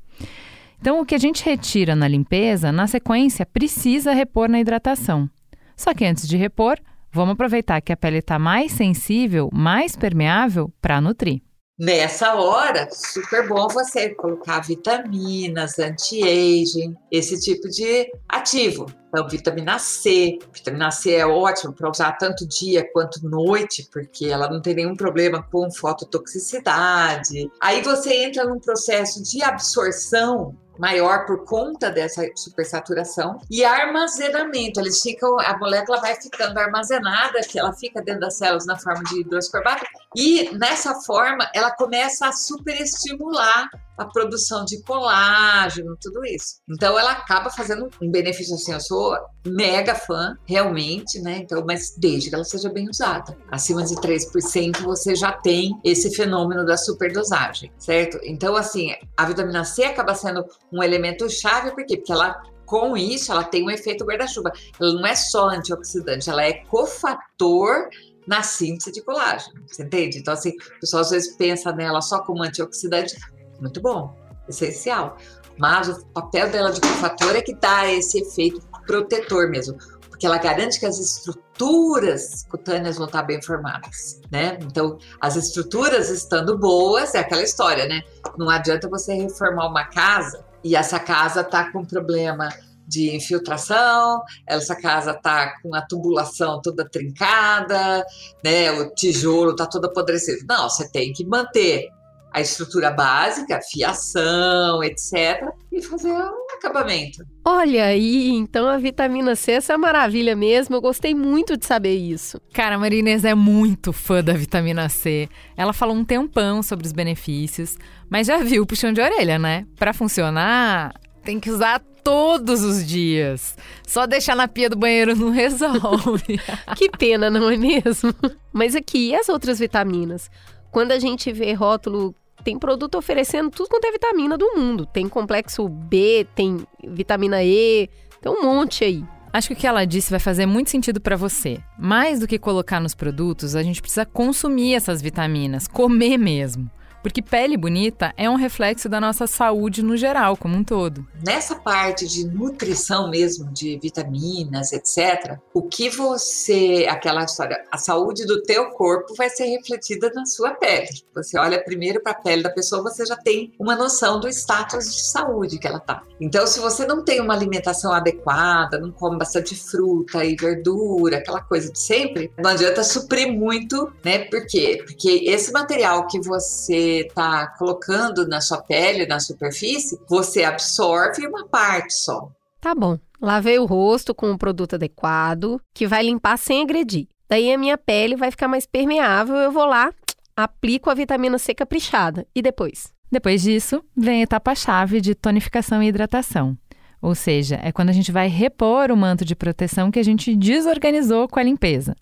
Então, 0.81 1.01
o 1.01 1.05
que 1.05 1.15
a 1.15 1.19
gente 1.19 1.45
retira 1.45 1.95
na 1.97 2.07
limpeza, 2.07 2.71
na 2.73 2.87
sequência, 2.87 3.45
precisa 3.45 4.13
repor 4.13 4.49
na 4.49 4.61
hidratação. 4.61 5.29
Só 5.77 5.93
que 5.93 6.05
antes 6.05 6.27
de 6.29 6.37
repor, 6.37 6.79
vamos 7.13 7.33
aproveitar 7.33 7.81
que 7.81 7.93
a 7.93 7.97
pele 7.97 8.19
está 8.19 8.39
mais 8.39 8.73
sensível, 8.73 9.51
mais 9.53 9.97
permeável, 9.97 10.73
para 10.81 11.01
nutrir. 11.01 11.43
Nessa 11.81 12.35
hora, 12.35 12.91
super 12.93 13.49
bom 13.49 13.67
você 13.67 14.11
colocar 14.11 14.61
vitaminas, 14.61 15.79
anti-aging, 15.79 16.95
esse 17.11 17.41
tipo 17.41 17.71
de 17.71 18.13
ativo. 18.29 18.85
Então, 19.09 19.27
vitamina 19.27 19.79
C. 19.79 20.39
Vitamina 20.53 20.91
C 20.91 21.15
é 21.15 21.27
ótimo 21.27 21.73
para 21.73 21.89
usar 21.89 22.13
tanto 22.19 22.47
dia 22.47 22.87
quanto 22.93 23.27
noite, 23.27 23.89
porque 23.91 24.27
ela 24.27 24.47
não 24.51 24.61
tem 24.61 24.75
nenhum 24.75 24.95
problema 24.95 25.43
com 25.51 25.71
fototoxicidade. 25.71 27.51
Aí 27.63 27.81
você 27.81 28.25
entra 28.25 28.45
num 28.45 28.61
processo 28.61 29.23
de 29.23 29.43
absorção 29.43 30.55
maior 30.79 31.25
por 31.25 31.47
conta 31.47 31.91
dessa 31.91 32.23
supersaturação 32.37 33.39
e 33.51 33.65
armazenamento. 33.65 34.81
Eles 34.81 35.01
ficam, 35.01 35.41
a 35.41 35.57
molécula 35.59 35.99
vai 35.99 36.15
ficando 36.15 36.59
armazenada, 36.59 37.41
que 37.41 37.59
ela 37.59 37.73
fica 37.73 38.03
dentro 38.03 38.21
das 38.21 38.37
células 38.37 38.67
na 38.67 38.79
forma 38.79 39.03
de 39.05 39.21
hidroascorbato 39.21 39.87
e 40.17 40.51
nessa 40.57 40.95
forma 41.03 41.49
ela 41.55 41.71
começa 41.71 42.27
a 42.27 42.33
superestimular 42.33 43.69
a 43.97 44.05
produção 44.07 44.65
de 44.65 44.83
colágeno, 44.83 45.97
tudo 46.01 46.25
isso. 46.25 46.57
Então 46.69 46.99
ela 46.99 47.13
acaba 47.13 47.51
fazendo 47.51 47.89
um 48.01 48.11
benefício 48.11 48.55
assim. 48.55 48.73
Eu 48.73 48.81
sou 48.81 49.17
mega 49.47 49.95
fã, 49.95 50.37
realmente, 50.47 51.21
né? 51.21 51.39
Então, 51.39 51.63
mas 51.67 51.95
desde 51.99 52.31
que 52.31 52.35
ela 52.35 52.45
seja 52.45 52.71
bem 52.71 52.89
usada. 52.89 53.37
Acima 53.51 53.85
de 53.85 53.95
3% 53.97 54.83
você 54.83 55.15
já 55.15 55.33
tem 55.33 55.79
esse 55.85 56.15
fenômeno 56.15 56.65
da 56.65 56.79
superdosagem, 56.79 57.71
certo? 57.79 58.19
Então, 58.25 58.57
assim, 58.57 58.95
a 59.17 59.27
vitamina 59.27 59.65
C 59.65 59.85
acaba 59.85 60.15
sendo 60.15 60.45
um 60.73 60.83
elemento 60.83 61.29
chave, 61.29 61.73
por 61.73 61.85
quê? 61.85 61.99
Porque 61.99 62.13
ela 62.13 62.43
com 62.71 62.97
isso, 62.97 63.33
ela 63.33 63.43
tem 63.43 63.65
um 63.65 63.71
efeito 63.71 64.05
guarda-chuva. 64.05 64.53
Ela 64.81 64.95
não 64.95 65.05
é 65.05 65.17
só 65.17 65.49
antioxidante, 65.49 66.31
ela 66.31 66.45
é 66.45 66.53
cofator 66.53 67.89
na 68.27 68.43
síntese 68.43 68.93
de 68.93 69.03
colágeno, 69.03 69.63
você 69.67 69.83
entende? 69.83 70.19
Então, 70.19 70.35
assim, 70.35 70.51
o 70.51 70.81
pessoal 70.81 71.03
às 71.03 71.11
vezes 71.11 71.37
pensa 71.37 71.73
nela 71.73 72.01
só 72.01 72.21
como 72.21 72.43
antioxidante, 72.43 73.17
muito 73.61 73.81
bom, 73.81 74.17
essencial. 74.49 75.17
Mas 75.59 75.89
o 75.89 76.07
papel 76.07 76.51
dela 76.51 76.73
de 76.73 76.81
cofator 76.81 77.37
é 77.37 77.43
que 77.43 77.55
dá 77.55 77.87
esse 77.91 78.19
efeito 78.19 78.63
protetor 78.87 79.51
mesmo, 79.51 79.77
porque 80.09 80.27
ela 80.27 80.39
garante 80.39 80.81
que 80.81 80.87
as 80.87 80.99
estruturas 80.99 82.45
cutâneas 82.51 82.97
vão 82.97 83.07
estar 83.07 83.23
bem 83.23 83.43
formadas, 83.43 84.21
né? 84.31 84.59
Então, 84.63 84.99
as 85.21 85.37
estruturas 85.37 86.09
estando 86.09 86.59
boas, 86.59 87.15
é 87.15 87.19
aquela 87.19 87.43
história, 87.43 87.87
né? 87.87 88.03
Não 88.39 88.49
adianta 88.49 88.89
você 88.89 89.15
reformar 89.15 89.69
uma 89.69 89.85
casa 89.85 90.45
e 90.65 90.77
essa 90.77 90.99
casa 90.99 91.45
tá 91.45 91.71
com 91.71 91.85
problema 91.85 92.49
de 92.91 93.15
infiltração, 93.15 94.21
essa 94.47 94.75
casa 94.75 95.15
tá 95.15 95.55
com 95.63 95.75
a 95.75 95.81
tubulação 95.81 96.61
toda 96.61 96.89
trincada, 96.89 98.05
né? 98.45 98.73
O 98.73 98.93
tijolo 98.95 99.55
tá 99.55 99.67
todo 99.67 99.85
apodrecido. 99.85 100.45
Não, 100.49 100.69
você 100.69 100.91
tem 100.91 101.13
que 101.13 101.25
manter 101.25 101.89
a 102.33 102.41
estrutura 102.41 102.91
básica, 102.91 103.61
fiação, 103.61 104.83
etc., 104.83 105.49
e 105.73 105.83
fazer 105.83 106.13
um 106.13 106.57
acabamento. 106.57 107.25
Olha 107.45 107.87
aí, 107.87 108.29
então 108.31 108.67
a 108.69 108.77
vitamina 108.77 109.35
C 109.35 109.53
essa 109.53 109.73
é 109.73 109.77
maravilha 109.77 110.35
mesmo. 110.37 110.77
Eu 110.77 110.81
gostei 110.81 111.15
muito 111.15 111.57
de 111.57 111.67
saber 111.67 111.95
isso. 111.95 112.41
Cara, 112.53 112.77
a 112.77 112.79
Marinês 112.79 113.25
é 113.25 113.35
muito 113.35 113.93
fã 113.93 114.23
da 114.23 114.33
vitamina 114.33 114.89
C. 114.89 115.29
Ela 115.57 115.73
falou 115.73 115.97
um 115.97 116.05
tempão 116.05 116.63
sobre 116.63 116.87
os 116.87 116.93
benefícios, 116.93 117.77
mas 118.09 118.27
já 118.27 118.39
viu 118.39 118.63
o 118.63 118.67
puxão 118.67 118.93
de 118.93 119.01
orelha, 119.01 119.39
né? 119.39 119.67
Para 119.77 119.93
funcionar, 119.93 120.93
tem 121.25 121.39
que 121.39 121.51
usar 121.51 121.81
todos 122.03 122.63
os 122.63 122.87
dias. 122.87 123.57
Só 123.87 124.07
deixar 124.07 124.35
na 124.37 124.49
pia 124.49 124.69
do 124.69 124.77
banheiro 124.77 125.15
não 125.17 125.31
resolve. 125.33 126.41
que 126.77 126.91
pena, 126.91 127.31
não 127.31 127.51
é 127.51 127.57
mesmo? 127.57 128.15
Mas 128.53 128.75
aqui, 128.75 129.11
e 129.11 129.15
as 129.15 129.29
outras 129.29 129.59
vitaminas? 129.59 130.31
Quando 130.71 130.93
a 130.93 130.99
gente 130.99 131.33
vê 131.33 131.53
rótulo, 131.53 132.15
tem 132.45 132.59
produto 132.59 132.97
oferecendo 132.97 133.51
tudo 133.51 133.69
quanto 133.69 133.85
é 133.87 133.93
vitamina 133.93 134.37
do 134.37 134.53
mundo. 134.57 134.87
Tem 134.87 135.09
complexo 135.09 135.69
B, 135.69 136.27
tem 136.35 136.67
vitamina 136.87 137.43
E, 137.43 137.89
tem 138.21 138.33
um 138.33 138.43
monte 138.43 138.85
aí. 138.85 139.05
Acho 139.33 139.49
que 139.49 139.55
o 139.55 139.57
que 139.57 139.67
ela 139.67 139.85
disse 139.85 140.11
vai 140.11 140.19
fazer 140.19 140.45
muito 140.45 140.71
sentido 140.71 141.01
para 141.01 141.17
você. 141.17 141.61
Mais 141.79 142.19
do 142.19 142.27
que 142.27 142.39
colocar 142.39 142.81
nos 142.81 142.95
produtos, 142.95 143.55
a 143.55 143.63
gente 143.63 143.81
precisa 143.81 144.05
consumir 144.05 144.75
essas 144.75 145.01
vitaminas, 145.01 145.69
comer 145.69 146.19
mesmo. 146.19 146.69
Porque 147.03 147.23
pele 147.23 147.57
bonita 147.57 148.13
é 148.17 148.29
um 148.29 148.35
reflexo 148.35 148.89
da 148.89 149.01
nossa 149.01 149.27
saúde 149.27 149.83
no 149.83 149.97
geral, 149.97 150.37
como 150.37 150.57
um 150.57 150.65
todo. 150.65 151.07
Nessa 151.25 151.55
parte 151.55 152.07
de 152.07 152.27
nutrição 152.27 153.11
mesmo, 153.11 153.51
de 153.53 153.79
vitaminas, 153.83 154.73
etc., 154.73 155.39
o 155.55 155.63
que 155.63 155.89
você, 155.89 156.87
aquela 156.89 157.25
história, 157.25 157.65
a 157.71 157.79
saúde 157.79 158.27
do 158.27 158.43
teu 158.43 158.71
corpo 158.71 159.15
vai 159.15 159.31
ser 159.31 159.45
refletida 159.45 160.11
na 160.15 160.27
sua 160.27 160.51
pele. 160.51 160.89
Você 161.15 161.39
olha 161.39 161.63
primeiro 161.63 162.03
para 162.03 162.13
a 162.13 162.21
pele 162.21 162.43
da 162.43 162.51
pessoa, 162.51 162.83
você 162.83 163.07
já 163.07 163.17
tem 163.17 163.53
uma 163.59 163.75
noção 163.75 164.21
do 164.21 164.29
status 164.29 164.95
de 164.95 165.11
saúde 165.11 165.59
que 165.59 165.67
ela 165.67 165.81
tá. 165.81 166.03
Então, 166.21 166.47
se 166.47 166.61
você 166.61 166.87
não 166.87 167.03
tem 167.03 167.21
uma 167.21 167.35
alimentação 167.35 167.93
adequada, 167.93 168.79
não 168.79 168.93
come 168.93 169.19
bastante 169.19 169.55
fruta 169.55 170.25
e 170.25 170.37
verdura, 170.37 171.19
aquela 171.19 171.41
coisa 171.41 171.73
de 171.73 171.79
sempre, 171.79 172.31
não 172.39 172.51
adianta 172.51 172.85
suprir 172.85 173.33
muito, 173.33 173.91
né? 174.05 174.21
Por 174.27 174.47
quê? 174.47 174.83
Porque 174.85 175.25
esse 175.27 175.51
material 175.51 176.07
que 176.07 176.21
você 176.21 176.90
está 176.99 177.47
colocando 177.59 178.27
na 178.27 178.41
sua 178.41 178.63
pele, 178.63 179.07
na 179.07 179.19
superfície, 179.19 179.99
você 180.09 180.45
absorve 180.45 181.27
uma 181.27 181.47
parte 181.49 181.95
só. 181.95 182.31
Tá 182.61 182.75
bom. 182.75 182.99
Lavei 183.21 183.59
o 183.59 183.67
rosto 183.67 184.15
com 184.15 184.31
um 184.31 184.39
produto 184.39 184.75
adequado, 184.75 185.61
que 185.75 185.87
vai 185.87 186.03
limpar 186.03 186.39
sem 186.39 186.63
agredir. 186.63 187.07
Daí 187.29 187.53
a 187.53 187.59
minha 187.59 187.79
pele 187.79 188.17
vai 188.17 188.31
ficar 188.31 188.49
mais 188.49 188.67
permeável, 188.67 189.37
eu 189.37 189.53
vou 189.53 189.65
lá, 189.65 189.93
aplico 190.37 190.91
a 190.91 190.95
vitamina 190.95 191.39
C 191.39 191.55
caprichada. 191.55 192.27
E 192.35 192.43
depois? 192.43 192.93
Depois 193.11 193.43
disso, 193.43 193.83
vem 193.97 194.21
a 194.21 194.25
etapa-chave 194.25 195.01
de 195.01 195.15
tonificação 195.15 195.83
e 195.83 195.89
hidratação. 195.89 196.57
Ou 197.03 197.15
seja, 197.15 197.59
é 197.63 197.73
quando 197.73 197.89
a 197.89 197.93
gente 197.93 198.13
vai 198.13 198.29
repor 198.29 198.91
o 198.91 198.97
manto 198.97 199.25
de 199.25 199.35
proteção 199.35 199.91
que 199.91 199.99
a 199.99 200.03
gente 200.03 200.37
desorganizou 200.37 201.29
com 201.29 201.41
a 201.41 201.43
limpeza. 201.43 201.97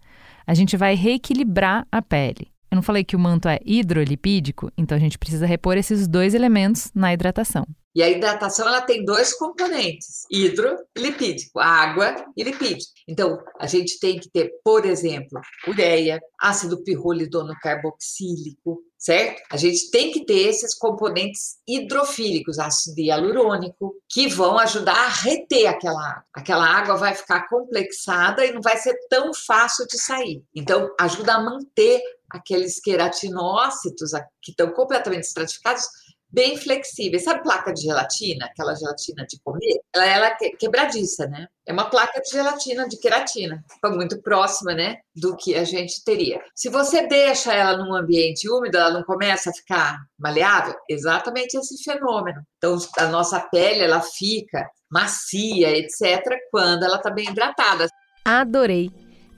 A 0.46 0.54
gente 0.54 0.76
vai 0.76 0.94
reequilibrar 0.94 1.86
a 1.90 2.02
pele. 2.02 2.48
Eu 2.70 2.76
não 2.76 2.82
falei 2.82 3.02
que 3.02 3.16
o 3.16 3.18
manto 3.18 3.48
é 3.48 3.58
hidrolipídico, 3.64 4.70
então 4.76 4.96
a 4.96 5.00
gente 5.00 5.18
precisa 5.18 5.46
repor 5.46 5.76
esses 5.76 6.06
dois 6.06 6.34
elementos 6.34 6.90
na 6.94 7.12
hidratação. 7.12 7.66
E 7.94 8.02
a 8.02 8.08
hidratação 8.08 8.68
ela 8.68 8.82
tem 8.82 9.04
dois 9.04 9.34
componentes: 9.34 10.24
hidro 10.30 10.76
e 10.96 11.00
lipídico, 11.00 11.58
água 11.58 12.14
e 12.36 12.44
lipídico. 12.44 12.92
Então, 13.08 13.38
a 13.58 13.66
gente 13.66 13.98
tem 13.98 14.20
que 14.20 14.30
ter, 14.30 14.52
por 14.62 14.84
exemplo, 14.84 15.40
ureia, 15.66 16.20
ácido 16.38 16.84
pirrolidono 16.84 17.54
carboxílico, 17.60 18.80
certo? 18.96 19.42
A 19.50 19.56
gente 19.56 19.90
tem 19.90 20.12
que 20.12 20.24
ter 20.24 20.48
esses 20.48 20.76
componentes 20.76 21.56
hidrofílicos, 21.66 22.58
ácido 22.58 23.00
hialurônico, 23.00 23.94
que 24.08 24.28
vão 24.28 24.58
ajudar 24.58 25.06
a 25.06 25.08
reter 25.08 25.66
aquela 25.66 26.00
água. 26.00 26.24
Aquela 26.34 26.66
água 26.66 26.96
vai 26.96 27.14
ficar 27.14 27.48
complexada 27.48 28.44
e 28.44 28.52
não 28.52 28.60
vai 28.60 28.76
ser 28.76 28.94
tão 29.08 29.32
fácil 29.34 29.86
de 29.86 29.98
sair. 29.98 30.42
Então, 30.54 30.88
ajuda 31.00 31.34
a 31.34 31.42
manter 31.42 32.00
aqueles 32.30 32.80
queratinócitos 32.80 34.12
que 34.42 34.50
estão 34.50 34.70
completamente 34.72 35.24
estratificados 35.24 35.84
bem 36.30 36.56
flexíveis. 36.56 37.24
Sabe 37.24 37.42
placa 37.42 37.72
de 37.72 37.82
gelatina? 37.82 38.46
Aquela 38.46 38.74
gelatina 38.74 39.26
de 39.26 39.40
comer? 39.42 39.80
Ela, 39.94 40.06
ela 40.06 40.26
é 40.28 40.50
quebradiça, 40.50 41.26
né? 41.26 41.46
É 41.66 41.72
uma 41.72 41.88
placa 41.88 42.20
de 42.20 42.30
gelatina, 42.30 42.88
de 42.88 42.98
queratina. 42.98 43.64
Muito 43.84 44.20
próxima, 44.20 44.74
né? 44.74 44.98
Do 45.14 45.36
que 45.36 45.54
a 45.54 45.64
gente 45.64 46.04
teria. 46.04 46.40
Se 46.54 46.68
você 46.68 47.06
deixa 47.06 47.52
ela 47.52 47.76
num 47.76 47.94
ambiente 47.94 48.48
úmido, 48.48 48.76
ela 48.76 48.92
não 48.92 49.02
começa 49.02 49.50
a 49.50 49.54
ficar 49.54 49.98
maleável? 50.18 50.74
Exatamente 50.88 51.56
esse 51.56 51.82
fenômeno. 51.82 52.42
Então, 52.58 52.76
a 52.98 53.06
nossa 53.06 53.40
pele, 53.40 53.82
ela 53.82 54.00
fica 54.00 54.68
macia, 54.90 55.76
etc., 55.76 56.24
quando 56.50 56.84
ela 56.84 56.96
está 56.96 57.10
bem 57.10 57.28
hidratada. 57.28 57.88
Adorei. 58.24 58.90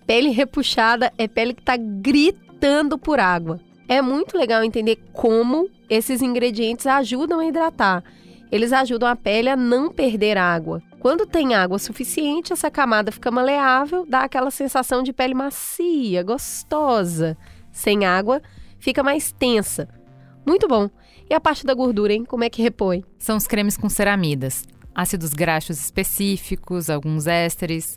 Pele 0.07 0.31
repuxada 0.31 1.13
é 1.19 1.29
pele 1.29 1.55
que 1.55 1.63
está 1.63 1.77
gritando 1.77 2.50
por 2.99 3.19
água. 3.19 3.61
É 3.89 4.01
muito 4.01 4.37
legal 4.37 4.63
entender 4.63 4.97
como 5.13 5.69
esses 5.89 6.23
ingredientes 6.23 6.87
ajudam 6.87 7.41
a 7.41 7.47
hidratar. 7.47 8.05
Eles 8.53 8.73
ajudam 8.73 9.09
a 9.09 9.17
pele 9.17 9.49
a 9.49 9.57
não 9.57 9.91
perder 9.91 10.37
água. 10.37 10.83
Quando 11.01 11.27
tem 11.27 11.55
água 11.55 11.79
suficiente, 11.79 12.53
essa 12.53 12.71
camada 12.71 13.11
fica 13.11 13.31
maleável, 13.31 14.05
dá 14.07 14.21
aquela 14.21 14.51
sensação 14.51 15.03
de 15.03 15.13
pele 15.13 15.35
macia, 15.35 16.23
gostosa. 16.23 17.37
Sem 17.73 18.05
água, 18.05 18.43
fica 18.79 19.03
mais 19.03 19.33
tensa. 19.33 19.89
Muito 20.47 20.69
bom. 20.69 20.91
E 21.29 21.35
a 21.35 21.41
parte 21.41 21.65
da 21.65 21.75
gordura, 21.75 22.13
hein? 22.13 22.25
Como 22.25 22.45
é 22.45 22.51
que 22.51 22.61
repõe? 22.61 23.05
São 23.19 23.37
os 23.37 23.47
cremes 23.47 23.77
com 23.77 23.89
ceramidas, 23.89 24.65
ácidos 24.95 25.33
graxos 25.33 25.79
específicos, 25.79 26.91
alguns 26.91 27.27
ésteres. 27.27 27.97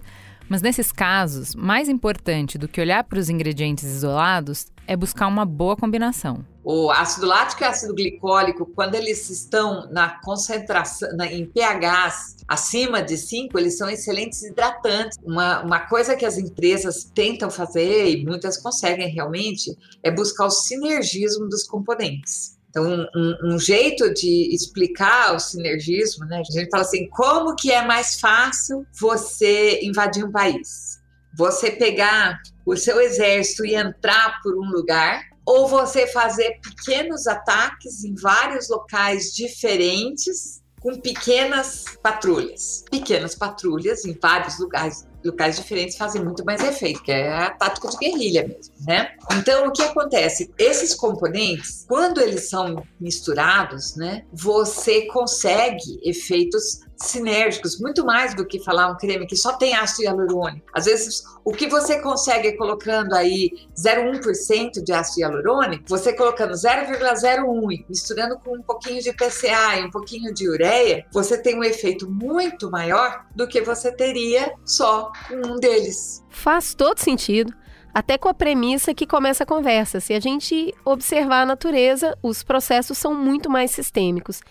Mas 0.49 0.61
nesses 0.61 0.91
casos, 0.91 1.55
mais 1.55 1.89
importante 1.89 2.57
do 2.57 2.67
que 2.67 2.81
olhar 2.81 3.03
para 3.03 3.19
os 3.19 3.29
ingredientes 3.29 3.85
isolados 3.85 4.67
é 4.85 4.95
buscar 4.95 5.27
uma 5.27 5.45
boa 5.45 5.75
combinação. 5.75 6.45
O 6.63 6.89
ácido 6.91 7.25
lático 7.25 7.63
e 7.63 7.65
o 7.65 7.69
ácido 7.69 7.93
glicólico, 7.93 8.65
quando 8.65 8.95
eles 8.95 9.29
estão 9.29 9.89
na 9.91 10.21
concentração, 10.21 11.09
na, 11.15 11.25
em 11.25 11.45
pHs 11.45 12.37
acima 12.47 13.01
de 13.01 13.17
5, 13.17 13.57
eles 13.59 13.77
são 13.77 13.89
excelentes 13.89 14.41
hidratantes. 14.43 15.17
Uma, 15.23 15.61
uma 15.61 15.79
coisa 15.81 16.15
que 16.15 16.25
as 16.25 16.37
empresas 16.37 17.03
tentam 17.13 17.49
fazer, 17.49 18.09
e 18.09 18.25
muitas 18.25 18.57
conseguem 18.57 19.09
realmente, 19.09 19.77
é 20.01 20.09
buscar 20.09 20.45
o 20.45 20.51
sinergismo 20.51 21.49
dos 21.49 21.63
componentes. 21.63 22.52
Então, 22.73 23.07
um, 23.15 23.53
um, 23.53 23.59
jeito 23.59 24.11
de 24.15 24.49
explicar 24.51 25.35
o 25.35 25.39
sinergismo, 25.39 26.25
né? 26.25 26.39
A 26.39 26.51
gente 26.51 26.71
fala 26.71 26.81
assim, 26.81 27.07
como 27.09 27.55
que 27.55 27.71
é 27.71 27.85
mais 27.85 28.19
fácil 28.19 28.83
você 28.99 29.79
invadir 29.83 30.25
um 30.25 30.31
país? 30.31 30.99
Você 31.37 31.69
pegar 31.69 32.41
o 32.65 32.75
seu 32.75 32.99
exército 32.99 33.63
e 33.63 33.75
entrar 33.75 34.41
por 34.41 34.57
um 34.57 34.71
lugar 34.71 35.21
ou 35.45 35.67
você 35.67 36.07
fazer 36.07 36.59
pequenos 36.63 37.27
ataques 37.27 38.03
em 38.03 38.15
vários 38.15 38.67
locais 38.69 39.35
diferentes 39.35 40.63
com 40.81 40.99
pequenas 40.99 41.85
patrulhas. 42.01 42.83
Pequenas 42.89 43.35
patrulhas 43.35 44.03
em 44.03 44.17
vários 44.19 44.57
lugares, 44.57 45.05
locais 45.23 45.55
diferentes 45.55 45.97
fazem 45.97 46.23
muito 46.23 46.43
mais 46.45 46.61
efeito, 46.63 47.01
que 47.03 47.11
é 47.11 47.31
a 47.31 47.49
tática 47.49 47.89
de 47.89 47.97
guerrilha 47.97 48.47
mesmo, 48.47 48.73
né? 48.85 49.11
Então, 49.37 49.67
o 49.67 49.71
que 49.71 49.81
acontece? 49.81 50.53
Esses 50.57 50.93
componentes, 50.93 51.85
quando 51.87 52.21
eles 52.21 52.49
são 52.49 52.83
misturados, 52.99 53.95
né, 53.95 54.25
você 54.31 55.07
consegue 55.07 55.99
efeitos 56.03 56.81
sinérgicos, 57.05 57.79
muito 57.79 58.05
mais 58.05 58.35
do 58.35 58.45
que 58.45 58.63
falar 58.63 58.89
um 58.89 58.97
creme 58.97 59.27
que 59.27 59.35
só 59.35 59.53
tem 59.53 59.75
ácido 59.75 60.03
hialurônico. 60.03 60.65
Às 60.73 60.85
vezes, 60.85 61.23
o 61.43 61.51
que 61.51 61.67
você 61.67 62.01
consegue 62.01 62.55
colocando 62.57 63.13
aí 63.13 63.51
0,1% 63.77 64.83
de 64.83 64.91
ácido 64.91 65.21
hialurônico, 65.21 65.83
você 65.87 66.13
colocando 66.13 66.53
0,01 66.53 67.85
misturando 67.89 68.37
com 68.39 68.57
um 68.57 68.61
pouquinho 68.61 69.01
de 69.01 69.13
PCA 69.13 69.79
e 69.79 69.85
um 69.85 69.91
pouquinho 69.91 70.33
de 70.33 70.49
ureia, 70.49 71.05
você 71.11 71.37
tem 71.37 71.57
um 71.57 71.63
efeito 71.63 72.09
muito 72.09 72.69
maior 72.69 73.25
do 73.35 73.47
que 73.47 73.61
você 73.61 73.91
teria 73.91 74.53
só 74.65 75.11
com 75.27 75.53
um 75.53 75.55
deles. 75.57 76.23
Faz 76.29 76.73
todo 76.73 76.99
sentido 76.99 77.53
até 77.93 78.17
com 78.17 78.27
a 78.27 78.33
premissa 78.33 78.93
que 78.93 79.05
começa 79.05 79.43
a 79.43 79.47
conversa. 79.47 79.99
Se 79.99 80.13
a 80.13 80.19
gente 80.19 80.73
observar 80.83 81.41
a 81.41 81.45
natureza, 81.45 82.17
os 82.23 82.41
processos 82.41 82.97
são 82.97 83.13
muito 83.13 83.49
mais 83.49 83.71
sistêmicos. 83.71 84.41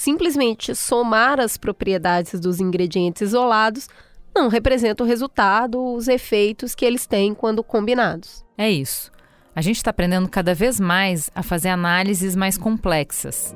Simplesmente 0.00 0.74
somar 0.74 1.38
as 1.38 1.58
propriedades 1.58 2.40
dos 2.40 2.58
ingredientes 2.58 3.20
isolados 3.20 3.86
não 4.34 4.48
representa 4.48 5.04
o 5.04 5.06
resultado, 5.06 5.78
os 5.92 6.08
efeitos 6.08 6.74
que 6.74 6.86
eles 6.86 7.06
têm 7.06 7.34
quando 7.34 7.62
combinados. 7.62 8.42
É 8.56 8.70
isso. 8.70 9.12
A 9.54 9.60
gente 9.60 9.76
está 9.76 9.90
aprendendo 9.90 10.26
cada 10.26 10.54
vez 10.54 10.80
mais 10.80 11.28
a 11.34 11.42
fazer 11.42 11.68
análises 11.68 12.34
mais 12.34 12.56
complexas. 12.56 13.54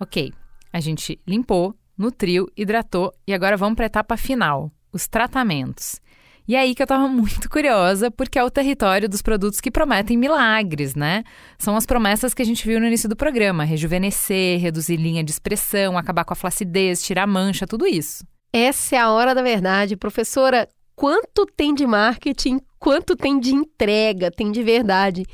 Ok, 0.00 0.32
a 0.72 0.80
gente 0.80 1.20
limpou, 1.26 1.74
nutriu, 1.98 2.48
hidratou 2.56 3.12
e 3.26 3.34
agora 3.34 3.58
vamos 3.58 3.76
para 3.76 3.84
a 3.84 3.92
etapa 3.92 4.16
final, 4.16 4.72
os 4.90 5.06
tratamentos. 5.06 6.00
E 6.48 6.56
é 6.56 6.60
aí 6.60 6.74
que 6.74 6.80
eu 6.80 6.84
estava 6.86 7.06
muito 7.06 7.50
curiosa, 7.50 8.10
porque 8.10 8.38
é 8.38 8.42
o 8.42 8.50
território 8.50 9.06
dos 9.06 9.20
produtos 9.20 9.60
que 9.60 9.70
prometem 9.70 10.16
milagres, 10.16 10.94
né? 10.94 11.22
São 11.58 11.76
as 11.76 11.84
promessas 11.84 12.32
que 12.32 12.40
a 12.40 12.44
gente 12.44 12.66
viu 12.66 12.80
no 12.80 12.86
início 12.86 13.06
do 13.06 13.14
programa: 13.14 13.64
rejuvenescer, 13.64 14.58
reduzir 14.58 14.96
linha 14.96 15.22
de 15.22 15.30
expressão, 15.30 15.98
acabar 15.98 16.24
com 16.24 16.32
a 16.32 16.36
flacidez, 16.36 17.02
tirar 17.02 17.26
mancha, 17.26 17.66
tudo 17.66 17.86
isso. 17.86 18.24
Essa 18.50 18.96
é 18.96 18.98
a 18.98 19.10
hora 19.10 19.34
da 19.34 19.42
verdade, 19.42 19.94
professora. 19.94 20.66
Quanto 20.96 21.44
tem 21.44 21.74
de 21.74 21.86
marketing, 21.86 22.60
quanto 22.78 23.14
tem 23.14 23.38
de 23.38 23.54
entrega, 23.54 24.30
tem 24.30 24.50
de 24.50 24.62
verdade? 24.62 25.26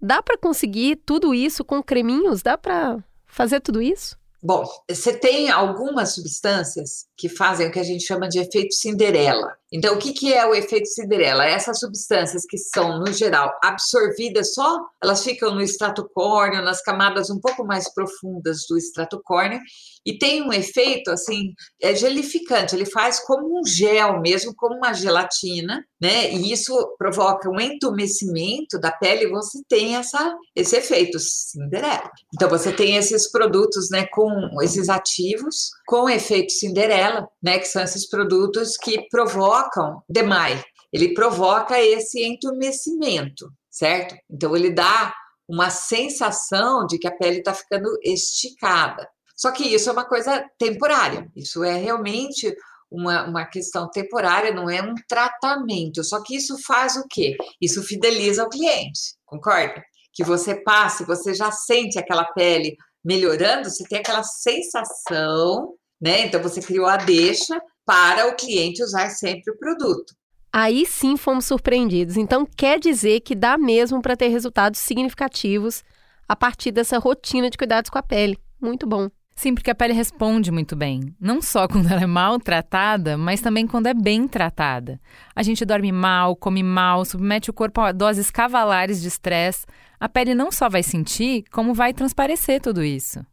Dá 0.00 0.22
para 0.22 0.38
conseguir 0.38 0.96
tudo 1.04 1.34
isso 1.34 1.64
com 1.64 1.82
creminhos? 1.82 2.42
Dá 2.42 2.56
para 2.56 2.98
fazer 3.26 3.60
tudo 3.60 3.82
isso? 3.82 4.16
Bom, 4.42 4.64
você 4.90 5.12
tem 5.12 5.50
algumas 5.50 6.14
substâncias 6.14 7.06
que 7.16 7.28
fazem 7.28 7.68
o 7.68 7.70
que 7.70 7.78
a 7.78 7.84
gente 7.84 8.04
chama 8.04 8.28
de 8.28 8.40
efeito 8.40 8.74
Cinderela. 8.74 9.61
Então, 9.72 9.94
o 9.94 9.98
que, 9.98 10.12
que 10.12 10.34
é 10.34 10.44
o 10.46 10.54
efeito 10.54 10.86
Cinderela? 10.86 11.46
Essas 11.46 11.78
substâncias 11.78 12.44
que 12.46 12.58
são, 12.58 12.98
no 12.98 13.10
geral, 13.10 13.50
absorvidas 13.64 14.52
só, 14.52 14.78
elas 15.02 15.24
ficam 15.24 15.54
no 15.54 15.62
extrato 15.62 16.06
córneo, 16.12 16.62
nas 16.62 16.82
camadas 16.82 17.30
um 17.30 17.40
pouco 17.40 17.64
mais 17.64 17.92
profundas 17.94 18.66
do 18.68 18.76
extrato 18.76 19.18
córneo, 19.24 19.60
e 20.04 20.18
tem 20.18 20.42
um 20.42 20.52
efeito, 20.52 21.10
assim, 21.10 21.54
é 21.80 21.94
gelificante, 21.94 22.74
ele 22.74 22.84
faz 22.84 23.20
como 23.20 23.60
um 23.60 23.64
gel 23.64 24.20
mesmo, 24.20 24.52
como 24.54 24.76
uma 24.76 24.92
gelatina, 24.92 25.82
né? 26.00 26.32
E 26.32 26.52
isso 26.52 26.74
provoca 26.98 27.48
um 27.48 27.60
entumecimento 27.60 28.78
da 28.80 28.90
pele 28.90 29.24
e 29.24 29.30
você 29.30 29.60
tem 29.68 29.94
essa, 29.96 30.36
esse 30.56 30.76
efeito 30.76 31.18
Cinderela. 31.20 32.10
Então, 32.34 32.48
você 32.48 32.72
tem 32.72 32.96
esses 32.96 33.30
produtos, 33.30 33.88
né, 33.90 34.06
com 34.12 34.60
esses 34.60 34.88
ativos, 34.88 35.70
com 35.86 36.10
efeito 36.10 36.52
Cinderela, 36.52 37.28
né, 37.40 37.58
que 37.58 37.68
são 37.68 37.82
esses 37.82 38.08
produtos 38.08 38.76
que 38.76 39.06
provocam 39.08 39.61
demais. 40.08 40.62
Ele 40.92 41.14
provoca 41.14 41.80
esse 41.80 42.22
entumecimento, 42.22 43.50
certo? 43.70 44.14
Então 44.30 44.56
ele 44.56 44.70
dá 44.70 45.14
uma 45.48 45.70
sensação 45.70 46.86
de 46.86 46.98
que 46.98 47.06
a 47.06 47.16
pele 47.16 47.38
está 47.38 47.54
ficando 47.54 47.88
esticada. 48.02 49.08
Só 49.36 49.50
que 49.50 49.64
isso 49.64 49.88
é 49.88 49.92
uma 49.92 50.04
coisa 50.04 50.44
temporária. 50.58 51.30
Isso 51.34 51.64
é 51.64 51.76
realmente 51.76 52.54
uma, 52.90 53.24
uma 53.24 53.44
questão 53.46 53.88
temporária, 53.90 54.52
não 54.52 54.68
é 54.68 54.82
um 54.82 54.94
tratamento. 55.08 56.04
Só 56.04 56.22
que 56.22 56.36
isso 56.36 56.56
faz 56.64 56.96
o 56.96 57.06
quê? 57.08 57.36
Isso 57.60 57.82
fideliza 57.82 58.44
o 58.44 58.48
cliente, 58.48 59.16
concorda? 59.24 59.82
Que 60.14 60.22
você 60.22 60.54
passe, 60.62 61.04
você 61.04 61.34
já 61.34 61.50
sente 61.50 61.98
aquela 61.98 62.24
pele 62.24 62.76
melhorando, 63.04 63.68
você 63.68 63.84
tem 63.84 63.98
aquela 63.98 64.22
sensação 64.22 65.74
né? 66.02 66.26
Então 66.26 66.42
você 66.42 66.60
criou 66.60 66.86
a 66.86 66.96
deixa 66.96 67.56
para 67.84 68.28
o 68.28 68.36
cliente 68.36 68.82
usar 68.82 69.08
sempre 69.10 69.52
o 69.52 69.58
produto. 69.58 70.14
Aí 70.52 70.84
sim 70.84 71.16
fomos 71.16 71.46
surpreendidos. 71.46 72.16
Então 72.16 72.46
quer 72.46 72.78
dizer 72.78 73.20
que 73.20 73.34
dá 73.34 73.56
mesmo 73.56 74.02
para 74.02 74.16
ter 74.16 74.28
resultados 74.28 74.80
significativos 74.80 75.82
a 76.28 76.36
partir 76.36 76.70
dessa 76.70 76.98
rotina 76.98 77.48
de 77.48 77.56
cuidados 77.56 77.90
com 77.90 77.98
a 77.98 78.02
pele. 78.02 78.38
Muito 78.60 78.86
bom. 78.86 79.08
Sim, 79.34 79.54
porque 79.54 79.70
a 79.70 79.74
pele 79.74 79.94
responde 79.94 80.52
muito 80.52 80.76
bem. 80.76 81.14
Não 81.18 81.40
só 81.40 81.66
quando 81.68 81.90
ela 81.90 82.02
é 82.02 82.06
mal 82.06 82.38
tratada, 82.38 83.16
mas 83.16 83.40
também 83.40 83.66
quando 83.66 83.86
é 83.86 83.94
bem 83.94 84.28
tratada. 84.28 85.00
A 85.34 85.42
gente 85.42 85.64
dorme 85.64 85.90
mal, 85.90 86.36
come 86.36 86.62
mal, 86.62 87.04
submete 87.04 87.50
o 87.50 87.54
corpo 87.54 87.80
a 87.80 87.90
doses 87.90 88.30
cavalares 88.30 89.00
de 89.00 89.08
estresse. 89.08 89.64
A 89.98 90.08
pele 90.08 90.34
não 90.34 90.52
só 90.52 90.68
vai 90.68 90.82
sentir, 90.82 91.44
como 91.50 91.72
vai 91.72 91.94
transparecer 91.94 92.60
tudo 92.60 92.84
isso. 92.84 93.24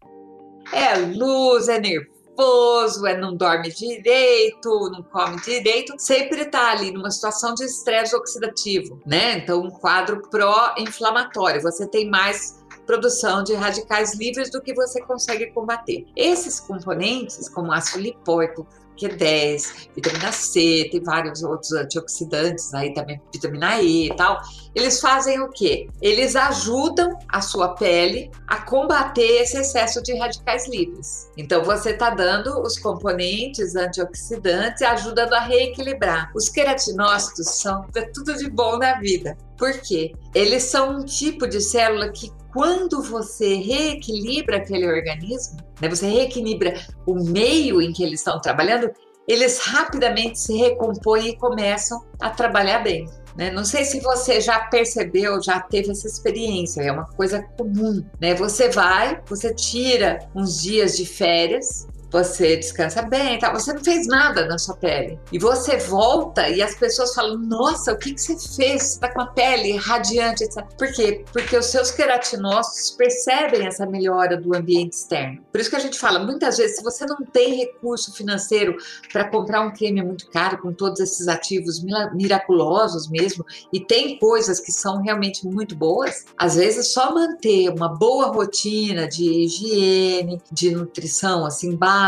É 0.72 0.96
luz, 0.98 1.68
é 1.68 1.80
nervoso 1.80 2.19
nervoso, 2.40 3.06
é 3.06 3.18
não 3.18 3.36
dorme 3.36 3.70
direito, 3.70 4.90
não 4.92 5.04
come 5.04 5.40
direito, 5.42 5.94
sempre 5.98 6.42
está 6.42 6.72
ali 6.72 6.92
numa 6.92 7.12
situação 7.12 7.54
de 7.54 7.66
estresse 7.66 8.16
oxidativo, 8.16 9.00
né? 9.06 9.38
Então, 9.38 9.62
um 9.62 9.70
quadro 9.70 10.22
pró-inflamatório. 10.30 11.62
Você 11.62 11.88
tem 11.88 12.10
mais 12.10 12.64
produção 12.86 13.44
de 13.44 13.54
radicais 13.54 14.16
livres 14.16 14.50
do 14.50 14.62
que 14.62 14.74
você 14.74 15.02
consegue 15.02 15.48
combater. 15.52 16.06
Esses 16.16 16.60
componentes, 16.60 17.50
como 17.50 17.72
ácido 17.72 18.04
lipóico, 18.04 18.66
Q10, 18.98 19.90
vitamina 19.96 20.32
C, 20.32 20.90
tem 20.92 21.02
vários 21.02 21.42
outros 21.44 21.72
antioxidantes 21.72 22.74
aí 22.74 22.94
também, 22.94 23.22
vitamina 23.34 23.82
E 23.82 24.08
e 24.08 24.16
tal. 24.16 24.42
Eles 24.76 25.00
fazem 25.00 25.42
o 25.42 25.50
quê? 25.50 25.88
Eles 26.02 26.36
ajudam 26.36 27.18
a 27.28 27.42
sua 27.42 27.76
pele 27.76 28.30
a 28.48 28.62
combater 28.62 29.42
esse 29.42 29.58
excesso 29.58 30.02
de 30.02 30.16
radicais 30.18 30.68
livres. 30.68 31.30
Então 31.38 31.64
você 31.64 31.92
está 31.92 32.12
dando 32.12 32.62
os 32.62 32.78
componentes 32.78 33.76
antioxidantes 33.76 34.82
ajudando 34.82 35.34
a 35.34 35.40
reequilibrar. 35.40 36.32
Os 36.36 36.50
queratinócitos 36.50 37.48
são 37.48 37.86
é 37.96 38.02
tudo 38.14 38.36
de 38.38 38.50
bom 38.50 38.78
na 38.78 39.00
vida. 39.00 39.38
Por 39.58 39.74
quê? 39.82 40.14
Eles 40.34 40.64
são 40.64 40.98
um 40.98 41.06
tipo 41.06 41.48
de 41.48 41.60
célula 41.60 42.10
que 42.10 42.32
quando 42.54 43.02
você 43.02 43.56
reequilibra 43.56 44.58
aquele 44.58 44.88
organismo, 44.88 45.58
né, 45.82 45.90
você 45.90 46.08
reequilibra 46.08 46.74
o 47.06 47.16
meio 47.16 47.82
em 47.82 47.92
que 47.92 48.04
eles 48.04 48.22
estão 48.22 48.40
trabalhando, 48.40 48.90
eles 49.28 49.60
rapidamente 49.60 50.40
se 50.40 50.58
recompõem 50.58 51.30
e 51.30 51.38
começam 51.38 52.04
a 52.20 52.32
trabalhar 52.32 52.80
bem. 52.80 53.08
Né? 53.36 53.52
Não 53.52 53.66
sei 53.66 53.86
se 53.86 54.00
você 54.00 54.42
já 54.42 54.60
percebeu, 54.60 55.42
já 55.42 55.60
teve 55.60 55.92
essa 55.92 56.08
experiência, 56.08 56.82
é 56.82 56.92
uma 56.92 57.06
coisa 57.06 57.42
comum. 57.58 58.04
Né? 58.20 58.34
Você 58.36 58.70
vai, 58.70 59.22
você 59.28 59.54
tira 59.54 60.20
uns 60.36 60.62
dias 60.62 60.98
de 60.98 61.06
férias, 61.06 61.88
você 62.12 62.58
descansa 62.58 63.02
bem, 63.04 63.38
tá? 63.38 63.52
você 63.54 63.72
não 63.72 63.84
fez 63.84 64.08
nada 64.08 64.48
na 64.48 64.58
sua 64.58 64.76
pele. 64.76 65.20
E 65.32 65.38
você 65.38 65.78
volta 65.78 66.50
e 66.50 66.62
as 66.62 66.76
pessoas 66.76 67.14
falam: 67.14 67.38
Nossa, 67.38 67.94
o 67.94 67.98
que, 67.98 68.14
que 68.14 68.22
você 68.22 68.38
fez? 68.56 68.84
Você 68.84 69.00
tá 69.00 69.14
com 69.14 69.22
a 69.22 69.28
pele 69.28 69.76
radiante. 69.78 70.44
Etc. 70.44 70.64
Por 70.78 70.92
quê? 70.92 71.24
Porque 71.32 71.56
os 71.56 71.68
seus 71.68 71.92
queratinócitos 71.92 72.92
percebem 72.92 73.68
essa 73.68 73.86
melhora 73.86 74.38
do 74.38 74.56
ambiente 74.56 74.94
externo. 74.94 75.42
Por 75.52 75.62
isso 75.62 75.70
que 75.70 75.76
a 75.76 75.80
gente 75.80 76.00
fala: 76.00 76.20
muitas 76.20 76.58
vezes, 76.58 76.78
se 76.78 76.84
você 76.84 77.06
não 77.06 77.18
tem 77.18 77.56
recurso 77.56 78.14
financeiro 78.14 78.76
para 79.12 79.30
comprar 79.30 79.62
um 79.62 79.72
creme 79.72 80.02
muito 80.02 80.30
caro, 80.32 80.58
com 80.60 80.74
todos 80.74 81.00
esses 81.00 81.28
ativos 81.28 81.84
miraculosos 82.14 83.08
mesmo, 83.10 83.46
e 83.72 83.80
tem 83.80 84.18
coisas 84.18 84.60
que 84.60 84.72
são 84.72 85.02
realmente 85.02 85.46
muito 85.46 85.76
boas, 85.76 86.26
às 86.38 86.56
vezes 86.56 86.92
só 86.92 87.14
manter 87.14 87.70
uma 87.70 87.90
boa 87.90 88.28
rotina 88.28 89.08
de 89.08 89.24
higiene, 89.24 90.42
de 90.52 90.72
nutrição 90.72 91.46
assim 91.46 91.76
básica 91.76 91.99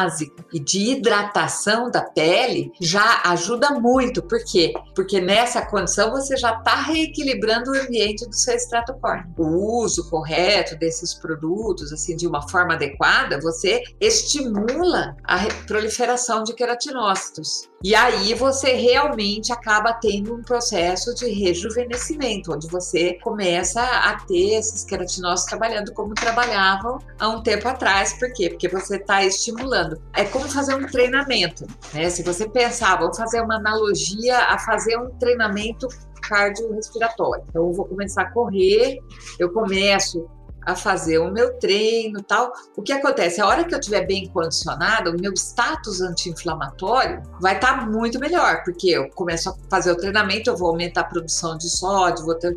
e 0.54 0.60
de 0.60 0.92
hidratação 0.92 1.90
da 1.90 2.02
pele 2.02 2.72
já 2.80 3.22
ajuda 3.26 3.72
muito. 3.72 4.22
Por 4.22 4.44
quê? 4.44 4.74
Porque 4.96 5.20
nessa 5.20 5.66
condição 5.66 6.12
você 6.12 6.36
já 6.38 6.58
está 6.58 6.76
reequilibrando 6.76 7.72
o 7.72 7.76
ambiente 7.76 8.28
do 8.28 8.36
seu 8.36 8.56
extrato 8.56 8.94
córneo. 8.96 9.34
O 9.38 9.84
uso 9.84 10.10
correto 10.10 10.76
desses 10.78 11.14
produtos, 11.14 11.92
assim, 11.92 12.16
de 12.16 12.28
uma 12.28 12.48
forma 12.48 12.74
adequada, 12.74 13.40
você 13.40 13.82
estimula 14.00 15.16
a 15.24 15.38
proliferação 15.66 16.44
de 16.44 16.54
queratinócitos. 16.54 17.71
E 17.84 17.96
aí 17.96 18.34
você 18.36 18.74
realmente 18.74 19.52
acaba 19.52 19.94
tendo 19.94 20.36
um 20.36 20.42
processo 20.44 21.16
de 21.16 21.32
rejuvenescimento, 21.32 22.54
onde 22.54 22.68
você 22.68 23.14
começa 23.24 23.82
a 23.82 24.20
ter 24.26 24.56
esses 24.56 24.84
queratinócitos 24.84 25.50
trabalhando 25.50 25.92
como 25.94 26.14
trabalhavam 26.14 27.00
há 27.20 27.30
um 27.30 27.42
tempo 27.42 27.68
atrás. 27.68 28.14
Por 28.20 28.32
quê? 28.34 28.50
Porque 28.50 28.68
você 28.68 28.98
está 28.98 29.24
estimulando. 29.24 30.02
É 30.14 30.24
como 30.26 30.48
fazer 30.48 30.76
um 30.76 30.86
treinamento, 30.86 31.66
né? 31.94 32.10
Se 32.10 32.22
você 32.22 32.48
pensar, 32.48 32.98
vamos 32.98 33.18
fazer 33.18 33.42
uma 33.42 33.56
analogia 33.56 34.38
a 34.38 34.60
fazer 34.60 34.98
um 34.98 35.10
treinamento 35.18 35.88
cardiorrespiratório. 36.22 37.44
Então, 37.50 37.68
eu 37.68 37.74
vou 37.74 37.86
começar 37.86 38.22
a 38.22 38.32
correr, 38.32 39.00
eu 39.40 39.52
começo 39.52 40.30
a 40.66 40.76
fazer 40.76 41.20
o 41.20 41.32
meu 41.32 41.58
treino 41.60 42.22
tal. 42.22 42.52
O 42.76 42.82
que 42.82 42.92
acontece? 42.92 43.42
A 43.42 43.48
hora 43.48 43.64
que 43.64 43.74
eu 43.74 43.80
estiver 43.80 44.06
bem 44.06 44.28
condicionada, 44.30 45.12
o 45.12 45.20
meu 45.20 45.34
status 45.34 46.02
anti-inflamatório 46.02 47.22
vai 47.40 47.56
estar 47.56 47.80
tá 47.80 47.86
muito 47.86 48.20
melhor, 48.20 48.64
porque 48.64 48.90
eu 48.90 49.10
começo 49.10 49.50
a 49.50 49.56
fazer 49.70 49.92
o 49.92 49.98
treinamento, 49.98 50.50
eu 50.50 50.58
vou 50.58 50.70
aumentar 50.70 51.02
a 51.02 51.06
produção 51.06 51.58
de 51.58 51.70
sódio, 51.70 52.26
vou 52.26 52.36
ter, 52.36 52.56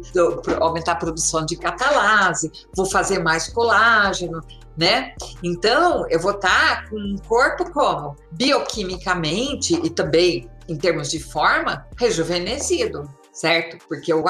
aumentar 0.61 0.93
a 0.93 0.97
produção 0.97 1.45
de 1.45 1.57
catalase, 1.57 2.51
vou 2.75 2.87
fazer 2.87 3.19
mais 3.21 3.49
colágeno, 3.49 4.41
né? 4.77 5.15
Então, 5.43 6.07
eu 6.09 6.21
vou 6.21 6.33
estar 6.33 6.83
tá 6.83 6.89
com 6.89 6.97
um 6.97 7.17
corpo 7.29 7.71
como 7.73 8.17
bioquimicamente 8.33 9.75
e 9.83 9.91
também 9.91 10.51
em 10.69 10.77
termos 10.77 11.11
de 11.11 11.21
forma 11.21 11.87
rejuvenescido 11.97 13.09
certo? 13.35 13.85
Porque 13.89 14.11
eu, 14.11 14.25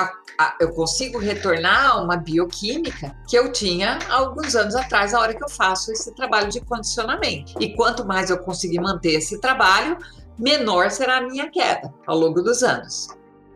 eu 0.59 0.73
consigo 0.73 1.19
retornar 1.19 1.91
a 1.91 2.03
uma 2.03 2.17
bioquímica 2.17 3.15
que 3.29 3.39
eu 3.39 3.53
tinha 3.53 3.99
alguns 4.11 4.57
anos 4.57 4.75
atrás, 4.75 5.13
na 5.13 5.21
hora 5.21 5.35
que 5.35 5.45
eu 5.45 5.49
faço 5.49 5.93
esse 5.93 6.13
trabalho 6.15 6.49
de 6.49 6.61
condicionamento. 6.63 7.53
E 7.61 7.77
quanto 7.77 8.05
mais 8.05 8.31
eu 8.31 8.39
conseguir 8.39 8.81
manter 8.81 9.13
esse 9.13 9.39
trabalho, 9.41 9.99
menor 10.39 10.91
será 10.91 11.19
a 11.19 11.21
minha 11.21 11.51
queda 11.51 11.93
ao 12.07 12.19
longo 12.19 12.43
dos 12.43 12.63
anos. 12.63 13.09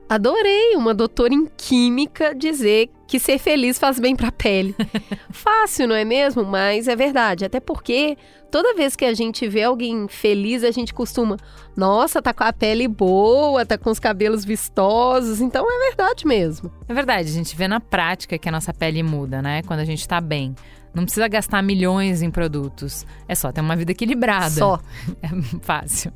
Adorei 0.08 0.76
uma 0.76 0.94
doutora 0.94 1.34
em 1.34 1.46
química 1.46 2.34
dizer 2.34 2.90
que 3.08 3.18
ser 3.18 3.38
feliz 3.38 3.78
faz 3.78 3.98
bem 3.98 4.14
para 4.14 4.28
a 4.28 4.32
pele. 4.32 4.76
Fácil, 5.32 5.88
não 5.88 5.96
é 5.96 6.04
mesmo? 6.04 6.44
Mas 6.44 6.86
é 6.86 6.94
verdade. 6.94 7.46
Até 7.46 7.58
porque 7.58 8.18
toda 8.50 8.74
vez 8.74 8.94
que 8.94 9.04
a 9.06 9.14
gente 9.14 9.48
vê 9.48 9.62
alguém 9.62 10.06
feliz, 10.08 10.62
a 10.62 10.70
gente 10.70 10.92
costuma, 10.92 11.38
nossa, 11.74 12.20
tá 12.20 12.34
com 12.34 12.44
a 12.44 12.52
pele 12.52 12.86
boa, 12.86 13.64
tá 13.64 13.78
com 13.78 13.90
os 13.90 13.98
cabelos 13.98 14.44
vistosos. 14.44 15.40
Então 15.40 15.64
é 15.66 15.88
verdade 15.88 16.26
mesmo. 16.26 16.70
É 16.86 16.92
verdade, 16.92 17.30
a 17.30 17.32
gente 17.32 17.56
vê 17.56 17.66
na 17.66 17.80
prática 17.80 18.36
que 18.36 18.46
a 18.46 18.52
nossa 18.52 18.74
pele 18.74 19.02
muda, 19.02 19.40
né? 19.40 19.62
Quando 19.62 19.80
a 19.80 19.86
gente 19.86 20.06
tá 20.06 20.20
bem. 20.20 20.54
Não 20.92 21.04
precisa 21.04 21.28
gastar 21.28 21.62
milhões 21.62 22.20
em 22.20 22.30
produtos. 22.30 23.06
É 23.26 23.34
só 23.34 23.50
ter 23.50 23.62
uma 23.62 23.76
vida 23.76 23.92
equilibrada. 23.92 24.50
Só. 24.50 24.80
É 25.22 25.28
fácil. 25.62 26.12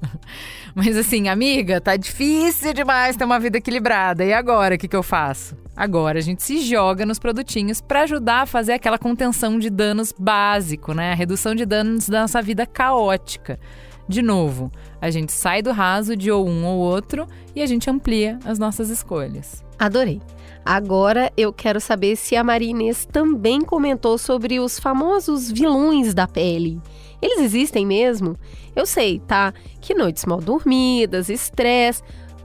Mas 0.74 0.97
assim, 0.97 1.28
amiga, 1.28 1.80
tá 1.80 1.97
difícil 1.97 2.74
demais 2.74 3.16
ter 3.16 3.24
uma 3.24 3.40
vida 3.40 3.57
equilibrada. 3.59 4.24
E 4.24 4.32
agora, 4.32 4.74
o 4.74 4.78
que, 4.78 4.88
que 4.88 4.97
eu 4.97 5.03
faço? 5.03 5.57
Agora 5.75 6.18
a 6.18 6.23
gente 6.23 6.43
se 6.43 6.61
joga 6.61 7.07
nos 7.07 7.18
produtinhos 7.18 7.81
para 7.81 8.03
ajudar 8.03 8.43
a 8.43 8.47
fazer 8.47 8.75
aquela 8.75 8.99
contenção 8.99 9.59
de 9.59 9.70
danos 9.70 10.12
básico, 10.16 10.93
né? 10.93 11.12
A 11.12 11.14
redução 11.14 11.55
de 11.55 11.64
danos 11.64 12.09
da 12.09 12.23
nossa 12.23 12.43
vida 12.43 12.66
caótica. 12.66 13.59
De 14.07 14.20
novo, 14.20 14.70
a 15.01 15.11
gente 15.11 15.33
sai 15.33 15.62
do 15.62 15.73
raso 15.73 16.16
de 16.16 16.31
ou 16.31 16.47
um 16.47 16.66
ou 16.66 16.79
outro 16.79 17.27
e 17.55 17.62
a 17.62 17.66
gente 17.66 17.89
amplia 17.89 18.39
as 18.45 18.59
nossas 18.59 18.91
escolhas. 18.91 19.64
Adorei. 19.79 20.20
Agora 20.64 21.33
eu 21.37 21.53
quero 21.53 21.81
saber 21.81 22.16
se 22.16 22.37
a 22.37 22.45
Maria 22.45 22.70
Inês 22.70 23.05
também 23.11 23.62
comentou 23.62 24.16
sobre 24.18 24.61
os 24.61 24.79
famosos 24.79 25.51
vilões 25.51 26.14
da 26.14 26.29
pele. 26.29 26.81
Eles 27.20 27.41
existem 27.41 27.87
mesmo? 27.87 28.37
Eu 28.75 28.85
sei, 28.85 29.20
tá? 29.20 29.53
Que 29.81 29.95
noites 29.95 30.25
mal 30.25 30.41
dormidas, 30.41 31.29
estresse, 31.29 32.03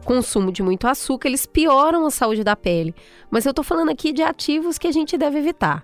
consumo 0.07 0.53
de 0.53 0.63
muito 0.63 0.87
açúcar, 0.87 1.27
eles 1.27 1.45
pioram 1.45 2.05
a 2.05 2.09
saúde 2.09 2.41
da 2.41 2.55
pele. 2.55 2.95
Mas 3.29 3.45
eu 3.45 3.53
tô 3.53 3.61
falando 3.61 3.89
aqui 3.89 4.13
de 4.13 4.23
ativos 4.23 4.77
que 4.77 4.87
a 4.87 4.91
gente 4.91 5.17
deve 5.17 5.37
evitar. 5.37 5.83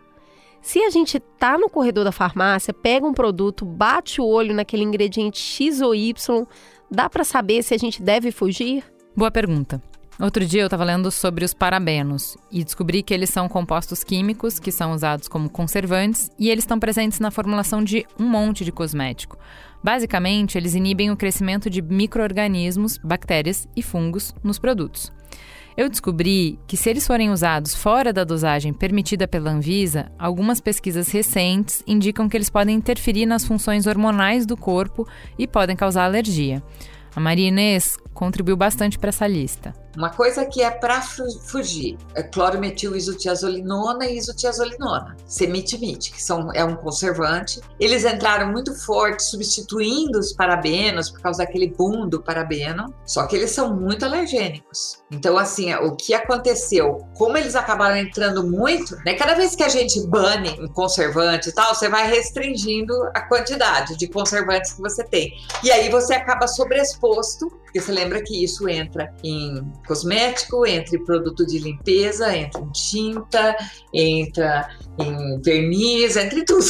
Se 0.61 0.79
a 0.81 0.89
gente 0.89 1.19
tá 1.19 1.57
no 1.57 1.69
corredor 1.69 2.05
da 2.05 2.11
farmácia, 2.11 2.73
pega 2.73 3.05
um 3.05 3.13
produto, 3.13 3.65
bate 3.65 4.21
o 4.21 4.25
olho 4.25 4.55
naquele 4.55 4.81
ingrediente 4.81 5.37
X 5.37 5.81
ou 5.81 5.93
Y, 5.93 6.47
dá 6.89 7.09
para 7.09 7.25
saber 7.25 7.61
se 7.63 7.73
a 7.73 7.77
gente 7.77 8.01
deve 8.01 8.31
fugir? 8.31 8.85
Boa 9.13 9.29
pergunta. 9.29 9.81
Outro 10.19 10.45
dia 10.45 10.61
eu 10.61 10.67
estava 10.67 10.83
lendo 10.83 11.09
sobre 11.09 11.43
os 11.43 11.55
parabenos 11.55 12.37
e 12.51 12.63
descobri 12.63 13.01
que 13.01 13.13
eles 13.13 13.31
são 13.31 13.49
compostos 13.49 14.03
químicos 14.03 14.59
que 14.59 14.71
são 14.71 14.93
usados 14.93 15.27
como 15.27 15.49
conservantes 15.49 16.29
e 16.37 16.49
eles 16.49 16.63
estão 16.63 16.79
presentes 16.79 17.19
na 17.19 17.31
formulação 17.31 17.83
de 17.83 18.05
um 18.19 18.29
monte 18.29 18.63
de 18.63 18.71
cosmético. 18.71 19.37
Basicamente, 19.83 20.55
eles 20.55 20.75
inibem 20.75 21.09
o 21.09 21.17
crescimento 21.17 21.67
de 21.67 21.81
micro-organismos, 21.81 22.99
bactérias 22.99 23.67
e 23.75 23.81
fungos 23.81 24.35
nos 24.43 24.59
produtos. 24.59 25.11
Eu 25.75 25.89
descobri 25.89 26.59
que, 26.67 26.77
se 26.77 26.91
eles 26.91 27.07
forem 27.07 27.31
usados 27.31 27.73
fora 27.73 28.13
da 28.13 28.23
dosagem 28.23 28.71
permitida 28.71 29.27
pela 29.27 29.49
Anvisa, 29.49 30.11
algumas 30.19 30.61
pesquisas 30.61 31.09
recentes 31.09 31.83
indicam 31.87 32.29
que 32.29 32.37
eles 32.37 32.51
podem 32.51 32.75
interferir 32.75 33.25
nas 33.25 33.43
funções 33.43 33.87
hormonais 33.87 34.45
do 34.45 34.55
corpo 34.55 35.07
e 35.39 35.47
podem 35.47 35.75
causar 35.75 36.05
alergia. 36.05 36.61
A 37.15 37.19
Maria 37.19 37.47
Inês 37.47 37.97
contribuiu 38.13 38.55
bastante 38.55 38.99
para 38.99 39.09
essa 39.09 39.25
lista. 39.25 39.82
Uma 39.95 40.09
coisa 40.09 40.43
que 40.45 40.61
é 40.61 40.71
para 40.71 41.01
fugir 41.01 41.97
é 42.15 42.23
clorometil-isotiazolinona 42.23 44.07
e 44.07 44.17
isotiazolinona, 44.17 45.15
semitimite, 45.27 46.11
que 46.11 46.21
são, 46.21 46.51
é 46.53 46.65
um 46.65 46.75
conservante. 46.75 47.61
Eles 47.79 48.03
entraram 48.03 48.51
muito 48.51 48.73
forte 48.73 49.23
substituindo 49.23 50.17
os 50.17 50.33
parabenos 50.33 51.11
por 51.11 51.21
causa 51.21 51.45
daquele 51.45 51.67
boom 51.67 52.07
do 52.09 52.21
parabeno, 52.21 52.93
só 53.05 53.27
que 53.27 53.35
eles 53.35 53.51
são 53.51 53.75
muito 53.75 54.03
alergênicos. 54.03 55.03
Então, 55.11 55.37
assim, 55.37 55.73
o 55.75 55.95
que 55.95 56.13
aconteceu? 56.13 57.07
Como 57.15 57.37
eles 57.37 57.55
acabaram 57.55 57.97
entrando 57.97 58.49
muito, 58.49 58.95
né? 59.05 59.13
Cada 59.13 59.35
vez 59.35 59.55
que 59.55 59.63
a 59.63 59.69
gente 59.69 60.05
bane 60.07 60.59
um 60.59 60.67
conservante 60.67 61.49
e 61.49 61.51
tal, 61.51 61.75
você 61.75 61.87
vai 61.87 62.09
restringindo 62.09 62.93
a 63.13 63.21
quantidade 63.21 63.95
de 63.95 64.07
conservantes 64.07 64.73
que 64.73 64.81
você 64.81 65.03
tem. 65.03 65.33
E 65.63 65.71
aí 65.71 65.89
você 65.89 66.15
acaba 66.15 66.47
sobreexposto 66.47 67.62
porque 67.73 67.81
você 67.81 67.91
lembra 67.91 68.21
que 68.21 68.43
isso 68.43 68.69
entra 68.69 69.11
em 69.23 69.73
cosmético, 69.87 70.63
em 70.63 70.83
produto 71.03 71.43
de 71.43 71.57
limpeza, 71.57 72.35
entra 72.37 72.61
em 72.61 72.69
tinta, 72.71 73.57
entra 73.91 74.69
em 74.99 75.41
verniz, 75.41 76.15
entra 76.15 76.37
em 76.37 76.45
tudo. 76.45 76.67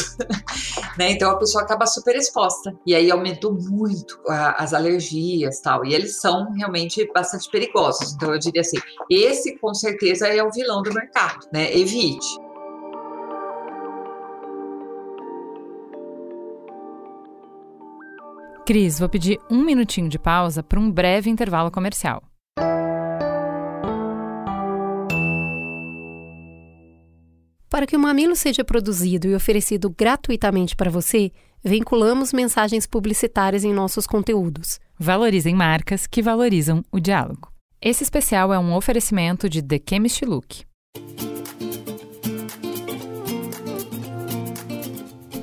né? 0.98 1.10
Então 1.10 1.30
a 1.30 1.36
pessoa 1.36 1.62
acaba 1.62 1.84
super 1.84 2.16
exposta. 2.16 2.74
E 2.86 2.94
aí 2.94 3.10
aumentou 3.10 3.52
muito 3.52 4.18
a, 4.26 4.62
as 4.62 4.72
alergias 4.72 5.60
tal. 5.60 5.84
E 5.84 5.94
eles 5.94 6.18
são 6.22 6.50
realmente 6.52 7.06
bastante 7.12 7.50
perigosos. 7.50 8.14
Então 8.14 8.32
eu 8.32 8.38
diria 8.38 8.62
assim: 8.62 8.78
esse 9.10 9.58
com 9.58 9.74
certeza 9.74 10.26
é 10.26 10.42
o 10.42 10.50
vilão 10.50 10.80
do 10.80 10.94
mercado, 10.94 11.46
né? 11.52 11.70
Evite. 11.76 12.43
Cris, 18.66 18.98
vou 18.98 19.10
pedir 19.10 19.38
um 19.50 19.62
minutinho 19.62 20.08
de 20.08 20.18
pausa 20.18 20.62
para 20.62 20.80
um 20.80 20.90
breve 20.90 21.28
intervalo 21.28 21.70
comercial. 21.70 22.22
Para 27.68 27.86
que 27.86 27.94
o 27.94 27.98
Mamilo 28.00 28.34
seja 28.34 28.64
produzido 28.64 29.26
e 29.28 29.34
oferecido 29.34 29.90
gratuitamente 29.90 30.74
para 30.74 30.90
você, 30.90 31.30
vinculamos 31.62 32.32
mensagens 32.32 32.86
publicitárias 32.86 33.64
em 33.64 33.74
nossos 33.74 34.06
conteúdos. 34.06 34.80
Valorizem 34.98 35.54
marcas 35.54 36.06
que 36.06 36.22
valorizam 36.22 36.82
o 36.90 36.98
diálogo. 36.98 37.52
Esse 37.82 38.02
especial 38.02 38.50
é 38.50 38.58
um 38.58 38.74
oferecimento 38.74 39.46
de 39.46 39.60
The 39.60 39.78
Chemist 39.86 40.24
Look. 40.24 40.64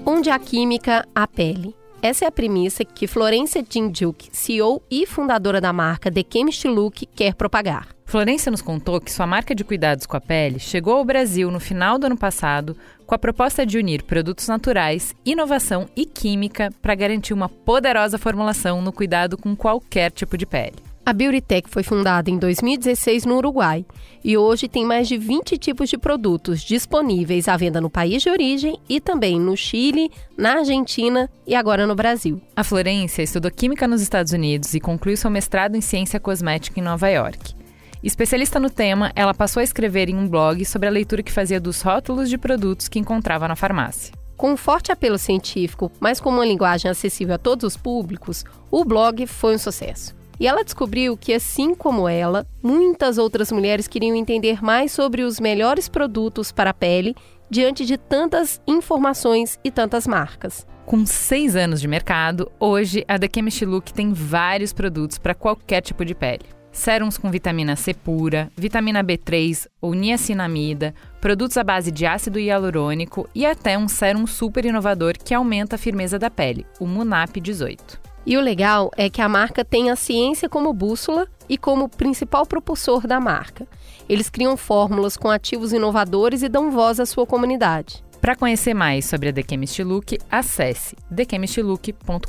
Onde 0.03 0.31
a 0.31 0.39
química, 0.39 1.07
a 1.13 1.27
pele. 1.27 1.80
Essa 2.01 2.25
é 2.25 2.27
a 2.27 2.31
premissa 2.31 2.83
que 2.83 3.05
Florência 3.05 3.63
Jinjuk, 3.67 4.29
CEO 4.31 4.81
e 4.89 5.05
fundadora 5.05 5.61
da 5.61 5.71
marca 5.71 6.11
The 6.11 6.25
Chemist 6.27 6.67
Look, 6.67 7.05
quer 7.15 7.35
propagar. 7.35 7.89
Florência 8.05 8.51
nos 8.51 8.61
contou 8.61 8.99
que 8.99 9.11
sua 9.11 9.27
marca 9.27 9.55
de 9.55 9.63
cuidados 9.63 10.05
com 10.05 10.17
a 10.17 10.21
pele 10.21 10.59
chegou 10.59 10.95
ao 10.95 11.05
Brasil 11.05 11.49
no 11.51 11.59
final 11.59 11.97
do 11.97 12.07
ano 12.07 12.17
passado 12.17 12.75
com 13.05 13.15
a 13.15 13.19
proposta 13.19 13.65
de 13.65 13.77
unir 13.77 14.03
produtos 14.03 14.47
naturais, 14.47 15.13
inovação 15.25 15.87
e 15.95 16.05
química 16.05 16.69
para 16.81 16.95
garantir 16.95 17.33
uma 17.33 17.47
poderosa 17.47 18.17
formulação 18.17 18.81
no 18.81 18.91
cuidado 18.91 19.37
com 19.37 19.55
qualquer 19.55 20.11
tipo 20.11 20.37
de 20.37 20.45
pele. 20.45 20.90
A 21.11 21.13
Beautytech 21.13 21.69
foi 21.69 21.83
fundada 21.83 22.31
em 22.31 22.37
2016 22.37 23.25
no 23.25 23.35
Uruguai 23.35 23.85
e 24.23 24.37
hoje 24.37 24.69
tem 24.69 24.85
mais 24.85 25.09
de 25.09 25.17
20 25.17 25.57
tipos 25.57 25.89
de 25.89 25.97
produtos 25.97 26.61
disponíveis 26.61 27.49
à 27.49 27.57
venda 27.57 27.81
no 27.81 27.89
país 27.89 28.23
de 28.23 28.29
origem 28.29 28.79
e 28.87 29.01
também 29.01 29.37
no 29.37 29.57
Chile, 29.57 30.09
na 30.37 30.59
Argentina 30.59 31.29
e 31.45 31.53
agora 31.53 31.85
no 31.85 31.95
Brasil. 31.95 32.41
A 32.55 32.63
Florência 32.63 33.21
estudou 33.23 33.51
química 33.51 33.89
nos 33.89 34.01
Estados 34.01 34.31
Unidos 34.31 34.73
e 34.73 34.79
concluiu 34.79 35.17
seu 35.17 35.29
mestrado 35.29 35.75
em 35.75 35.81
ciência 35.81 36.17
cosmética 36.17 36.79
em 36.79 36.83
Nova 36.83 37.09
York. 37.09 37.55
Especialista 38.01 38.57
no 38.57 38.69
tema, 38.69 39.11
ela 39.13 39.33
passou 39.33 39.59
a 39.59 39.65
escrever 39.65 40.07
em 40.07 40.15
um 40.15 40.29
blog 40.29 40.63
sobre 40.63 40.87
a 40.87 40.91
leitura 40.91 41.21
que 41.21 41.29
fazia 41.33 41.59
dos 41.59 41.81
rótulos 41.81 42.29
de 42.29 42.37
produtos 42.37 42.87
que 42.87 42.99
encontrava 42.99 43.49
na 43.49 43.57
farmácia. 43.57 44.13
Com 44.37 44.53
um 44.53 44.57
forte 44.57 44.93
apelo 44.93 45.17
científico, 45.17 45.91
mas 45.99 46.21
com 46.21 46.29
uma 46.29 46.45
linguagem 46.45 46.89
acessível 46.89 47.35
a 47.35 47.37
todos 47.37 47.65
os 47.65 47.75
públicos, 47.75 48.45
o 48.71 48.85
blog 48.85 49.27
foi 49.27 49.55
um 49.55 49.59
sucesso. 49.59 50.20
E 50.41 50.47
ela 50.47 50.63
descobriu 50.63 51.15
que, 51.15 51.35
assim 51.35 51.75
como 51.75 52.09
ela, 52.09 52.47
muitas 52.63 53.19
outras 53.19 53.51
mulheres 53.51 53.87
queriam 53.87 54.15
entender 54.15 54.59
mais 54.59 54.91
sobre 54.91 55.21
os 55.21 55.39
melhores 55.39 55.87
produtos 55.87 56.51
para 56.51 56.71
a 56.71 56.73
pele 56.73 57.15
diante 57.47 57.85
de 57.85 57.95
tantas 57.95 58.59
informações 58.65 59.59
e 59.63 59.69
tantas 59.69 60.07
marcas. 60.07 60.65
Com 60.83 61.05
seis 61.05 61.55
anos 61.55 61.79
de 61.79 61.87
mercado, 61.87 62.51
hoje 62.59 63.05
a 63.07 63.19
The 63.19 63.29
Chemist 63.31 63.63
Look 63.65 63.93
tem 63.93 64.13
vários 64.13 64.73
produtos 64.73 65.19
para 65.19 65.35
qualquer 65.35 65.81
tipo 65.81 66.03
de 66.03 66.15
pele. 66.15 66.45
Sérums 66.71 67.19
com 67.19 67.29
vitamina 67.29 67.75
C 67.75 67.93
pura, 67.93 68.51
vitamina 68.57 69.03
B3 69.03 69.67
ou 69.79 69.93
niacinamida, 69.93 70.95
produtos 71.19 71.55
à 71.55 71.63
base 71.63 71.91
de 71.91 72.07
ácido 72.07 72.39
hialurônico 72.39 73.29
e 73.35 73.45
até 73.45 73.77
um 73.77 73.87
sérum 73.87 74.25
super 74.25 74.65
inovador 74.65 75.13
que 75.23 75.35
aumenta 75.35 75.75
a 75.75 75.79
firmeza 75.79 76.17
da 76.17 76.31
pele, 76.31 76.65
o 76.79 76.87
Munap 76.87 77.39
18. 77.39 78.10
E 78.25 78.37
o 78.37 78.41
legal 78.41 78.91
é 78.95 79.09
que 79.09 79.21
a 79.21 79.27
marca 79.27 79.65
tem 79.65 79.89
a 79.89 79.95
ciência 79.95 80.47
como 80.47 80.73
bússola 80.73 81.27
e 81.49 81.57
como 81.57 81.89
principal 81.89 82.45
propulsor 82.45 83.07
da 83.07 83.19
marca. 83.19 83.67
Eles 84.07 84.29
criam 84.29 84.55
fórmulas 84.55 85.17
com 85.17 85.29
ativos 85.29 85.73
inovadores 85.73 86.43
e 86.43 86.49
dão 86.49 86.71
voz 86.71 86.99
à 86.99 87.05
sua 87.05 87.25
comunidade. 87.25 88.03
Para 88.21 88.35
conhecer 88.35 88.75
mais 88.75 89.05
sobre 89.05 89.29
a 89.29 89.33
The 89.33 89.43
Chemist 89.49 89.81
Look, 89.81 90.19
acesse 90.29 90.95
thechemistlook.com.br. 91.15 92.21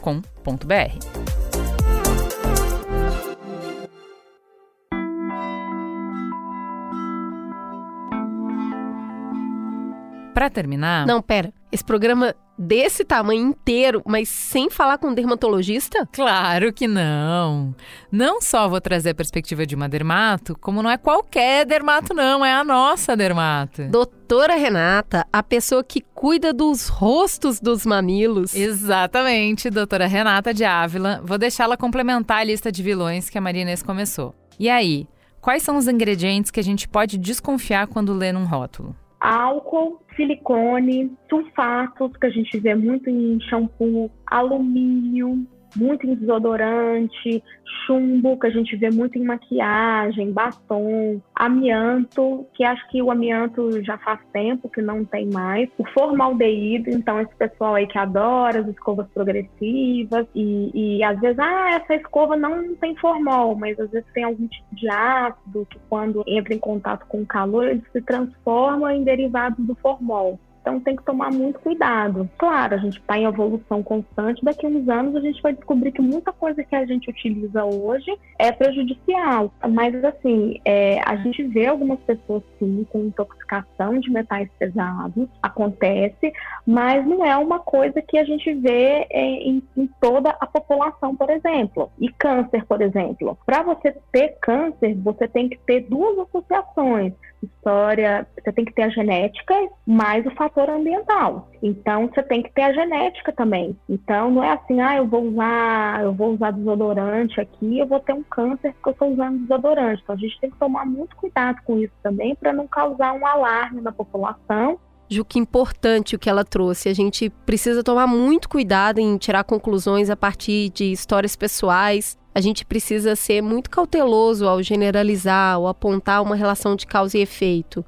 Para 10.32 10.48
terminar. 10.48 11.06
Não, 11.06 11.20
pera. 11.20 11.52
Esse 11.72 11.82
programa 11.82 12.34
desse 12.58 13.02
tamanho 13.02 13.48
inteiro, 13.48 14.02
mas 14.04 14.28
sem 14.28 14.68
falar 14.68 14.98
com 14.98 15.08
um 15.08 15.14
dermatologista? 15.14 16.06
Claro 16.12 16.70
que 16.70 16.86
não. 16.86 17.74
Não 18.10 18.42
só 18.42 18.68
vou 18.68 18.78
trazer 18.78 19.10
a 19.10 19.14
perspectiva 19.14 19.64
de 19.64 19.74
uma 19.74 19.88
dermato, 19.88 20.54
como 20.60 20.82
não 20.82 20.90
é 20.90 20.98
qualquer 20.98 21.64
dermato, 21.64 22.12
não, 22.12 22.44
é 22.44 22.52
a 22.52 22.62
nossa 22.62 23.16
dermato. 23.16 23.84
Doutora 23.88 24.54
Renata, 24.54 25.26
a 25.32 25.42
pessoa 25.42 25.82
que 25.82 26.02
cuida 26.14 26.52
dos 26.52 26.88
rostos 26.88 27.58
dos 27.58 27.86
mamilos. 27.86 28.54
Exatamente, 28.54 29.70
doutora 29.70 30.06
Renata 30.06 30.52
de 30.52 30.64
Ávila. 30.64 31.22
Vou 31.24 31.38
deixá-la 31.38 31.78
complementar 31.78 32.40
a 32.40 32.44
lista 32.44 32.70
de 32.70 32.82
vilões 32.82 33.30
que 33.30 33.38
a 33.38 33.40
Marinês 33.40 33.82
começou. 33.82 34.34
E 34.60 34.68
aí, 34.68 35.08
quais 35.40 35.62
são 35.62 35.78
os 35.78 35.88
ingredientes 35.88 36.50
que 36.50 36.60
a 36.60 36.64
gente 36.64 36.86
pode 36.86 37.16
desconfiar 37.16 37.86
quando 37.86 38.12
lê 38.12 38.30
num 38.30 38.44
rótulo? 38.44 38.94
álcool, 39.22 40.01
silicone, 40.14 41.10
sulfatos, 41.28 42.16
que 42.16 42.26
a 42.26 42.30
gente 42.30 42.58
vê 42.58 42.74
muito 42.74 43.08
em 43.08 43.40
shampoo, 43.40 44.10
alumínio, 44.26 45.46
muito 45.76 46.06
em 46.06 46.14
desodorante, 46.14 47.42
chumbo, 47.86 48.38
que 48.38 48.46
a 48.46 48.50
gente 48.50 48.76
vê 48.76 48.90
muito 48.90 49.18
em 49.18 49.24
maquiagem, 49.24 50.32
batom, 50.32 51.20
amianto, 51.34 52.46
que 52.54 52.64
acho 52.64 52.86
que 52.88 53.02
o 53.02 53.10
amianto 53.10 53.82
já 53.82 53.98
faz 53.98 54.20
tempo 54.32 54.68
que 54.68 54.82
não 54.82 55.04
tem 55.04 55.28
mais, 55.30 55.68
o 55.78 55.84
formaldeído, 55.90 56.90
então 56.90 57.20
esse 57.20 57.34
pessoal 57.36 57.74
aí 57.74 57.86
que 57.86 57.98
adora 57.98 58.60
as 58.60 58.68
escovas 58.68 59.06
progressivas 59.12 60.26
e, 60.34 60.70
e 60.98 61.04
às 61.04 61.18
vezes, 61.20 61.38
ah, 61.38 61.80
essa 61.80 61.94
escova 61.94 62.36
não 62.36 62.74
tem 62.76 62.96
formol, 62.96 63.56
mas 63.56 63.78
às 63.78 63.90
vezes 63.90 64.08
tem 64.12 64.24
algum 64.24 64.46
tipo 64.46 64.74
de 64.74 64.88
ácido 64.88 65.66
que 65.70 65.78
quando 65.88 66.22
entra 66.26 66.54
em 66.54 66.58
contato 66.58 67.06
com 67.06 67.22
o 67.22 67.26
calor, 67.26 67.66
ele 67.66 67.82
se 67.92 68.00
transforma 68.02 68.94
em 68.94 69.04
derivados 69.04 69.64
do 69.64 69.74
formol. 69.76 70.38
Então 70.62 70.78
tem 70.78 70.94
que 70.94 71.04
tomar 71.04 71.30
muito 71.30 71.58
cuidado. 71.58 72.30
Claro, 72.38 72.76
a 72.76 72.78
gente 72.78 72.98
está 72.98 73.18
em 73.18 73.24
evolução 73.24 73.82
constante. 73.82 74.44
Daqui 74.44 74.64
a 74.64 74.68
uns 74.68 74.88
anos 74.88 75.16
a 75.16 75.20
gente 75.20 75.42
vai 75.42 75.52
descobrir 75.52 75.90
que 75.90 76.00
muita 76.00 76.32
coisa 76.32 76.62
que 76.62 76.74
a 76.74 76.86
gente 76.86 77.10
utiliza 77.10 77.64
hoje 77.64 78.16
é 78.38 78.52
prejudicial. 78.52 79.52
Mas 79.68 80.02
assim, 80.04 80.60
é, 80.64 81.00
a 81.04 81.16
gente 81.16 81.42
vê 81.42 81.66
algumas 81.66 81.98
pessoas 82.00 82.44
sim 82.58 82.86
com 82.90 83.06
intoxicação 83.06 83.98
de 83.98 84.10
metais 84.10 84.48
pesados, 84.58 85.28
acontece, 85.42 86.32
mas 86.64 87.04
não 87.04 87.24
é 87.24 87.36
uma 87.36 87.58
coisa 87.58 88.00
que 88.00 88.16
a 88.16 88.24
gente 88.24 88.54
vê 88.54 89.06
é, 89.10 89.20
em, 89.20 89.62
em 89.76 89.86
toda 90.00 90.30
a 90.30 90.46
população, 90.46 91.16
por 91.16 91.28
exemplo. 91.28 91.90
E 91.98 92.08
câncer, 92.08 92.64
por 92.66 92.80
exemplo. 92.80 93.36
Para 93.44 93.62
você 93.62 93.96
ter 94.12 94.36
câncer, 94.40 94.94
você 94.94 95.26
tem 95.26 95.48
que 95.48 95.58
ter 95.58 95.80
duas 95.88 96.16
associações 96.20 97.12
história, 97.42 98.26
você 98.34 98.52
tem 98.52 98.64
que 98.64 98.72
ter 98.72 98.82
a 98.82 98.88
genética 98.88 99.54
mais 99.86 100.24
o 100.26 100.30
fator 100.30 100.68
ambiental. 100.70 101.48
Então 101.62 102.08
você 102.08 102.22
tem 102.22 102.42
que 102.42 102.52
ter 102.52 102.62
a 102.62 102.72
genética 102.72 103.32
também. 103.32 103.76
Então 103.88 104.30
não 104.30 104.44
é 104.44 104.52
assim, 104.52 104.80
ah, 104.80 104.96
eu 104.96 105.06
vou 105.06 105.24
usar, 105.24 106.02
eu 106.02 106.12
vou 106.12 106.34
usar 106.34 106.52
desodorante 106.52 107.40
aqui, 107.40 107.78
eu 107.78 107.86
vou 107.86 108.00
ter 108.00 108.12
um 108.12 108.22
câncer 108.22 108.72
porque 108.74 108.88
eu 108.88 108.92
estou 108.92 109.12
usando 109.12 109.38
desodorante. 109.40 110.02
Então 110.02 110.14
a 110.14 110.18
gente 110.18 110.40
tem 110.40 110.50
que 110.50 110.58
tomar 110.58 110.86
muito 110.86 111.16
cuidado 111.16 111.60
com 111.64 111.78
isso 111.78 111.94
também 112.02 112.34
para 112.34 112.52
não 112.52 112.66
causar 112.66 113.12
um 113.12 113.26
alarme 113.26 113.80
na 113.80 113.92
população 113.92 114.78
Ju, 115.12 115.26
que 115.26 115.38
importante 115.38 116.16
o 116.16 116.18
que 116.18 116.30
ela 116.30 116.44
trouxe. 116.44 116.88
A 116.88 116.94
gente 116.94 117.28
precisa 117.44 117.82
tomar 117.82 118.06
muito 118.06 118.48
cuidado 118.48 118.98
em 118.98 119.18
tirar 119.18 119.44
conclusões 119.44 120.08
a 120.08 120.16
partir 120.16 120.70
de 120.70 120.90
histórias 120.90 121.36
pessoais, 121.36 122.16
a 122.34 122.40
gente 122.40 122.64
precisa 122.64 123.14
ser 123.14 123.42
muito 123.42 123.68
cauteloso 123.68 124.46
ao 124.46 124.62
generalizar 124.62 125.58
ou 125.58 125.68
apontar 125.68 126.22
uma 126.22 126.36
relação 126.36 126.74
de 126.74 126.86
causa 126.86 127.18
e 127.18 127.22
efeito. 127.22 127.84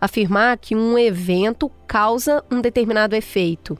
Afirmar 0.00 0.58
que 0.58 0.74
um 0.74 0.98
evento 0.98 1.70
causa 1.86 2.44
um 2.50 2.60
determinado 2.60 3.14
efeito. 3.14 3.78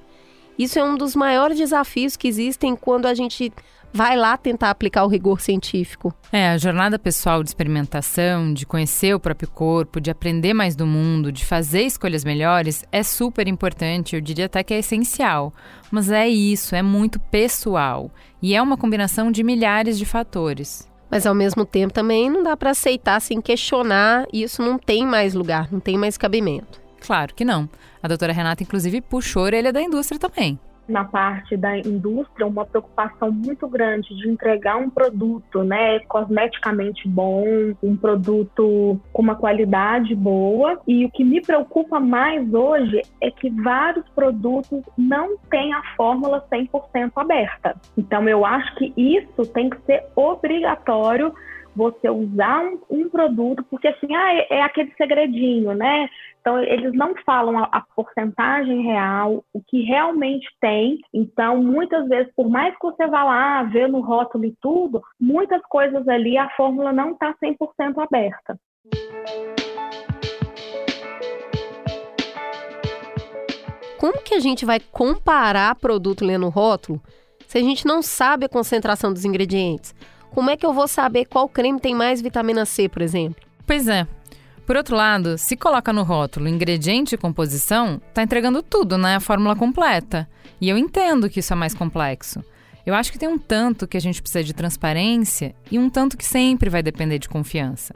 Isso 0.58 0.78
é 0.78 0.84
um 0.84 0.96
dos 0.96 1.16
maiores 1.16 1.58
desafios 1.58 2.16
que 2.16 2.28
existem 2.28 2.76
quando 2.76 3.06
a 3.06 3.14
gente 3.14 3.52
vai 3.94 4.16
lá 4.16 4.36
tentar 4.36 4.70
aplicar 4.70 5.04
o 5.04 5.08
rigor 5.08 5.40
científico. 5.40 6.12
É, 6.32 6.48
a 6.48 6.58
jornada 6.58 6.98
pessoal 6.98 7.44
de 7.44 7.50
experimentação, 7.50 8.52
de 8.52 8.66
conhecer 8.66 9.14
o 9.14 9.20
próprio 9.20 9.48
corpo, 9.48 10.00
de 10.00 10.10
aprender 10.10 10.52
mais 10.52 10.74
do 10.74 10.84
mundo, 10.84 11.30
de 11.30 11.44
fazer 11.44 11.82
escolhas 11.82 12.24
melhores 12.24 12.84
é 12.90 13.04
super 13.04 13.46
importante, 13.46 14.16
eu 14.16 14.20
diria 14.20 14.46
até 14.46 14.64
que 14.64 14.74
é 14.74 14.80
essencial. 14.80 15.54
Mas 15.92 16.10
é 16.10 16.28
isso, 16.28 16.74
é 16.74 16.82
muito 16.82 17.20
pessoal 17.20 18.10
e 18.44 18.54
é 18.54 18.60
uma 18.60 18.76
combinação 18.76 19.32
de 19.32 19.42
milhares 19.42 19.96
de 19.96 20.04
fatores. 20.04 20.86
Mas 21.10 21.24
ao 21.24 21.34
mesmo 21.34 21.64
tempo 21.64 21.94
também 21.94 22.28
não 22.28 22.42
dá 22.42 22.54
para 22.54 22.72
aceitar 22.72 23.18
sem 23.18 23.40
questionar, 23.40 24.26
e 24.30 24.42
isso 24.42 24.60
não 24.60 24.78
tem 24.78 25.06
mais 25.06 25.32
lugar, 25.32 25.72
não 25.72 25.80
tem 25.80 25.96
mais 25.96 26.18
cabimento. 26.18 26.78
Claro 27.00 27.34
que 27.34 27.42
não. 27.42 27.66
A 28.02 28.06
doutora 28.06 28.34
Renata, 28.34 28.62
inclusive, 28.62 29.00
puxou 29.00 29.40
a 29.40 29.46
orelha 29.46 29.72
da 29.72 29.80
indústria 29.80 30.20
também 30.20 30.58
na 30.88 31.04
parte 31.04 31.56
da 31.56 31.76
indústria 31.78 32.46
uma 32.46 32.64
preocupação 32.64 33.30
muito 33.30 33.66
grande 33.68 34.14
de 34.16 34.28
entregar 34.28 34.76
um 34.76 34.90
produto, 34.90 35.62
né, 35.62 36.00
cosmeticamente 36.00 37.08
bom, 37.08 37.44
um 37.82 37.96
produto 37.96 39.00
com 39.12 39.22
uma 39.22 39.34
qualidade 39.34 40.14
boa. 40.14 40.80
E 40.86 41.04
o 41.04 41.10
que 41.10 41.24
me 41.24 41.40
preocupa 41.40 41.98
mais 41.98 42.52
hoje 42.52 43.02
é 43.20 43.30
que 43.30 43.50
vários 43.50 44.08
produtos 44.10 44.82
não 44.96 45.36
têm 45.50 45.72
a 45.72 45.82
fórmula 45.96 46.44
100% 46.50 47.12
aberta. 47.16 47.76
Então 47.96 48.28
eu 48.28 48.44
acho 48.44 48.74
que 48.76 48.92
isso 48.96 49.46
tem 49.52 49.70
que 49.70 49.80
ser 49.82 50.04
obrigatório 50.14 51.32
você 51.74 52.08
usar 52.08 52.60
um, 52.60 52.78
um, 52.88 53.08
produto, 53.08 53.64
porque 53.68 53.88
assim, 53.88 54.14
ah, 54.14 54.34
é, 54.34 54.58
é, 54.58 54.62
aquele 54.62 54.92
segredinho, 54.96 55.74
né? 55.74 56.08
Então, 56.46 56.58
eles 56.58 56.92
não 56.92 57.14
falam 57.24 57.56
a, 57.56 57.62
a, 57.72 57.80
porcentagem 57.96 58.82
real, 58.82 59.42
o 59.50 59.62
que 59.66 59.80
realmente 59.80 60.46
tem. 60.60 60.98
Então, 61.10 61.56
muitas 61.62 62.06
vezes, 62.06 62.30
por 62.36 62.50
mais 62.50 62.74
que 62.74 62.82
você 62.82 63.06
vá 63.06 63.24
lá 63.24 63.62
ver 63.62 63.88
no 63.88 64.02
rótulo 64.02 64.44
e 64.44 64.54
tudo, 64.60 65.00
muitas 65.18 65.62
coisas 65.62 66.06
ali 66.06 66.36
a 66.36 66.50
fórmula 66.50 66.92
não 66.92 67.12
está 67.12 67.34
100% 67.42 67.94
aberta. 67.96 68.58
Como 73.98 74.22
que 74.22 74.34
a 74.34 74.40
gente 74.40 74.66
vai 74.66 74.80
comparar 74.92 75.74
produto 75.76 76.26
lendo 76.26 76.50
rótulo 76.50 77.00
Se 77.46 77.56
a 77.56 77.62
gente 77.62 77.86
não 77.86 78.02
sabe 78.02 78.44
a 78.44 78.50
concentração 78.50 79.14
dos 79.14 79.24
ingredientes, 79.24 79.94
como 80.34 80.50
é 80.50 80.58
que 80.58 80.66
eu 80.66 80.74
vou 80.74 80.86
saber 80.86 81.24
qual 81.24 81.48
creme 81.48 81.80
tem 81.80 81.94
mais 81.94 82.20
vitamina 82.20 82.66
C, 82.66 82.86
por 82.86 83.00
exemplo? 83.00 83.42
Pois 83.66 83.88
é. 83.88 84.06
Por 84.66 84.76
outro 84.76 84.96
lado, 84.96 85.36
se 85.36 85.56
coloca 85.56 85.92
no 85.92 86.02
rótulo 86.02 86.48
ingrediente 86.48 87.14
e 87.14 87.18
composição, 87.18 88.00
tá 88.14 88.22
entregando 88.22 88.62
tudo, 88.62 88.96
né? 88.96 89.16
A 89.16 89.20
fórmula 89.20 89.54
completa. 89.54 90.28
E 90.60 90.68
eu 90.68 90.78
entendo 90.78 91.28
que 91.28 91.40
isso 91.40 91.52
é 91.52 91.56
mais 91.56 91.74
complexo. 91.74 92.42
Eu 92.86 92.94
acho 92.94 93.12
que 93.12 93.18
tem 93.18 93.28
um 93.28 93.38
tanto 93.38 93.86
que 93.86 93.96
a 93.96 94.00
gente 94.00 94.22
precisa 94.22 94.44
de 94.44 94.54
transparência 94.54 95.54
e 95.70 95.78
um 95.78 95.90
tanto 95.90 96.16
que 96.16 96.24
sempre 96.24 96.70
vai 96.70 96.82
depender 96.82 97.18
de 97.18 97.28
confiança. 97.28 97.94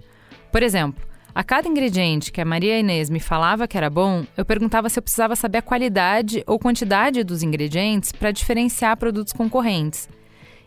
Por 0.52 0.62
exemplo, 0.62 1.06
a 1.34 1.44
cada 1.44 1.68
ingrediente 1.68 2.32
que 2.32 2.40
a 2.40 2.44
Maria 2.44 2.78
Inês 2.78 3.08
me 3.08 3.20
falava 3.20 3.68
que 3.68 3.76
era 3.76 3.88
bom, 3.88 4.24
eu 4.36 4.44
perguntava 4.44 4.88
se 4.88 4.98
eu 4.98 5.02
precisava 5.02 5.36
saber 5.36 5.58
a 5.58 5.62
qualidade 5.62 6.42
ou 6.46 6.58
quantidade 6.58 7.22
dos 7.22 7.42
ingredientes 7.42 8.12
para 8.12 8.32
diferenciar 8.32 8.96
produtos 8.96 9.32
concorrentes. 9.32 10.08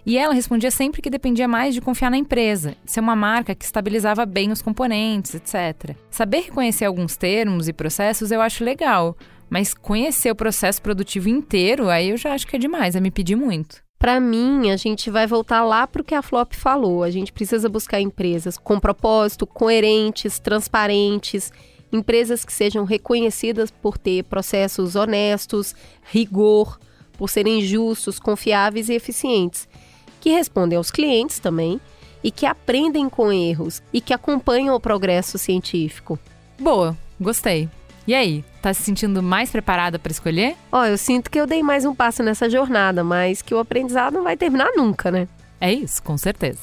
E 0.05 0.17
ela 0.17 0.33
respondia 0.33 0.71
sempre 0.71 1.01
que 1.01 1.09
dependia 1.09 1.47
mais 1.47 1.73
de 1.73 1.81
confiar 1.81 2.09
na 2.09 2.17
empresa, 2.17 2.75
ser 2.85 2.99
uma 2.99 3.15
marca 3.15 3.53
que 3.53 3.63
estabilizava 3.63 4.25
bem 4.25 4.51
os 4.51 4.61
componentes, 4.61 5.35
etc. 5.35 5.95
Saber 6.09 6.41
reconhecer 6.41 6.85
alguns 6.85 7.15
termos 7.15 7.67
e 7.67 7.73
processos 7.73 8.31
eu 8.31 8.41
acho 8.41 8.63
legal, 8.63 9.15
mas 9.49 9.73
conhecer 9.73 10.31
o 10.31 10.35
processo 10.35 10.81
produtivo 10.81 11.29
inteiro, 11.29 11.89
aí 11.89 12.09
eu 12.09 12.17
já 12.17 12.33
acho 12.33 12.47
que 12.47 12.55
é 12.55 12.59
demais, 12.59 12.95
é 12.95 12.99
me 12.99 13.11
pedir 13.11 13.35
muito. 13.35 13.83
Para 13.99 14.19
mim, 14.19 14.71
a 14.71 14.77
gente 14.77 15.11
vai 15.11 15.27
voltar 15.27 15.63
lá 15.63 15.85
para 15.85 16.01
o 16.01 16.03
que 16.03 16.15
a 16.15 16.23
Flop 16.23 16.53
falou. 16.53 17.03
A 17.03 17.11
gente 17.11 17.31
precisa 17.31 17.69
buscar 17.69 18.01
empresas 18.01 18.57
com 18.57 18.79
propósito, 18.79 19.45
coerentes, 19.45 20.39
transparentes, 20.39 21.51
empresas 21.91 22.43
que 22.43 22.51
sejam 22.51 22.83
reconhecidas 22.83 23.69
por 23.69 23.99
ter 23.99 24.23
processos 24.23 24.95
honestos, 24.95 25.75
rigor, 26.01 26.79
por 27.15 27.29
serem 27.29 27.61
justos, 27.61 28.19
confiáveis 28.19 28.89
e 28.89 28.93
eficientes, 28.93 29.67
que 30.21 30.29
respondem 30.29 30.77
aos 30.77 30.89
clientes 30.89 31.39
também 31.39 31.81
e 32.23 32.31
que 32.31 32.45
aprendem 32.45 33.09
com 33.09 33.31
erros 33.31 33.81
e 33.91 33.99
que 33.99 34.13
acompanham 34.13 34.75
o 34.75 34.79
progresso 34.79 35.37
científico. 35.37 36.17
Boa, 36.57 36.95
gostei. 37.19 37.67
E 38.07 38.13
aí, 38.13 38.43
tá 38.61 38.73
se 38.73 38.83
sentindo 38.83 39.21
mais 39.21 39.49
preparada 39.51 39.99
para 39.99 40.11
escolher? 40.11 40.55
Ó, 40.71 40.81
oh, 40.81 40.85
eu 40.85 40.97
sinto 40.97 41.29
que 41.29 41.39
eu 41.39 41.47
dei 41.47 41.61
mais 41.61 41.85
um 41.85 41.93
passo 41.93 42.23
nessa 42.23 42.49
jornada, 42.49 43.03
mas 43.03 43.41
que 43.41 43.53
o 43.53 43.59
aprendizado 43.59 44.13
não 44.13 44.23
vai 44.23 44.37
terminar 44.37 44.71
nunca, 44.75 45.11
né? 45.11 45.27
É 45.59 45.71
isso, 45.71 46.01
com 46.01 46.17
certeza. 46.17 46.59